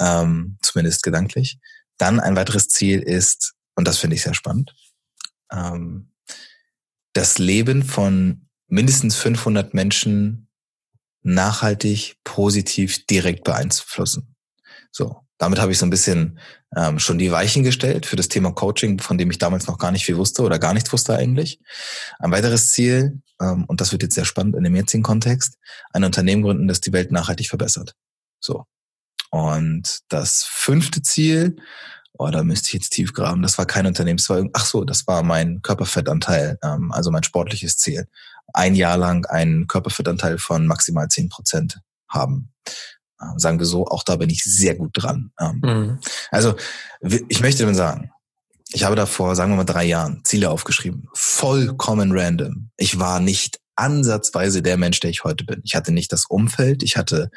Ähm, 0.00 0.58
zumindest 0.62 1.02
gedanklich. 1.02 1.58
Dann 1.98 2.20
ein 2.20 2.36
weiteres 2.36 2.68
Ziel 2.68 3.00
ist, 3.00 3.54
und 3.74 3.86
das 3.86 3.98
finde 3.98 4.16
ich 4.16 4.22
sehr 4.22 4.34
spannend, 4.34 4.74
ähm, 5.52 6.12
das 7.12 7.38
Leben 7.38 7.82
von 7.82 8.48
mindestens 8.68 9.16
500 9.16 9.74
Menschen 9.74 10.47
nachhaltig, 11.22 12.16
positiv, 12.24 13.06
direkt 13.06 13.44
beeinflussen. 13.44 14.34
So, 14.90 15.22
damit 15.38 15.60
habe 15.60 15.72
ich 15.72 15.78
so 15.78 15.86
ein 15.86 15.90
bisschen 15.90 16.38
ähm, 16.76 16.98
schon 16.98 17.18
die 17.18 17.30
Weichen 17.30 17.62
gestellt 17.62 18.06
für 18.06 18.16
das 18.16 18.28
Thema 18.28 18.52
Coaching, 18.52 18.98
von 18.98 19.18
dem 19.18 19.30
ich 19.30 19.38
damals 19.38 19.66
noch 19.66 19.78
gar 19.78 19.92
nicht 19.92 20.04
viel 20.04 20.16
wusste 20.16 20.42
oder 20.42 20.58
gar 20.58 20.74
nichts 20.74 20.92
wusste 20.92 21.14
eigentlich. 21.16 21.60
Ein 22.18 22.32
weiteres 22.32 22.72
Ziel, 22.72 23.20
ähm, 23.40 23.64
und 23.66 23.80
das 23.80 23.92
wird 23.92 24.02
jetzt 24.02 24.14
sehr 24.14 24.24
spannend 24.24 24.56
in 24.56 24.64
dem 24.64 24.74
jetzigen 24.74 25.02
Kontext, 25.02 25.58
ein 25.92 26.04
Unternehmen 26.04 26.42
gründen, 26.42 26.68
das 26.68 26.80
die 26.80 26.92
Welt 26.92 27.12
nachhaltig 27.12 27.48
verbessert. 27.48 27.94
So. 28.40 28.64
Und 29.30 30.00
das 30.08 30.44
fünfte 30.44 31.02
Ziel, 31.02 31.56
oh, 32.14 32.28
da 32.30 32.42
müsste 32.42 32.68
ich 32.68 32.72
jetzt 32.74 32.90
tief 32.90 33.12
graben, 33.12 33.42
das 33.42 33.58
war 33.58 33.66
kein 33.66 33.86
Unternehmenswagen. 33.86 34.50
Ach 34.54 34.64
so, 34.64 34.84
das 34.84 35.06
war 35.06 35.22
mein 35.22 35.62
Körperfettanteil, 35.62 36.58
ähm, 36.62 36.90
also 36.92 37.10
mein 37.10 37.22
sportliches 37.22 37.76
Ziel. 37.76 38.08
Ein 38.52 38.74
Jahr 38.74 38.96
lang 38.96 39.26
einen 39.26 39.66
Körperfettanteil 39.66 40.38
von 40.38 40.66
maximal 40.66 41.08
zehn 41.08 41.28
Prozent 41.28 41.80
haben. 42.08 42.52
Ähm, 43.20 43.38
sagen 43.38 43.58
wir 43.58 43.66
so, 43.66 43.86
auch 43.86 44.02
da 44.02 44.16
bin 44.16 44.30
ich 44.30 44.44
sehr 44.44 44.74
gut 44.74 44.90
dran. 44.94 45.32
Ähm, 45.40 45.60
mhm. 45.62 45.98
Also 46.30 46.54
ich 47.28 47.40
möchte 47.40 47.62
damit 47.62 47.76
sagen, 47.76 48.10
ich 48.70 48.84
habe 48.84 48.96
da 48.96 49.06
vor, 49.06 49.34
sagen 49.34 49.52
wir 49.52 49.56
mal, 49.56 49.64
drei 49.64 49.84
Jahren 49.84 50.22
Ziele 50.24 50.50
aufgeschrieben. 50.50 51.08
Vollkommen 51.14 52.12
random. 52.12 52.70
Ich 52.76 52.98
war 52.98 53.20
nicht 53.20 53.60
ansatzweise 53.76 54.62
der 54.62 54.76
Mensch, 54.76 55.00
der 55.00 55.10
ich 55.10 55.24
heute 55.24 55.44
bin. 55.44 55.60
Ich 55.64 55.74
hatte 55.74 55.92
nicht 55.92 56.12
das 56.12 56.26
Umfeld, 56.26 56.82
ich 56.82 56.96
hatte 56.96 57.30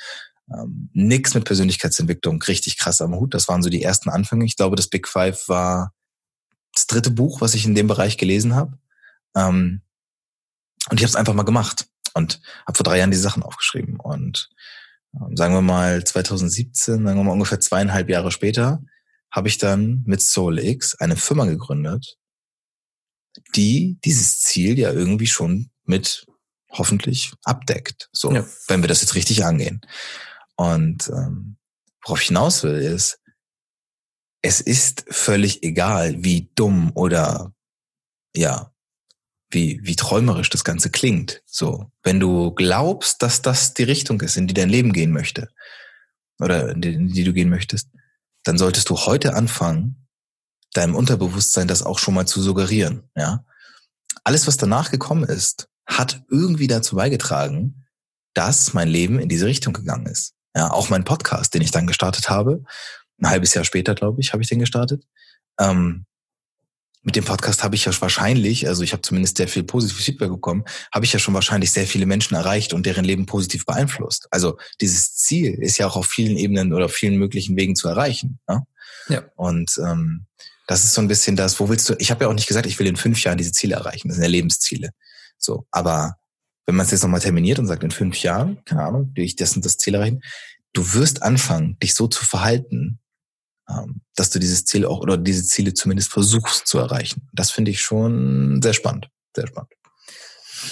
ähm, 0.51 0.89
nix 0.93 1.33
mit 1.33 1.45
Persönlichkeitsentwicklung 1.45 2.41
richtig 2.43 2.77
krass 2.77 3.01
am 3.01 3.15
Hut. 3.15 3.33
Das 3.33 3.47
waren 3.47 3.63
so 3.63 3.69
die 3.69 3.83
ersten 3.83 4.09
Anfänge. 4.09 4.45
Ich 4.45 4.57
glaube, 4.57 4.75
das 4.75 4.87
Big 4.87 5.07
Five 5.07 5.47
war 5.47 5.93
das 6.73 6.87
dritte 6.87 7.11
Buch, 7.11 7.41
was 7.41 7.53
ich 7.53 7.65
in 7.65 7.75
dem 7.75 7.87
Bereich 7.87 8.17
gelesen 8.17 8.55
habe. 8.55 8.77
Ähm, 9.35 9.81
und 10.89 10.99
ich 10.99 11.03
habe 11.03 11.09
es 11.09 11.15
einfach 11.15 11.33
mal 11.33 11.43
gemacht 11.43 11.87
und 12.13 12.41
habe 12.65 12.75
vor 12.75 12.83
drei 12.83 12.97
Jahren 12.97 13.11
die 13.11 13.17
Sachen 13.17 13.43
aufgeschrieben. 13.43 13.99
Und 13.99 14.49
ähm, 15.15 15.35
sagen 15.35 15.53
wir 15.53 15.61
mal 15.61 16.03
2017, 16.03 17.05
sagen 17.05 17.17
wir 17.17 17.23
mal 17.23 17.31
ungefähr 17.31 17.59
zweieinhalb 17.59 18.09
Jahre 18.09 18.31
später, 18.31 18.81
habe 19.31 19.47
ich 19.47 19.57
dann 19.57 20.03
mit 20.05 20.21
SoulX 20.21 20.95
eine 20.95 21.15
Firma 21.15 21.45
gegründet, 21.45 22.17
die 23.55 23.97
dieses 24.03 24.39
Ziel 24.39 24.77
ja 24.77 24.91
irgendwie 24.91 25.27
schon 25.27 25.71
mit 25.85 26.25
hoffentlich 26.69 27.31
abdeckt. 27.43 28.09
So, 28.11 28.33
ja. 28.33 28.45
wenn 28.67 28.81
wir 28.81 28.87
das 28.87 29.01
jetzt 29.01 29.15
richtig 29.15 29.45
angehen. 29.45 29.81
Und 30.55 31.09
ähm, 31.09 31.57
worauf 32.03 32.21
ich 32.21 32.27
hinaus 32.27 32.63
will, 32.63 32.75
ist, 32.75 33.19
es 34.41 34.59
ist 34.59 35.05
völlig 35.09 35.63
egal, 35.63 36.23
wie 36.23 36.51
dumm 36.55 36.91
oder 36.95 37.53
ja, 38.35 38.73
wie, 39.51 39.79
wie 39.83 39.95
träumerisch 39.95 40.49
das 40.49 40.63
Ganze 40.63 40.89
klingt. 40.89 41.41
So, 41.45 41.91
wenn 42.03 42.19
du 42.19 42.51
glaubst, 42.51 43.21
dass 43.21 43.41
das 43.41 43.73
die 43.73 43.83
Richtung 43.83 44.21
ist, 44.21 44.37
in 44.37 44.47
die 44.47 44.53
dein 44.53 44.69
Leben 44.69 44.93
gehen 44.93 45.11
möchte, 45.11 45.49
oder 46.39 46.69
in 46.69 46.81
die, 46.81 46.93
in 46.93 47.07
die 47.09 47.23
du 47.23 47.33
gehen 47.33 47.49
möchtest, 47.49 47.89
dann 48.43 48.57
solltest 48.57 48.89
du 48.89 48.97
heute 48.97 49.35
anfangen, 49.35 50.07
deinem 50.73 50.95
Unterbewusstsein 50.95 51.67
das 51.67 51.83
auch 51.83 51.99
schon 51.99 52.13
mal 52.13 52.25
zu 52.25 52.41
suggerieren, 52.41 53.09
ja. 53.15 53.45
Alles, 54.23 54.45
was 54.45 54.57
danach 54.57 54.91
gekommen 54.91 55.23
ist, 55.23 55.67
hat 55.87 56.23
irgendwie 56.29 56.67
dazu 56.67 56.95
beigetragen, 56.95 57.85
dass 58.33 58.73
mein 58.73 58.87
Leben 58.87 59.19
in 59.19 59.29
diese 59.29 59.47
Richtung 59.47 59.73
gegangen 59.73 60.05
ist. 60.05 60.33
Ja, 60.55 60.69
auch 60.71 60.89
mein 60.89 61.05
Podcast, 61.05 61.53
den 61.53 61.61
ich 61.61 61.71
dann 61.71 61.87
gestartet 61.87 62.29
habe, 62.29 62.63
ein 63.19 63.29
halbes 63.29 63.53
Jahr 63.53 63.63
später, 63.63 63.95
glaube 63.95 64.21
ich, 64.21 64.33
habe 64.33 64.43
ich 64.43 64.49
den 64.49 64.59
gestartet. 64.59 65.05
Ähm, 65.59 66.05
mit 67.03 67.15
dem 67.15 67.23
Podcast 67.23 67.63
habe 67.63 67.75
ich 67.75 67.85
ja 67.85 68.01
wahrscheinlich, 68.01 68.67
also 68.67 68.83
ich 68.83 68.93
habe 68.93 69.01
zumindest 69.01 69.37
sehr 69.37 69.47
viel 69.47 69.63
positives 69.63 70.05
Feedback 70.05 70.29
bekommen, 70.29 70.65
habe 70.93 71.05
ich 71.05 71.13
ja 71.13 71.19
schon 71.19 71.33
wahrscheinlich 71.33 71.71
sehr 71.71 71.87
viele 71.87 72.05
Menschen 72.05 72.35
erreicht 72.35 72.73
und 72.73 72.85
deren 72.85 73.05
Leben 73.05 73.25
positiv 73.25 73.65
beeinflusst. 73.65 74.27
Also 74.29 74.57
dieses 74.81 75.15
Ziel 75.15 75.55
ist 75.55 75.77
ja 75.77 75.87
auch 75.87 75.95
auf 75.95 76.05
vielen 76.05 76.37
Ebenen 76.37 76.73
oder 76.73 76.85
auf 76.85 76.93
vielen 76.93 77.17
möglichen 77.17 77.55
Wegen 77.57 77.75
zu 77.75 77.87
erreichen. 77.87 78.39
Ja. 78.47 78.63
ja. 79.09 79.23
Und 79.35 79.79
ähm, 79.83 80.25
das 80.67 80.83
ist 80.83 80.93
so 80.93 81.01
ein 81.01 81.07
bisschen 81.07 81.35
das, 81.35 81.59
wo 81.59 81.69
willst 81.69 81.89
du, 81.89 81.95
ich 81.97 82.11
habe 82.11 82.23
ja 82.23 82.29
auch 82.29 82.33
nicht 82.33 82.47
gesagt, 82.47 82.67
ich 82.67 82.77
will 82.77 82.87
in 82.87 82.95
fünf 82.95 83.23
Jahren 83.23 83.37
diese 83.37 83.51
Ziele 83.51 83.75
erreichen, 83.75 84.07
das 84.07 84.15
sind 84.15 84.23
ja 84.23 84.29
Lebensziele. 84.29 84.91
So, 85.37 85.65
aber 85.71 86.17
wenn 86.67 86.75
man 86.75 86.85
es 86.85 86.91
jetzt 86.91 87.01
nochmal 87.01 87.19
terminiert 87.19 87.57
und 87.57 87.67
sagt, 87.67 87.83
in 87.83 87.91
fünf 87.91 88.21
Jahren, 88.21 88.63
keine 88.63 88.83
Ahnung, 88.83 89.11
will 89.15 89.25
ich 89.25 89.35
das 89.35 89.55
und 89.55 89.65
das 89.65 89.77
Ziel 89.77 89.95
erreichen, 89.95 90.21
du 90.73 90.93
wirst 90.93 91.23
anfangen, 91.23 91.77
dich 91.79 91.95
so 91.95 92.07
zu 92.07 92.23
verhalten, 92.23 93.00
dass 94.15 94.29
du 94.29 94.39
dieses 94.39 94.65
Ziel 94.65 94.85
auch 94.85 94.99
oder 94.99 95.17
diese 95.17 95.45
Ziele 95.45 95.73
zumindest 95.73 96.11
versuchst 96.11 96.67
zu 96.67 96.77
erreichen. 96.77 97.27
Das 97.33 97.51
finde 97.51 97.71
ich 97.71 97.81
schon 97.81 98.61
sehr 98.61 98.73
spannend, 98.73 99.09
sehr 99.35 99.47
spannend. 99.47 99.71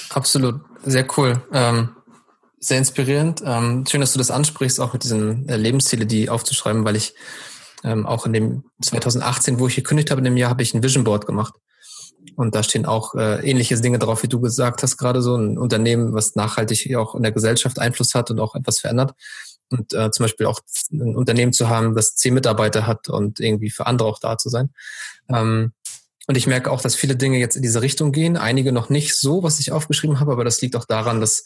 Absolut, 0.10 0.62
sehr 0.86 1.08
cool. 1.18 1.42
Ähm, 1.52 1.96
sehr 2.60 2.78
inspirierend. 2.78 3.42
Ähm, 3.46 3.86
schön, 3.90 4.02
dass 4.02 4.14
du 4.14 4.20
das 4.20 4.32
ansprichst, 4.32 4.80
auch 4.80 4.94
mit 4.94 5.04
diesen 5.04 5.48
äh, 5.48 5.56
Lebensziele, 5.56 6.06
die 6.06 6.30
aufzuschreiben, 6.30 6.84
weil 6.84 6.96
ich 6.96 7.14
ähm, 7.84 8.06
auch 8.06 8.26
in 8.26 8.34
dem 8.34 8.64
2018, 8.84 9.60
wo 9.60 9.68
ich 9.68 9.76
gekündigt 9.76 10.12
habe, 10.12 10.20
in 10.20 10.26
dem 10.26 10.38
Jahr, 10.38 10.50
habe 10.50 10.62
ich 10.62 10.74
ein 10.74 10.84
Vision 10.84 11.04
Board 11.06 11.26
gemacht. 11.26 11.54
Und 12.36 12.56
da 12.56 12.64
stehen 12.64 12.86
auch 12.86 13.16
äh, 13.16 13.50
ähnliche 13.50 13.80
Dinge 13.80 14.00
drauf, 14.00 14.24
wie 14.24 14.28
du 14.28 14.40
gesagt 14.42 14.84
hast, 14.84 14.98
gerade 14.98 15.22
so 15.22 15.36
ein 15.36 15.58
Unternehmen, 15.58 16.14
was 16.14 16.36
nachhaltig 16.36 16.96
auch 16.96 17.16
in 17.16 17.24
der 17.24 17.32
Gesellschaft 17.32 17.80
Einfluss 17.80 18.14
hat 18.14 18.30
und 18.32 18.40
auch 18.40 18.56
etwas 18.56 18.80
verändert. 18.80 19.14
Und 19.70 19.94
äh, 19.94 20.12
zum 20.12 20.24
Beispiel 20.24 20.48
auch 20.48 20.62
ein 20.92 21.16
Unternehmen 21.16 21.54
zu 21.54 21.70
haben, 21.70 21.96
das 21.96 22.16
zehn 22.16 22.34
Mitarbeiter 22.34 22.88
hat 22.88 23.08
und 23.10 23.40
irgendwie 23.40 23.70
für 23.70 23.86
andere 23.86 24.08
auch 24.08 24.20
da 24.20 24.38
zu 24.38 24.50
sein. 24.50 24.72
Ähm, 25.30 25.74
und 26.28 26.36
ich 26.36 26.48
merke 26.48 26.72
auch, 26.72 26.82
dass 26.82 26.96
viele 26.96 27.16
Dinge 27.16 27.40
jetzt 27.40 27.56
in 27.56 27.64
diese 27.64 27.82
Richtung 27.82 28.12
gehen, 28.12 28.38
einige 28.38 28.72
noch 28.72 28.90
nicht 28.90 29.16
so, 29.16 29.42
was 29.44 29.60
ich 29.60 29.72
aufgeschrieben 29.72 30.20
habe, 30.20 30.32
aber 30.32 30.44
das 30.44 30.62
liegt 30.62 30.76
auch 30.76 30.86
daran, 30.86 31.22
dass 31.22 31.44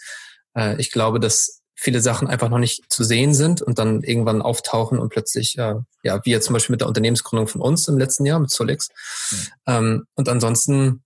äh, 0.57 0.79
ich 0.79 0.91
glaube, 0.91 1.19
dass 1.19 1.61
viele 1.75 2.01
Sachen 2.01 2.27
einfach 2.27 2.49
noch 2.49 2.59
nicht 2.59 2.91
zu 2.91 3.03
sehen 3.03 3.33
sind 3.33 3.61
und 3.61 3.79
dann 3.79 4.03
irgendwann 4.03 4.41
auftauchen 4.41 4.99
und 4.99 5.09
plötzlich, 5.09 5.57
äh, 5.57 5.75
ja, 6.03 6.19
wie 6.23 6.31
jetzt 6.31 6.45
zum 6.45 6.53
Beispiel 6.53 6.73
mit 6.73 6.81
der 6.81 6.87
Unternehmensgründung 6.87 7.47
von 7.47 7.61
uns 7.61 7.87
im 7.87 7.97
letzten 7.97 8.25
Jahr 8.25 8.39
mit 8.39 8.51
Solix. 8.51 8.89
Mhm. 9.31 9.37
Ähm, 9.67 10.03
und 10.15 10.29
ansonsten 10.29 11.03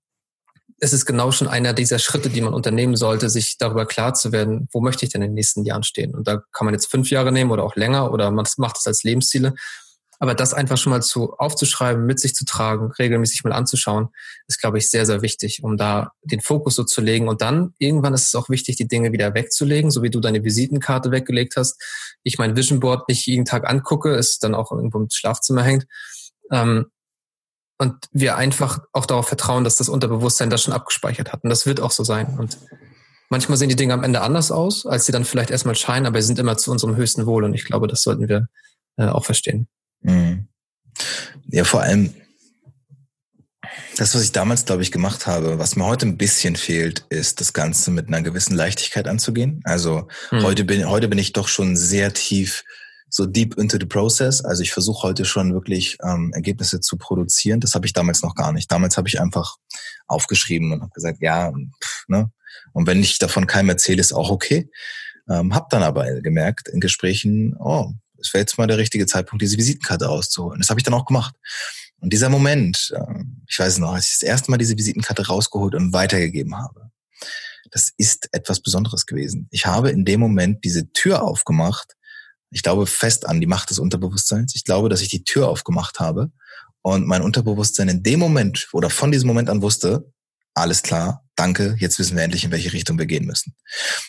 ist 0.79 0.93
es 0.93 1.05
genau 1.05 1.31
schon 1.31 1.47
einer 1.47 1.73
dieser 1.73 1.99
Schritte, 1.99 2.29
die 2.29 2.41
man 2.41 2.53
unternehmen 2.53 2.95
sollte, 2.95 3.29
sich 3.29 3.57
darüber 3.57 3.85
klar 3.85 4.13
zu 4.13 4.31
werden, 4.31 4.67
wo 4.71 4.81
möchte 4.81 5.05
ich 5.05 5.11
denn 5.11 5.21
in 5.21 5.31
den 5.31 5.35
nächsten 5.35 5.65
Jahren 5.65 5.83
stehen? 5.83 6.13
Und 6.13 6.27
da 6.27 6.41
kann 6.51 6.65
man 6.65 6.73
jetzt 6.73 6.91
fünf 6.91 7.09
Jahre 7.09 7.31
nehmen 7.31 7.51
oder 7.51 7.63
auch 7.63 7.75
länger 7.75 8.11
oder 8.11 8.29
man 8.31 8.45
macht 8.57 8.77
es 8.77 8.85
als 8.85 9.03
Lebensziele. 9.03 9.55
Aber 10.19 10.33
das 10.33 10.53
einfach 10.53 10.77
schon 10.77 10.91
mal 10.91 11.01
zu 11.01 11.33
aufzuschreiben, 11.33 12.05
mit 12.05 12.19
sich 12.19 12.33
zu 12.33 12.43
tragen, 12.43 12.91
regelmäßig 12.91 13.43
mal 13.43 13.53
anzuschauen, 13.53 14.09
ist, 14.47 14.59
glaube 14.59 14.79
ich, 14.79 14.89
sehr, 14.89 15.05
sehr 15.05 15.21
wichtig, 15.21 15.63
um 15.63 15.77
da 15.77 16.11
den 16.23 16.41
Fokus 16.41 16.75
so 16.75 16.83
zu 16.83 17.01
legen. 17.01 17.27
Und 17.27 17.41
dann 17.41 17.73
irgendwann 17.77 18.15
ist 18.15 18.27
es 18.27 18.35
auch 18.35 18.49
wichtig, 18.49 18.77
die 18.77 18.87
Dinge 18.87 19.11
wieder 19.11 19.35
wegzulegen, 19.35 19.91
so 19.91 20.01
wie 20.01 20.09
du 20.09 20.19
deine 20.19 20.43
Visitenkarte 20.43 21.11
weggelegt 21.11 21.55
hast. 21.55 21.79
Ich 22.23 22.39
mein 22.39 22.55
Vision 22.55 22.79
Board 22.79 23.07
nicht 23.09 23.27
jeden 23.27 23.45
Tag 23.45 23.69
angucke, 23.69 24.15
es 24.15 24.39
dann 24.39 24.55
auch 24.55 24.71
irgendwo 24.71 24.99
im 24.99 25.07
Schlafzimmer 25.11 25.63
hängt. 25.63 25.85
Ähm, 26.51 26.87
und 27.77 27.93
wir 28.11 28.37
einfach 28.37 28.79
auch 28.91 29.05
darauf 29.05 29.27
vertrauen, 29.27 29.63
dass 29.63 29.77
das 29.77 29.89
Unterbewusstsein 29.89 30.49
das 30.49 30.63
schon 30.63 30.73
abgespeichert 30.73 31.31
hat. 31.31 31.43
Und 31.43 31.49
das 31.49 31.65
wird 31.65 31.79
auch 31.79 31.91
so 31.91 32.03
sein. 32.03 32.37
Und 32.39 32.57
manchmal 33.29 33.57
sehen 33.57 33.69
die 33.69 33.75
Dinge 33.75 33.93
am 33.93 34.03
Ende 34.03 34.21
anders 34.21 34.51
aus, 34.51 34.85
als 34.85 35.05
sie 35.05 35.11
dann 35.11 35.25
vielleicht 35.25 35.51
erstmal 35.51 35.75
scheinen, 35.75 36.05
aber 36.05 36.21
sie 36.21 36.27
sind 36.27 36.39
immer 36.39 36.57
zu 36.57 36.71
unserem 36.71 36.95
höchsten 36.95 37.25
Wohl. 37.25 37.43
Und 37.43 37.53
ich 37.53 37.65
glaube, 37.65 37.87
das 37.87 38.01
sollten 38.01 38.27
wir 38.27 38.47
äh, 38.97 39.07
auch 39.07 39.25
verstehen. 39.25 39.67
Mhm. 40.01 40.47
Ja, 41.49 41.63
vor 41.63 41.81
allem 41.81 42.13
das, 43.97 44.13
was 44.15 44.23
ich 44.23 44.31
damals, 44.31 44.65
glaube 44.65 44.83
ich, 44.83 44.91
gemacht 44.91 45.27
habe, 45.27 45.59
was 45.59 45.75
mir 45.75 45.85
heute 45.85 46.05
ein 46.05 46.17
bisschen 46.17 46.55
fehlt, 46.55 47.05
ist 47.09 47.41
das 47.41 47.53
Ganze 47.53 47.91
mit 47.91 48.07
einer 48.07 48.21
gewissen 48.21 48.55
Leichtigkeit 48.55 49.07
anzugehen. 49.07 49.61
Also 49.63 50.07
mhm. 50.31 50.43
heute 50.43 50.63
bin 50.63 50.87
heute 50.87 51.07
bin 51.07 51.19
ich 51.19 51.33
doch 51.33 51.47
schon 51.47 51.75
sehr 51.75 52.13
tief 52.13 52.63
so 53.10 53.26
deep 53.26 53.58
into 53.58 53.78
the 53.80 53.86
process. 53.86 54.43
Also 54.43 54.63
ich 54.63 54.72
versuche 54.72 55.08
heute 55.08 55.26
schon 55.26 55.54
wirklich 55.54 55.98
ähm, 56.04 56.32
Ergebnisse 56.34 56.80
zu 56.82 56.98
produzieren. 56.98 57.60
Das 57.60 57.74
habe 57.74 57.86
ich 57.86 57.93
damals 57.93 58.22
noch 58.22 58.36
gar 58.36 58.52
nicht. 58.52 58.72
Damals 58.72 58.98
habe 58.98 59.08
ich 59.08 59.22
einfach 59.22 59.58
aufgeschrieben 60.08 60.72
und 60.72 60.82
habe 60.82 60.91
gesagt, 60.91 61.20
ja, 61.22 61.52
pff, 61.52 62.08
ne. 62.08 62.32
Und 62.74 62.88
wenn 62.88 63.00
ich 63.00 63.17
davon 63.17 63.48
keinem 63.48 63.70
erzähle, 63.70 64.02
ist 64.02 64.13
auch 64.13 64.30
okay. 64.30 64.70
Ähm, 65.30 65.54
hab 65.54 65.70
dann 65.70 65.84
aber 65.84 66.22
gemerkt 66.22 66.67
in 66.70 66.80
Gesprächen, 66.80 67.56
oh, 67.60 67.93
es 68.20 68.34
wäre 68.34 68.41
jetzt 68.41 68.58
mal 68.58 68.67
der 68.67 68.78
richtige 68.78 69.06
Zeitpunkt, 69.06 69.41
diese 69.41 69.58
Visitenkarte 69.58 70.06
rauszuholen. 70.06 70.60
Das 70.60 70.70
habe 70.70 70.80
ich 70.80 70.84
dann 70.84 70.93
auch 70.93 71.06
gemacht. 71.06 71.36
Und 72.00 72.13
dieser 72.13 72.30
Moment, 72.30 72.93
ähm, 72.96 73.43
ich 73.48 73.58
weiß 73.58 73.80
noch, 73.80 73.93
als 73.93 74.08
ich 74.08 74.13
das 74.20 74.24
erste 74.24 74.52
Mal 74.52 74.58
diese 74.58 74.78
Visitenkarte 74.78 75.28
rausgeholt 75.28 75.76
und 75.76 75.93
weitergegeben 75.93 76.58
habe, 76.58 76.91
das 77.72 77.91
ist 77.98 78.30
etwas 78.32 78.62
Besonderes 78.62 79.06
gewesen. 79.06 79.48
Ich 79.52 79.65
habe 79.65 79.89
in 79.89 80.06
dem 80.06 80.20
Moment 80.20 80.63
diese 80.63 80.91
Tür 80.93 81.24
aufgemacht. 81.24 81.96
Ich 82.49 82.63
glaube 82.63 82.88
fest 82.88 83.27
an 83.27 83.41
die 83.41 83.47
Macht 83.47 83.69
des 83.69 83.79
Unterbewusstseins. 83.79 84.55
Ich 84.55 84.63
glaube, 84.63 84.89
dass 84.89 85.01
ich 85.01 85.10
die 85.10 85.23
Tür 85.23 85.49
aufgemacht 85.49 85.99
habe 85.99 86.31
und 86.81 87.05
mein 87.05 87.21
Unterbewusstsein 87.21 87.89
in 87.89 88.03
dem 88.03 88.19
Moment 88.19 88.69
oder 88.71 88.89
von 88.89 89.12
diesem 89.12 89.27
Moment 89.27 89.49
an 89.49 89.62
wusste, 89.62 90.12
alles 90.53 90.81
klar, 90.81 91.23
danke, 91.36 91.75
jetzt 91.79 91.99
wissen 91.99 92.17
wir 92.17 92.23
endlich, 92.23 92.43
in 92.43 92.51
welche 92.51 92.73
Richtung 92.73 92.97
wir 92.97 93.05
gehen 93.05 93.25
müssen. 93.25 93.55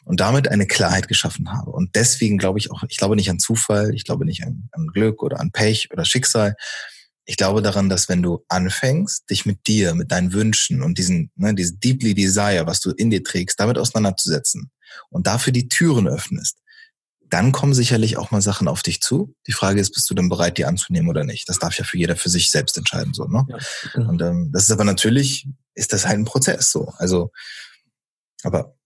Und 0.05 0.21
damit 0.21 0.49
eine 0.49 0.67
Klarheit 0.67 1.07
geschaffen 1.07 1.53
habe. 1.53 1.71
Und 1.71 1.95
deswegen 1.95 2.39
glaube 2.39 2.59
ich 2.59 2.71
auch, 2.71 2.83
ich 2.89 2.97
glaube 2.97 3.17
nicht 3.17 3.29
an 3.31 3.39
Zufall, 3.39 3.95
ich 3.95 4.05
glaube 4.05 4.25
nicht 4.25 4.45
an, 4.45 4.69
an 4.73 4.87
Glück 4.87 5.23
oder 5.23 5.41
an 5.41 5.53
Pech 5.53 5.91
oder 5.93 6.07
Schicksal. 6.07 6.57
Ich 7.27 7.37
glaube 7.37 7.61
daran, 7.61 7.91
dass 7.91 8.09
wenn 8.09 8.23
du 8.23 8.45
anfängst, 8.49 9.29
dich 9.29 9.45
mit 9.45 9.67
dir, 9.67 9.95
mit 9.95 10.11
deinen 10.11 10.33
Wünschen 10.33 10.83
und 10.83 10.97
diesen, 10.97 11.31
ne, 11.37 11.55
dieses 11.55 11.79
deeply 11.79 12.15
desire, 12.15 12.67
was 12.67 12.81
du 12.81 12.93
in 12.93 13.11
dir 13.11 13.23
trägst, 13.23 13.61
damit 13.61 13.77
auseinanderzusetzen 13.77 14.71
und 15.11 15.27
dafür 15.27 15.53
die 15.53 15.69
Türen 15.69 16.09
öffnest, 16.09 16.57
dann 17.31 17.53
kommen 17.53 17.75
sicherlich 17.75 18.17
auch 18.17 18.31
mal 18.31 18.41
Sachen 18.41 18.69
auf 18.69 18.83
dich 18.83 19.01
zu. 19.01 19.35
Die 19.47 19.53
Frage 19.53 19.81
ist, 19.81 19.93
bist 19.93 20.09
du 20.11 20.15
denn 20.15 20.29
bereit, 20.29 20.59
die 20.59 20.65
anzunehmen 20.65 21.09
oder 21.09 21.25
nicht? 21.25 21.49
Das 21.49 21.59
darf 21.59 21.77
ja 21.79 21.85
für 21.85 21.99
jeder 21.99 22.17
für 22.17 22.29
sich 22.29 22.51
selbst 22.51 22.77
entscheiden, 22.79 23.15
so, 23.15 23.25
ne? 23.25 23.47
Ja, 23.49 23.59
genau. 23.93 24.09
Und 24.11 24.23
ähm, 24.23 24.51
das 24.53 24.65
ist 24.65 24.71
aber 24.71 24.85
natürlich, 24.85 25.49
ist 25.75 25.93
das 25.93 26.07
halt 26.07 26.19
ein 26.19 26.25
Prozess, 26.25 26.71
so. 26.71 26.93
Also, 26.97 27.31
aber 28.43 28.77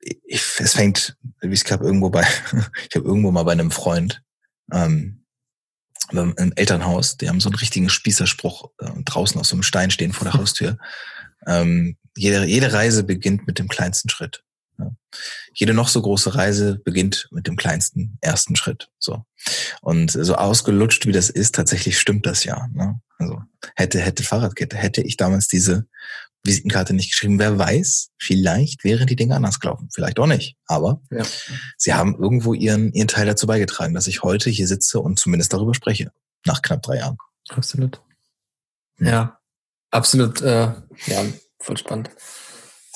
ich, 0.00 0.42
es 0.58 0.74
fängt, 0.74 1.16
wie 1.40 1.54
ich 1.54 1.70
habe 1.70 1.84
irgendwo 1.84 2.10
bei, 2.10 2.22
ich 2.88 2.96
habe 2.96 3.06
irgendwo 3.06 3.30
mal 3.30 3.44
bei 3.44 3.52
einem 3.52 3.70
Freund, 3.70 4.22
ähm, 4.72 5.22
im 6.12 6.52
Elternhaus, 6.54 7.16
die 7.16 7.28
haben 7.28 7.40
so 7.40 7.48
einen 7.48 7.58
richtigen 7.58 7.88
Spießerspruch 7.88 8.70
äh, 8.78 8.90
draußen 9.04 9.40
auf 9.40 9.46
so 9.46 9.56
einem 9.56 9.64
Stein 9.64 9.90
stehen 9.90 10.12
vor 10.12 10.24
der 10.24 10.34
Haustür. 10.40 10.78
Ähm, 11.46 11.96
jede, 12.16 12.44
jede 12.44 12.72
Reise 12.72 13.04
beginnt 13.04 13.46
mit 13.46 13.58
dem 13.58 13.68
kleinsten 13.68 14.08
Schritt. 14.08 14.42
Jede 15.54 15.74
noch 15.74 15.88
so 15.88 16.02
große 16.02 16.34
Reise 16.34 16.78
beginnt 16.84 17.28
mit 17.30 17.46
dem 17.46 17.56
kleinsten 17.56 18.18
ersten 18.20 18.56
Schritt. 18.56 18.90
So 18.98 19.24
und 19.80 20.10
so 20.10 20.34
ausgelutscht 20.34 21.06
wie 21.06 21.12
das 21.12 21.30
ist, 21.30 21.54
tatsächlich 21.54 21.98
stimmt 21.98 22.26
das 22.26 22.44
ja. 22.44 22.68
Ne? 22.72 23.00
Also 23.18 23.40
hätte 23.74 24.00
hätte 24.00 24.22
Fahrradkette, 24.22 24.76
hätte 24.76 25.02
ich 25.02 25.16
damals 25.16 25.48
diese 25.48 25.86
Visitenkarte 26.44 26.94
nicht 26.94 27.10
geschrieben, 27.10 27.38
wer 27.38 27.58
weiß, 27.58 28.10
vielleicht 28.18 28.84
wären 28.84 29.06
die 29.06 29.16
Dinge 29.16 29.34
anders 29.34 29.58
gelaufen, 29.58 29.88
vielleicht 29.92 30.18
auch 30.18 30.26
nicht. 30.26 30.56
Aber 30.66 31.02
ja. 31.10 31.24
sie 31.76 31.94
haben 31.94 32.16
irgendwo 32.16 32.54
ihren 32.54 32.92
ihren 32.92 33.08
Teil 33.08 33.26
dazu 33.26 33.46
beigetragen, 33.46 33.94
dass 33.94 34.06
ich 34.06 34.22
heute 34.22 34.50
hier 34.50 34.68
sitze 34.68 35.00
und 35.00 35.18
zumindest 35.18 35.52
darüber 35.52 35.74
spreche 35.74 36.12
nach 36.44 36.62
knapp 36.62 36.82
drei 36.82 36.98
Jahren. 36.98 37.16
Absolut. 37.48 38.00
Ja, 38.98 39.38
absolut. 39.90 40.40
Äh, 40.40 40.72
ja, 41.06 41.24
voll 41.60 41.76
spannend. 41.76 42.10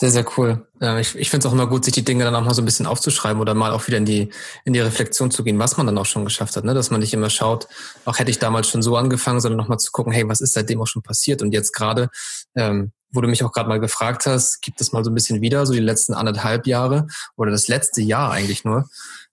Sehr, 0.01 0.13
sehr 0.13 0.25
cool. 0.39 0.67
Ich, 0.99 1.15
ich 1.15 1.29
finde 1.29 1.47
es 1.47 1.47
auch 1.47 1.53
immer 1.53 1.67
gut, 1.67 1.85
sich 1.85 1.93
die 1.93 2.03
Dinge 2.03 2.25
dann 2.25 2.35
auch 2.35 2.43
mal 2.43 2.55
so 2.55 2.63
ein 2.63 2.65
bisschen 2.65 2.87
aufzuschreiben 2.87 3.39
oder 3.39 3.53
mal 3.53 3.71
auch 3.73 3.87
wieder 3.87 3.99
in 3.99 4.07
die, 4.07 4.31
in 4.65 4.73
die 4.73 4.81
Reflexion 4.81 5.31
zu 5.31 5.45
gehen, 5.45 5.59
was 5.59 5.77
man 5.77 5.85
dann 5.85 5.99
auch 5.99 6.07
schon 6.07 6.25
geschafft 6.25 6.57
hat. 6.57 6.65
Ne? 6.65 6.73
Dass 6.73 6.91
man 6.91 7.01
nicht 7.01 7.13
immer 7.13 7.29
schaut, 7.29 7.69
auch 8.07 8.19
hätte 8.19 8.31
ich 8.31 8.39
damals 8.39 8.71
schon 8.71 8.81
so 8.81 8.97
angefangen, 8.97 9.43
sondern 9.43 9.59
nochmal 9.59 9.79
zu 9.79 9.93
gucken, 9.93 10.11
hey, 10.11 10.27
was 10.27 10.41
ist 10.41 10.55
seitdem 10.55 10.81
auch 10.81 10.87
schon 10.87 11.03
passiert? 11.03 11.43
Und 11.43 11.53
jetzt 11.53 11.73
gerade, 11.73 12.09
ähm, 12.55 12.93
wo 13.11 13.21
du 13.21 13.29
mich 13.29 13.45
auch 13.45 13.53
gerade 13.53 13.69
mal 13.69 13.79
gefragt 13.79 14.25
hast, 14.25 14.63
gibt 14.63 14.81
es 14.81 14.93
mal 14.93 15.05
so 15.05 15.11
ein 15.11 15.15
bisschen 15.15 15.43
wieder, 15.43 15.67
so 15.67 15.75
die 15.75 15.81
letzten 15.81 16.15
anderthalb 16.15 16.67
Jahre 16.67 17.07
oder 17.37 17.51
das 17.51 17.69
letzte 17.69 18.01
Jahr 18.01 18.31
eigentlich 18.31 18.65
nur, 18.65 18.89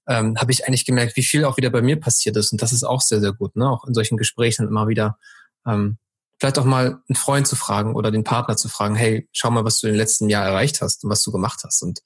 ähm, 0.06 0.36
habe 0.38 0.52
ich 0.52 0.68
eigentlich 0.68 0.86
gemerkt, 0.86 1.16
wie 1.16 1.24
viel 1.24 1.46
auch 1.46 1.56
wieder 1.56 1.70
bei 1.70 1.82
mir 1.82 1.98
passiert 1.98 2.36
ist. 2.36 2.52
Und 2.52 2.62
das 2.62 2.74
ist 2.74 2.84
auch 2.84 3.00
sehr, 3.00 3.22
sehr 3.22 3.32
gut, 3.32 3.56
ne? 3.56 3.70
auch 3.70 3.86
in 3.88 3.94
solchen 3.94 4.18
Gesprächen 4.18 4.68
immer 4.68 4.90
wieder 4.90 5.18
ähm, 5.66 5.98
vielleicht 6.40 6.60
auch 6.60 6.66
mal 6.66 7.02
einen 7.08 7.16
Freund 7.16 7.48
zu 7.48 7.56
fragen 7.56 7.96
oder 7.96 8.12
den 8.12 8.24
Partner 8.24 8.58
zu 8.58 8.70
fragen, 8.70 8.96
hey, 8.96 9.28
schau 9.32 9.50
mal, 9.52 9.66
was 9.66 9.80
du 9.80 9.88
im 9.88 9.96
letzten 9.96 10.30
Jahr 10.30 10.46
erreicht 10.46 10.82
hast 10.82 11.04
und 11.04 11.10
was 11.10 11.24
du 11.24 11.32
gemacht 11.32 11.62
hast. 11.64 11.82
Und 11.82 12.02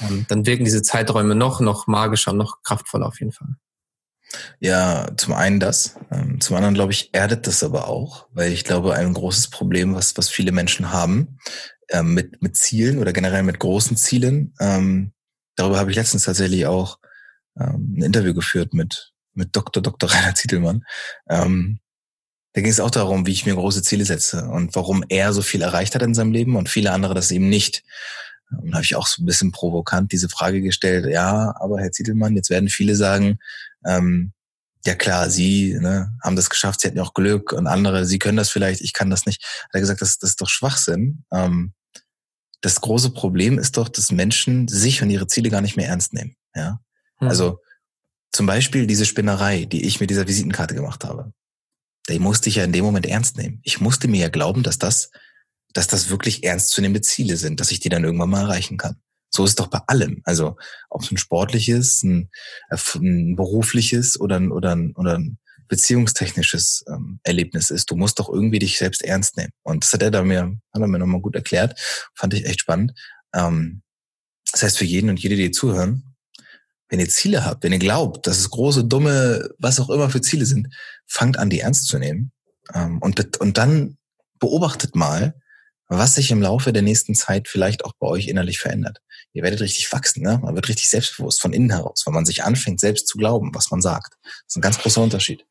ähm, 0.00 0.26
dann 0.28 0.46
wirken 0.46 0.64
diese 0.64 0.82
Zeiträume 0.82 1.34
noch, 1.34 1.60
noch 1.60 1.86
magischer, 1.86 2.32
noch 2.32 2.62
kraftvoller 2.62 3.06
auf 3.06 3.20
jeden 3.20 3.32
Fall. 3.32 3.48
Ja, 4.58 5.08
zum 5.16 5.34
einen 5.34 5.60
das. 5.60 5.96
Ähm, 6.10 6.40
zum 6.40 6.56
anderen, 6.56 6.74
glaube 6.74 6.92
ich, 6.92 7.10
erdet 7.12 7.46
das 7.46 7.62
aber 7.62 7.88
auch, 7.88 8.26
weil 8.32 8.52
ich 8.52 8.64
glaube, 8.64 8.94
ein 8.94 9.14
großes 9.14 9.50
Problem, 9.50 9.94
was, 9.94 10.16
was 10.16 10.28
viele 10.28 10.52
Menschen 10.52 10.90
haben, 10.90 11.38
ähm, 11.90 12.14
mit, 12.14 12.42
mit 12.42 12.56
Zielen 12.56 12.98
oder 12.98 13.12
generell 13.12 13.44
mit 13.44 13.58
großen 13.58 13.96
Zielen, 13.96 14.54
ähm, 14.58 15.12
darüber 15.54 15.78
habe 15.78 15.90
ich 15.90 15.96
letztens 15.96 16.24
tatsächlich 16.24 16.66
auch 16.66 16.98
ähm, 17.58 17.94
ein 17.98 18.02
Interview 18.02 18.34
geführt 18.34 18.74
mit, 18.74 19.12
mit 19.34 19.54
Dr. 19.54 19.82
Dr. 19.82 20.10
Rainer 20.10 20.34
Zietelmann. 20.34 20.84
Ähm, 21.28 21.78
da 22.56 22.62
ging 22.62 22.70
es 22.70 22.80
auch 22.80 22.90
darum, 22.90 23.26
wie 23.26 23.32
ich 23.32 23.44
mir 23.44 23.54
große 23.54 23.82
Ziele 23.82 24.06
setze 24.06 24.46
und 24.46 24.74
warum 24.74 25.04
er 25.10 25.34
so 25.34 25.42
viel 25.42 25.60
erreicht 25.60 25.94
hat 25.94 26.00
in 26.00 26.14
seinem 26.14 26.32
Leben 26.32 26.56
und 26.56 26.70
viele 26.70 26.90
andere 26.90 27.12
das 27.12 27.30
eben 27.30 27.50
nicht. 27.50 27.82
Und 28.50 28.70
da 28.70 28.76
habe 28.76 28.84
ich 28.84 28.96
auch 28.96 29.06
so 29.06 29.22
ein 29.22 29.26
bisschen 29.26 29.52
provokant 29.52 30.10
diese 30.10 30.30
Frage 30.30 30.62
gestellt, 30.62 31.04
ja, 31.04 31.54
aber 31.60 31.80
Herr 31.80 31.92
Zietelmann, 31.92 32.34
jetzt 32.34 32.48
werden 32.48 32.70
viele 32.70 32.96
sagen, 32.96 33.40
ähm, 33.84 34.32
ja 34.86 34.94
klar, 34.94 35.28
Sie 35.28 35.76
ne, 35.78 36.16
haben 36.24 36.34
das 36.34 36.48
geschafft, 36.48 36.80
Sie 36.80 36.88
hatten 36.88 36.96
ja 36.96 37.02
auch 37.02 37.12
Glück 37.12 37.52
und 37.52 37.66
andere, 37.66 38.06
Sie 38.06 38.18
können 38.18 38.38
das 38.38 38.48
vielleicht, 38.48 38.80
ich 38.80 38.94
kann 38.94 39.10
das 39.10 39.26
nicht. 39.26 39.44
Hat 39.64 39.74
er 39.74 39.80
gesagt, 39.80 40.00
das, 40.00 40.16
das 40.16 40.30
ist 40.30 40.40
doch 40.40 40.48
Schwachsinn. 40.48 41.24
Ähm, 41.30 41.74
das 42.62 42.80
große 42.80 43.10
Problem 43.10 43.58
ist 43.58 43.76
doch, 43.76 43.90
dass 43.90 44.10
Menschen 44.10 44.66
sich 44.66 45.02
und 45.02 45.10
ihre 45.10 45.26
Ziele 45.26 45.50
gar 45.50 45.60
nicht 45.60 45.76
mehr 45.76 45.88
ernst 45.88 46.14
nehmen. 46.14 46.36
Ja, 46.54 46.80
mhm. 47.20 47.28
also 47.28 47.58
zum 48.32 48.46
Beispiel 48.46 48.86
diese 48.86 49.04
Spinnerei, 49.04 49.66
die 49.66 49.84
ich 49.84 50.00
mit 50.00 50.08
dieser 50.08 50.26
Visitenkarte 50.26 50.74
gemacht 50.74 51.04
habe 51.04 51.34
die 52.08 52.18
musste 52.18 52.48
ich 52.48 52.56
ja 52.56 52.64
in 52.64 52.72
dem 52.72 52.84
Moment 52.84 53.06
ernst 53.06 53.36
nehmen. 53.36 53.60
Ich 53.62 53.80
musste 53.80 54.08
mir 54.08 54.20
ja 54.20 54.28
glauben, 54.28 54.62
dass 54.62 54.78
das, 54.78 55.10
dass 55.72 55.86
das 55.86 56.08
wirklich 56.10 56.44
ernstzunehmende 56.44 57.00
Ziele 57.00 57.36
sind, 57.36 57.60
dass 57.60 57.70
ich 57.70 57.80
die 57.80 57.88
dann 57.88 58.04
irgendwann 58.04 58.30
mal 58.30 58.42
erreichen 58.42 58.76
kann. 58.76 58.96
So 59.30 59.44
ist 59.44 59.50
es 59.50 59.56
doch 59.56 59.66
bei 59.66 59.80
allem. 59.86 60.22
Also 60.24 60.56
ob 60.88 61.02
es 61.02 61.10
ein 61.10 61.18
sportliches, 61.18 62.02
ein, 62.02 62.30
ein 62.70 63.36
berufliches 63.36 64.18
oder 64.20 64.36
ein, 64.36 64.52
oder 64.52 64.74
ein, 64.74 64.92
oder 64.96 65.18
ein 65.18 65.38
beziehungstechnisches 65.68 66.84
ähm, 66.88 67.20
Erlebnis 67.24 67.70
ist. 67.70 67.90
Du 67.90 67.96
musst 67.96 68.18
doch 68.18 68.28
irgendwie 68.28 68.60
dich 68.60 68.78
selbst 68.78 69.02
ernst 69.02 69.36
nehmen. 69.36 69.52
Und 69.62 69.84
das 69.84 69.92
hat 69.92 70.02
er 70.02 70.10
da 70.10 70.22
mir, 70.22 70.58
hat 70.72 70.80
er 70.80 70.86
mir 70.86 70.98
nochmal 70.98 71.20
gut 71.20 71.34
erklärt. 71.34 71.78
Fand 72.14 72.34
ich 72.34 72.46
echt 72.46 72.60
spannend. 72.60 72.92
Ähm, 73.34 73.82
das 74.52 74.62
heißt, 74.62 74.78
für 74.78 74.84
jeden 74.84 75.10
und 75.10 75.20
jede, 75.20 75.36
die 75.36 75.50
zuhören, 75.50 76.15
wenn 76.88 77.00
ihr 77.00 77.08
Ziele 77.08 77.44
habt, 77.44 77.64
wenn 77.64 77.72
ihr 77.72 77.78
glaubt, 77.78 78.26
dass 78.26 78.38
es 78.38 78.50
große, 78.50 78.84
dumme, 78.84 79.50
was 79.58 79.80
auch 79.80 79.90
immer 79.90 80.10
für 80.10 80.20
Ziele 80.20 80.46
sind, 80.46 80.68
fangt 81.06 81.38
an, 81.38 81.50
die 81.50 81.60
ernst 81.60 81.88
zu 81.88 81.98
nehmen. 81.98 82.32
Ähm, 82.74 82.98
und, 82.98 83.38
und 83.38 83.58
dann 83.58 83.98
beobachtet 84.38 84.94
mal, 84.94 85.34
was 85.88 86.14
sich 86.16 86.30
im 86.30 86.42
Laufe 86.42 86.72
der 86.72 86.82
nächsten 86.82 87.14
Zeit 87.14 87.48
vielleicht 87.48 87.84
auch 87.84 87.92
bei 87.98 88.06
euch 88.06 88.28
innerlich 88.28 88.58
verändert. 88.58 88.98
Ihr 89.32 89.42
werdet 89.42 89.60
richtig 89.60 89.92
wachsen, 89.92 90.22
ne? 90.22 90.38
Man 90.42 90.54
wird 90.54 90.68
richtig 90.68 90.88
selbstbewusst 90.88 91.40
von 91.40 91.52
innen 91.52 91.70
heraus, 91.70 92.02
weil 92.06 92.14
man 92.14 92.26
sich 92.26 92.42
anfängt, 92.42 92.80
selbst 92.80 93.06
zu 93.06 93.18
glauben, 93.18 93.50
was 93.54 93.70
man 93.70 93.80
sagt. 93.80 94.14
Das 94.22 94.32
ist 94.48 94.56
ein 94.56 94.62
ganz 94.62 94.78
großer 94.78 95.02
Unterschied. 95.02 95.44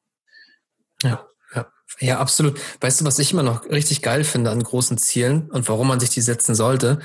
Ja, 1.04 1.26
ja. 1.54 1.67
Ja, 2.00 2.19
absolut. 2.19 2.60
Weißt 2.82 3.00
du, 3.00 3.06
was 3.06 3.19
ich 3.19 3.32
immer 3.32 3.43
noch 3.43 3.69
richtig 3.69 4.02
geil 4.02 4.24
finde 4.24 4.50
an 4.50 4.62
großen 4.62 4.98
Zielen 4.98 5.50
und 5.52 5.69
warum 5.69 5.88
man 5.88 6.00
sich 6.00 6.10
die 6.10 6.21
setzen 6.21 6.56
sollte? 6.56 7.00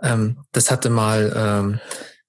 Ähm, 0.00 0.38
das 0.52 0.70
hatte 0.70 0.90
mal 0.90 1.32
ähm, 1.36 1.80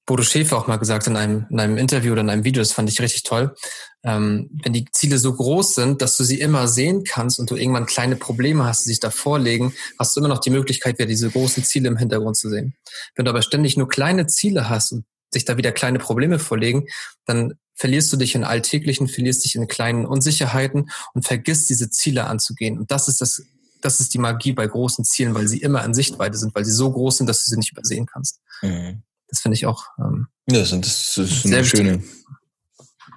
Bodo 0.05 0.23
Schäfer 0.23 0.57
auch 0.57 0.67
mal 0.67 0.77
gesagt 0.77 1.07
in 1.07 1.15
einem, 1.15 1.45
in 1.49 1.59
einem 1.59 1.77
Interview 1.77 2.11
oder 2.11 2.21
in 2.21 2.29
einem 2.29 2.43
Video, 2.43 2.61
das 2.61 2.73
fand 2.73 2.89
ich 2.89 2.99
richtig 2.99 3.23
toll. 3.23 3.55
Ähm, 4.03 4.49
wenn 4.61 4.73
die 4.73 4.85
Ziele 4.91 5.17
so 5.17 5.33
groß 5.33 5.75
sind, 5.75 6.01
dass 6.01 6.17
du 6.17 6.25
sie 6.25 6.41
immer 6.41 6.67
sehen 6.67 7.05
kannst 7.05 7.39
und 7.39 7.49
du 7.49 7.55
irgendwann 7.55 7.85
kleine 7.85 8.17
Probleme 8.17 8.65
hast, 8.65 8.83
die 8.83 8.89
sich 8.89 8.99
da 8.99 9.11
vorlegen, 9.11 9.73
hast 9.97 10.15
du 10.15 10.19
immer 10.19 10.27
noch 10.27 10.39
die 10.39 10.49
Möglichkeit, 10.49 10.99
wieder 10.99 11.07
diese 11.07 11.29
großen 11.29 11.63
Ziele 11.63 11.87
im 11.87 11.97
Hintergrund 11.97 12.35
zu 12.35 12.49
sehen. 12.49 12.75
Wenn 13.15 13.25
du 13.25 13.31
aber 13.31 13.41
ständig 13.41 13.77
nur 13.77 13.87
kleine 13.87 14.27
Ziele 14.27 14.69
hast 14.69 14.91
und 14.91 15.05
sich 15.31 15.45
da 15.45 15.55
wieder 15.55 15.71
kleine 15.71 15.99
Probleme 15.99 16.37
vorlegen, 16.37 16.87
dann 17.25 17.53
verlierst 17.75 18.11
du 18.11 18.17
dich 18.17 18.35
in 18.35 18.43
alltäglichen, 18.43 19.07
verlierst 19.07 19.45
dich 19.45 19.55
in 19.55 19.67
kleinen 19.67 20.05
Unsicherheiten 20.05 20.89
und 21.13 21.25
vergisst 21.25 21.69
diese 21.69 21.89
Ziele 21.89 22.25
anzugehen. 22.25 22.78
Und 22.78 22.91
das 22.91 23.07
ist 23.07 23.21
das, 23.21 23.41
das 23.82 23.99
ist 24.01 24.13
die 24.13 24.19
Magie 24.19 24.51
bei 24.51 24.67
großen 24.67 25.05
Zielen, 25.05 25.34
weil 25.34 25.47
sie 25.47 25.59
immer 25.59 25.84
in 25.84 25.93
Sichtweite 25.93 26.38
sind, 26.38 26.53
weil 26.55 26.65
sie 26.65 26.71
so 26.71 26.91
groß 26.91 27.17
sind, 27.17 27.28
dass 27.28 27.45
du 27.45 27.51
sie 27.51 27.57
nicht 27.57 27.71
übersehen 27.71 28.05
kannst. 28.05 28.41
Mhm. 28.61 29.01
Das 29.34 29.41
finde 29.41 29.55
ich 29.55 29.65
auch. 29.65 29.86
Ähm, 29.97 30.27
ja, 30.47 30.59
das 30.59 30.71
ist, 30.71 31.17
das 31.17 31.31
ist 31.31 31.45
eine 31.47 31.65
schöne, 31.65 32.03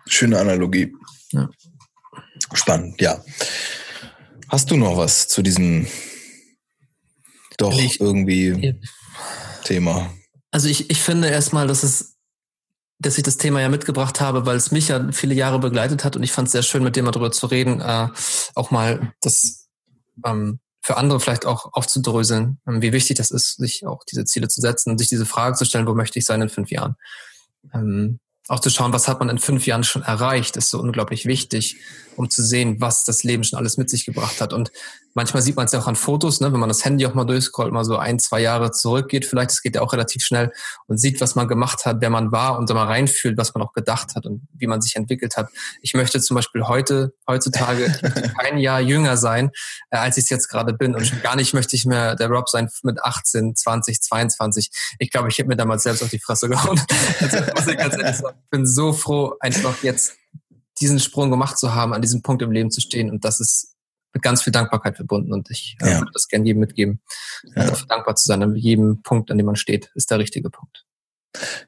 schöne 0.07 0.39
Analogie. 0.39 0.95
Ja. 1.33 1.51
Spannend, 2.55 2.99
ja. 3.03 3.23
Hast 4.49 4.71
du 4.71 4.77
noch 4.77 4.97
was 4.97 5.29
zu 5.29 5.43
diesem 5.43 5.87
doch 7.59 7.79
ich, 7.79 8.01
irgendwie. 8.01 8.79
Thema? 9.65 10.11
Also 10.53 10.69
ich, 10.69 10.89
ich 10.89 11.03
finde 11.03 11.29
erstmal, 11.29 11.67
dass 11.67 11.83
es, 11.83 12.17
dass 12.99 13.19
ich 13.19 13.25
das 13.25 13.37
Thema 13.37 13.61
ja 13.61 13.69
mitgebracht 13.69 14.23
habe, 14.23 14.47
weil 14.47 14.57
es 14.57 14.71
mich 14.71 14.89
ja 14.89 15.13
viele 15.13 15.35
Jahre 15.35 15.59
begleitet 15.59 16.03
hat 16.03 16.17
und 16.17 16.23
ich 16.23 16.33
fand 16.33 16.47
es 16.47 16.53
sehr 16.53 16.63
schön, 16.63 16.83
mit 16.83 16.97
dir 16.97 17.03
mal 17.03 17.11
drüber 17.11 17.31
zu 17.31 17.47
reden, 17.47 17.83
äh, 17.83 18.09
auch 18.55 18.71
mal 18.71 19.13
das 19.21 19.69
ähm, 20.25 20.61
für 20.87 20.97
andere 20.97 21.19
vielleicht 21.19 21.47
auch 21.47 21.73
aufzudröseln, 21.73 22.61
ähm, 22.67 22.81
wie 22.81 22.93
wichtig 22.93 23.17
das 23.17 23.33
ist, 23.33 23.57
sich 23.57 23.87
auch 23.87 24.05
diese 24.05 24.25
Ziele 24.25 24.47
zu 24.47 24.61
setzen 24.61 24.91
und 24.91 24.99
sich 24.99 25.09
diese 25.09 25.27
Frage 25.27 25.57
zu 25.57 25.65
stellen, 25.65 25.87
wo 25.87 25.95
möchte 25.95 26.19
ich 26.19 26.25
sein 26.25 26.41
in 26.41 26.49
fünf 26.49 26.71
Jahren? 26.71 26.97
ähm, 27.75 28.21
auch 28.49 28.61
zu 28.61 28.71
schauen, 28.71 28.93
was 28.93 29.09
hat 29.09 29.19
man 29.19 29.29
in 29.29 29.39
fünf 29.39 29.67
Jahren 29.67 29.83
schon 29.83 30.03
erreicht, 30.03 30.57
ist 30.57 30.71
so 30.71 30.79
unglaublich 30.79 31.27
wichtig, 31.27 31.79
um 32.15 32.31
zu 32.31 32.45
sehen, 32.45 32.81
was 32.81 33.05
das 33.05 33.25
Leben 33.25 33.43
schon 33.43 33.59
alles 33.59 33.77
mit 33.77 33.91
sich 33.91 34.05
gebracht 34.05 34.41
hat. 34.41 34.53
Und 34.53 34.71
manchmal 35.17 35.43
sieht 35.43 35.57
man 35.57 35.65
es 35.65 35.73
ja 35.73 35.81
auch 35.81 35.87
an 35.89 35.97
Fotos, 35.97 36.41
ne, 36.41 36.53
wenn 36.53 36.61
man 36.61 36.69
das 36.69 36.85
Handy 36.85 37.07
auch 37.07 37.15
mal 37.15 37.25
durchscrollt, 37.25 37.73
mal 37.73 37.85
so 37.85 37.97
ein, 37.97 38.19
zwei 38.19 38.41
Jahre 38.41 38.71
zurückgeht, 38.71 39.25
vielleicht, 39.25 39.51
das 39.51 39.63
geht 39.63 39.75
ja 39.75 39.81
auch 39.81 39.93
relativ 39.93 40.23
schnell 40.23 40.53
und 40.87 40.99
sieht, 40.99 41.21
was 41.23 41.35
man 41.35 41.49
gemacht 41.49 41.87
hat, 41.87 41.97
wer 42.01 42.11
man 42.11 42.33
war 42.33 42.59
und 42.59 42.69
so 42.69 42.75
mal 42.75 42.85
reinfühlt, 42.85 43.39
was 43.39 43.55
man 43.55 43.67
auch 43.67 43.73
gedacht 43.73 44.15
hat 44.15 44.27
und 44.27 44.47
wie 44.53 44.67
man 44.67 44.83
sich 44.83 44.95
entwickelt 44.95 45.39
hat. 45.39 45.49
Ich 45.81 45.95
möchte 45.95 46.21
zum 46.21 46.35
Beispiel 46.35 46.65
heute, 46.65 47.15
heutzutage 47.27 47.91
kein 48.41 48.59
Jahr 48.59 48.81
jünger 48.81 49.17
sein, 49.17 49.51
äh, 49.91 49.97
als 49.97 50.19
ich 50.19 50.25
es 50.25 50.31
jetzt 50.31 50.49
gerade 50.49 50.75
bin. 50.75 50.95
Und 50.95 51.07
schon 51.07 51.23
gar 51.23 51.35
nicht 51.35 51.55
möchte 51.55 51.77
ich 51.77 51.87
mehr 51.87 52.15
der 52.15 52.29
Rob 52.29 52.51
sein 52.51 52.69
mit 52.83 53.03
18, 53.03 53.57
20, 53.57 54.03
22. 54.03 54.71
Ich 54.99 55.11
glaube, 55.11 55.29
ich 55.31 55.39
hätte 55.39 55.49
mir 55.49 55.57
damals 55.57 55.85
selbst 55.85 56.03
auf 56.03 56.11
die 56.11 56.21
Fresse 56.21 56.49
gehauen. 56.49 56.81
Also, 57.19 57.39
muss 57.39 57.67
ich 57.67 57.79
ganz 57.79 57.97
ehrlich 57.97 58.17
sagen 58.17 58.39
ich 58.43 58.51
bin 58.51 58.67
so 58.67 58.93
froh, 58.93 59.35
einfach 59.41 59.83
jetzt 59.83 60.15
diesen 60.81 61.01
Sprung 61.01 61.31
gemacht 61.31 61.59
zu 61.59 61.75
haben, 61.75 61.95
an 61.95 62.03
diesem 62.03 62.23
Punkt 62.23 62.43
im 62.43 62.51
Leben 62.51 62.71
zu 62.71 62.81
stehen. 62.81 63.11
Und 63.11 63.25
das 63.25 63.41
ist 63.41 63.76
mit 64.17 64.23
ganz 64.23 64.43
viel 64.43 64.53
Dankbarkeit 64.53 64.97
verbunden. 64.97 65.33
Und 65.33 65.51
ich 65.51 65.77
äh, 65.83 65.91
ja. 65.91 65.99
würde 65.99 66.11
das 66.15 66.29
gerne 66.29 66.47
jedem 66.47 66.61
mitgeben, 66.61 67.01
ja. 67.55 67.67
dafür 67.67 67.87
dankbar 67.87 68.17
zu 68.17 68.25
sein. 68.25 68.43
An 68.43 68.57
jedem 68.57 69.03
Punkt, 69.03 69.31
an 69.31 69.37
dem 69.37 69.47
man 69.47 69.57
steht, 69.57 69.91
ist 69.95 70.11
der 70.11 70.19
richtige 70.19 70.49
Punkt. 70.49 70.87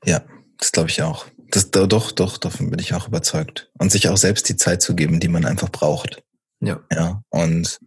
Ja, 0.04 0.22
das 0.56 0.72
glaube 0.72 0.88
ich 0.88 1.02
auch. 1.02 1.26
Das, 1.50 1.70
doch, 1.70 2.12
doch, 2.12 2.38
davon 2.38 2.70
bin 2.70 2.78
ich 2.78 2.94
auch 2.94 3.06
überzeugt. 3.06 3.70
Und 3.78 3.92
sich 3.92 4.08
auch 4.08 4.16
selbst 4.16 4.48
die 4.48 4.56
Zeit 4.56 4.80
zu 4.80 4.96
geben, 4.96 5.20
die 5.20 5.28
man 5.28 5.44
einfach 5.44 5.68
braucht. 5.68 6.22
Ja. 6.60 6.80
Ja. 6.90 7.22
Und 7.28 7.80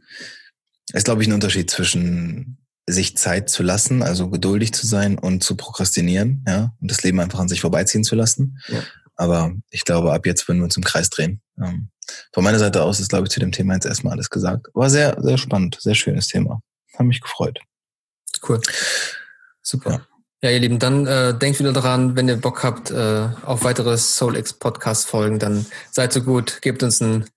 es 0.89 0.97
ist, 0.97 1.05
glaube 1.05 1.24
ich, 1.24 1.28
ein 1.28 1.34
Unterschied 1.34 1.70
zwischen 1.70 2.57
sich 2.88 3.18
Zeit 3.18 3.49
zu 3.49 3.64
lassen, 3.64 4.03
also 4.03 4.30
geduldig 4.30 4.74
zu 4.74 4.86
sein 4.86 5.18
und 5.18 5.43
zu 5.43 5.55
prokrastinieren, 5.55 6.43
ja, 6.47 6.74
und 6.82 6.89
das 6.89 7.03
Leben 7.03 7.20
einfach 7.20 7.39
an 7.39 7.47
sich 7.47 7.62
vorbeiziehen 7.62 8.03
zu 8.03 8.16
lassen. 8.16 8.59
Ja. 8.68 8.82
Aber 9.16 9.53
ich 9.70 9.86
glaube, 9.86 10.14
ab 10.14 10.26
jetzt 10.26 10.47
würden 10.47 10.59
wir 10.59 10.66
uns 10.66 10.78
im 10.78 10.84
Kreis 10.84 11.09
drehen. 11.09 11.41
Ähm, 11.62 11.89
von 12.34 12.43
meiner 12.43 12.59
Seite 12.59 12.84
aus 12.84 12.99
ist, 12.99 13.09
glaube 13.09 13.26
ich, 13.26 13.32
zu 13.32 13.39
dem 13.39 13.51
Thema 13.51 13.74
jetzt 13.74 13.86
erstmal 13.86 14.14
alles 14.14 14.30
gesagt. 14.30 14.68
War 14.74 14.89
sehr, 14.89 15.18
sehr 15.22 15.38
spannend, 15.38 15.78
sehr 15.80 15.95
schönes 15.95 16.28
Thema. 16.28 16.62
Hat 16.97 17.05
mich 17.05 17.22
gefreut. 17.22 17.59
Cool. 18.47 18.59
Super. 19.62 19.91
Ja. 19.91 20.01
Ja, 20.43 20.49
ihr 20.49 20.59
Lieben, 20.59 20.80
dann 20.80 21.05
äh, 21.05 21.38
denkt 21.38 21.59
wieder 21.59 21.72
daran, 21.72 22.16
wenn 22.16 22.28
ihr 22.28 22.36
Bock 22.36 22.64
habt 22.64 22.89
äh, 22.89 23.30
auf 23.45 23.64
weitere 23.64 23.95
SoulX 23.95 24.53
Podcast 24.53 25.07
Folgen, 25.07 25.38
dann 25.38 25.68
seid 25.91 26.12
so 26.12 26.24
gut, 26.24 26.64
gebt 26.64 26.82
uns 26.82 26.99
ein 26.99 27.28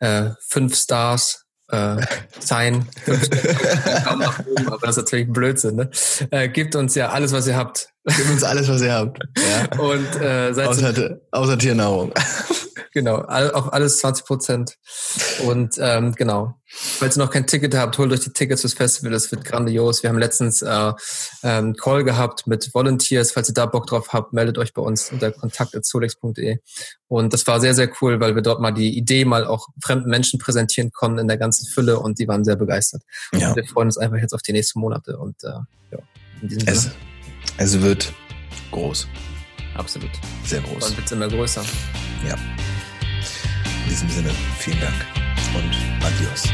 äh, 0.00 0.32
fünf 0.40 0.76
Stars 0.76 1.46
äh, 1.70 1.96
sein. 2.38 2.86
aber 4.04 4.78
das 4.82 4.90
ist 4.90 5.04
natürlich 5.04 5.32
Blödsinn. 5.32 5.76
Ne? 5.76 5.90
Äh, 6.30 6.50
gebt 6.50 6.76
uns 6.76 6.94
ja 6.94 7.08
alles, 7.08 7.32
was 7.32 7.46
ihr 7.46 7.56
habt. 7.56 7.88
Gebt 8.04 8.28
uns 8.28 8.44
alles, 8.44 8.68
was 8.68 8.82
ihr 8.82 8.92
habt. 8.92 9.18
Ja. 9.38 9.78
Und 9.78 10.20
äh, 10.20 10.52
seid 10.52 10.68
außer, 10.68 10.94
so, 10.94 11.08
außer 11.30 11.58
Tiernahrung. 11.58 12.12
Genau, 12.92 13.16
all, 13.18 13.52
auf 13.52 13.72
alles 13.72 13.98
20 13.98 14.24
Prozent. 14.24 14.76
Und 15.44 15.76
ähm, 15.78 16.12
genau, 16.16 16.54
falls 16.66 17.16
ihr 17.16 17.22
noch 17.22 17.30
kein 17.30 17.46
Ticket 17.46 17.76
habt, 17.76 17.96
holt 17.98 18.10
euch 18.10 18.20
die 18.20 18.32
Tickets 18.32 18.62
fürs 18.62 18.74
Festival. 18.74 19.12
Das 19.12 19.30
wird 19.30 19.44
grandios. 19.44 20.02
Wir 20.02 20.10
haben 20.10 20.18
letztens 20.18 20.60
äh, 20.62 20.92
ähm, 21.44 21.76
Call 21.76 22.02
gehabt 22.02 22.48
mit 22.48 22.74
Volunteers. 22.74 23.30
Falls 23.30 23.48
ihr 23.48 23.54
da 23.54 23.66
Bock 23.66 23.86
drauf 23.86 24.12
habt, 24.12 24.32
meldet 24.32 24.58
euch 24.58 24.74
bei 24.74 24.82
uns 24.82 25.12
unter 25.12 25.30
kontakt.solex.de. 25.30 26.58
Und 27.06 27.32
das 27.32 27.46
war 27.46 27.60
sehr, 27.60 27.74
sehr 27.74 27.90
cool, 28.00 28.18
weil 28.18 28.34
wir 28.34 28.42
dort 28.42 28.60
mal 28.60 28.72
die 28.72 28.96
Idee 28.96 29.24
mal 29.24 29.46
auch 29.46 29.68
fremden 29.80 30.10
Menschen 30.10 30.40
präsentieren 30.40 30.90
konnten 30.90 31.20
in 31.20 31.28
der 31.28 31.38
ganzen 31.38 31.68
Fülle 31.68 32.00
und 32.00 32.18
die 32.18 32.26
waren 32.26 32.44
sehr 32.44 32.56
begeistert. 32.56 33.02
Ja. 33.32 33.50
Und 33.50 33.56
wir 33.56 33.64
freuen 33.66 33.86
uns 33.86 33.98
einfach 33.98 34.18
jetzt 34.18 34.34
auf 34.34 34.42
die 34.42 34.52
nächsten 34.52 34.80
Monate. 34.80 35.16
Und 35.16 35.36
äh, 35.44 35.48
ja, 35.92 35.98
in 36.42 36.48
diesem 36.48 36.66
es, 36.66 36.82
Sinne. 36.82 36.94
Es 37.58 37.80
wird 37.80 38.12
groß. 38.72 39.06
Absolut. 39.76 40.10
Sehr 40.44 40.60
groß. 40.60 40.88
Dann 40.88 40.96
wird 40.96 41.06
es 41.06 41.12
immer 41.12 41.28
größer. 41.28 41.62
Ja. 42.28 42.34
In 43.90 43.96
diesem 43.96 44.08
Sinne, 44.10 44.30
vielen 44.60 44.78
Dank 44.78 45.04
und 45.52 46.06
adios. 46.06 46.44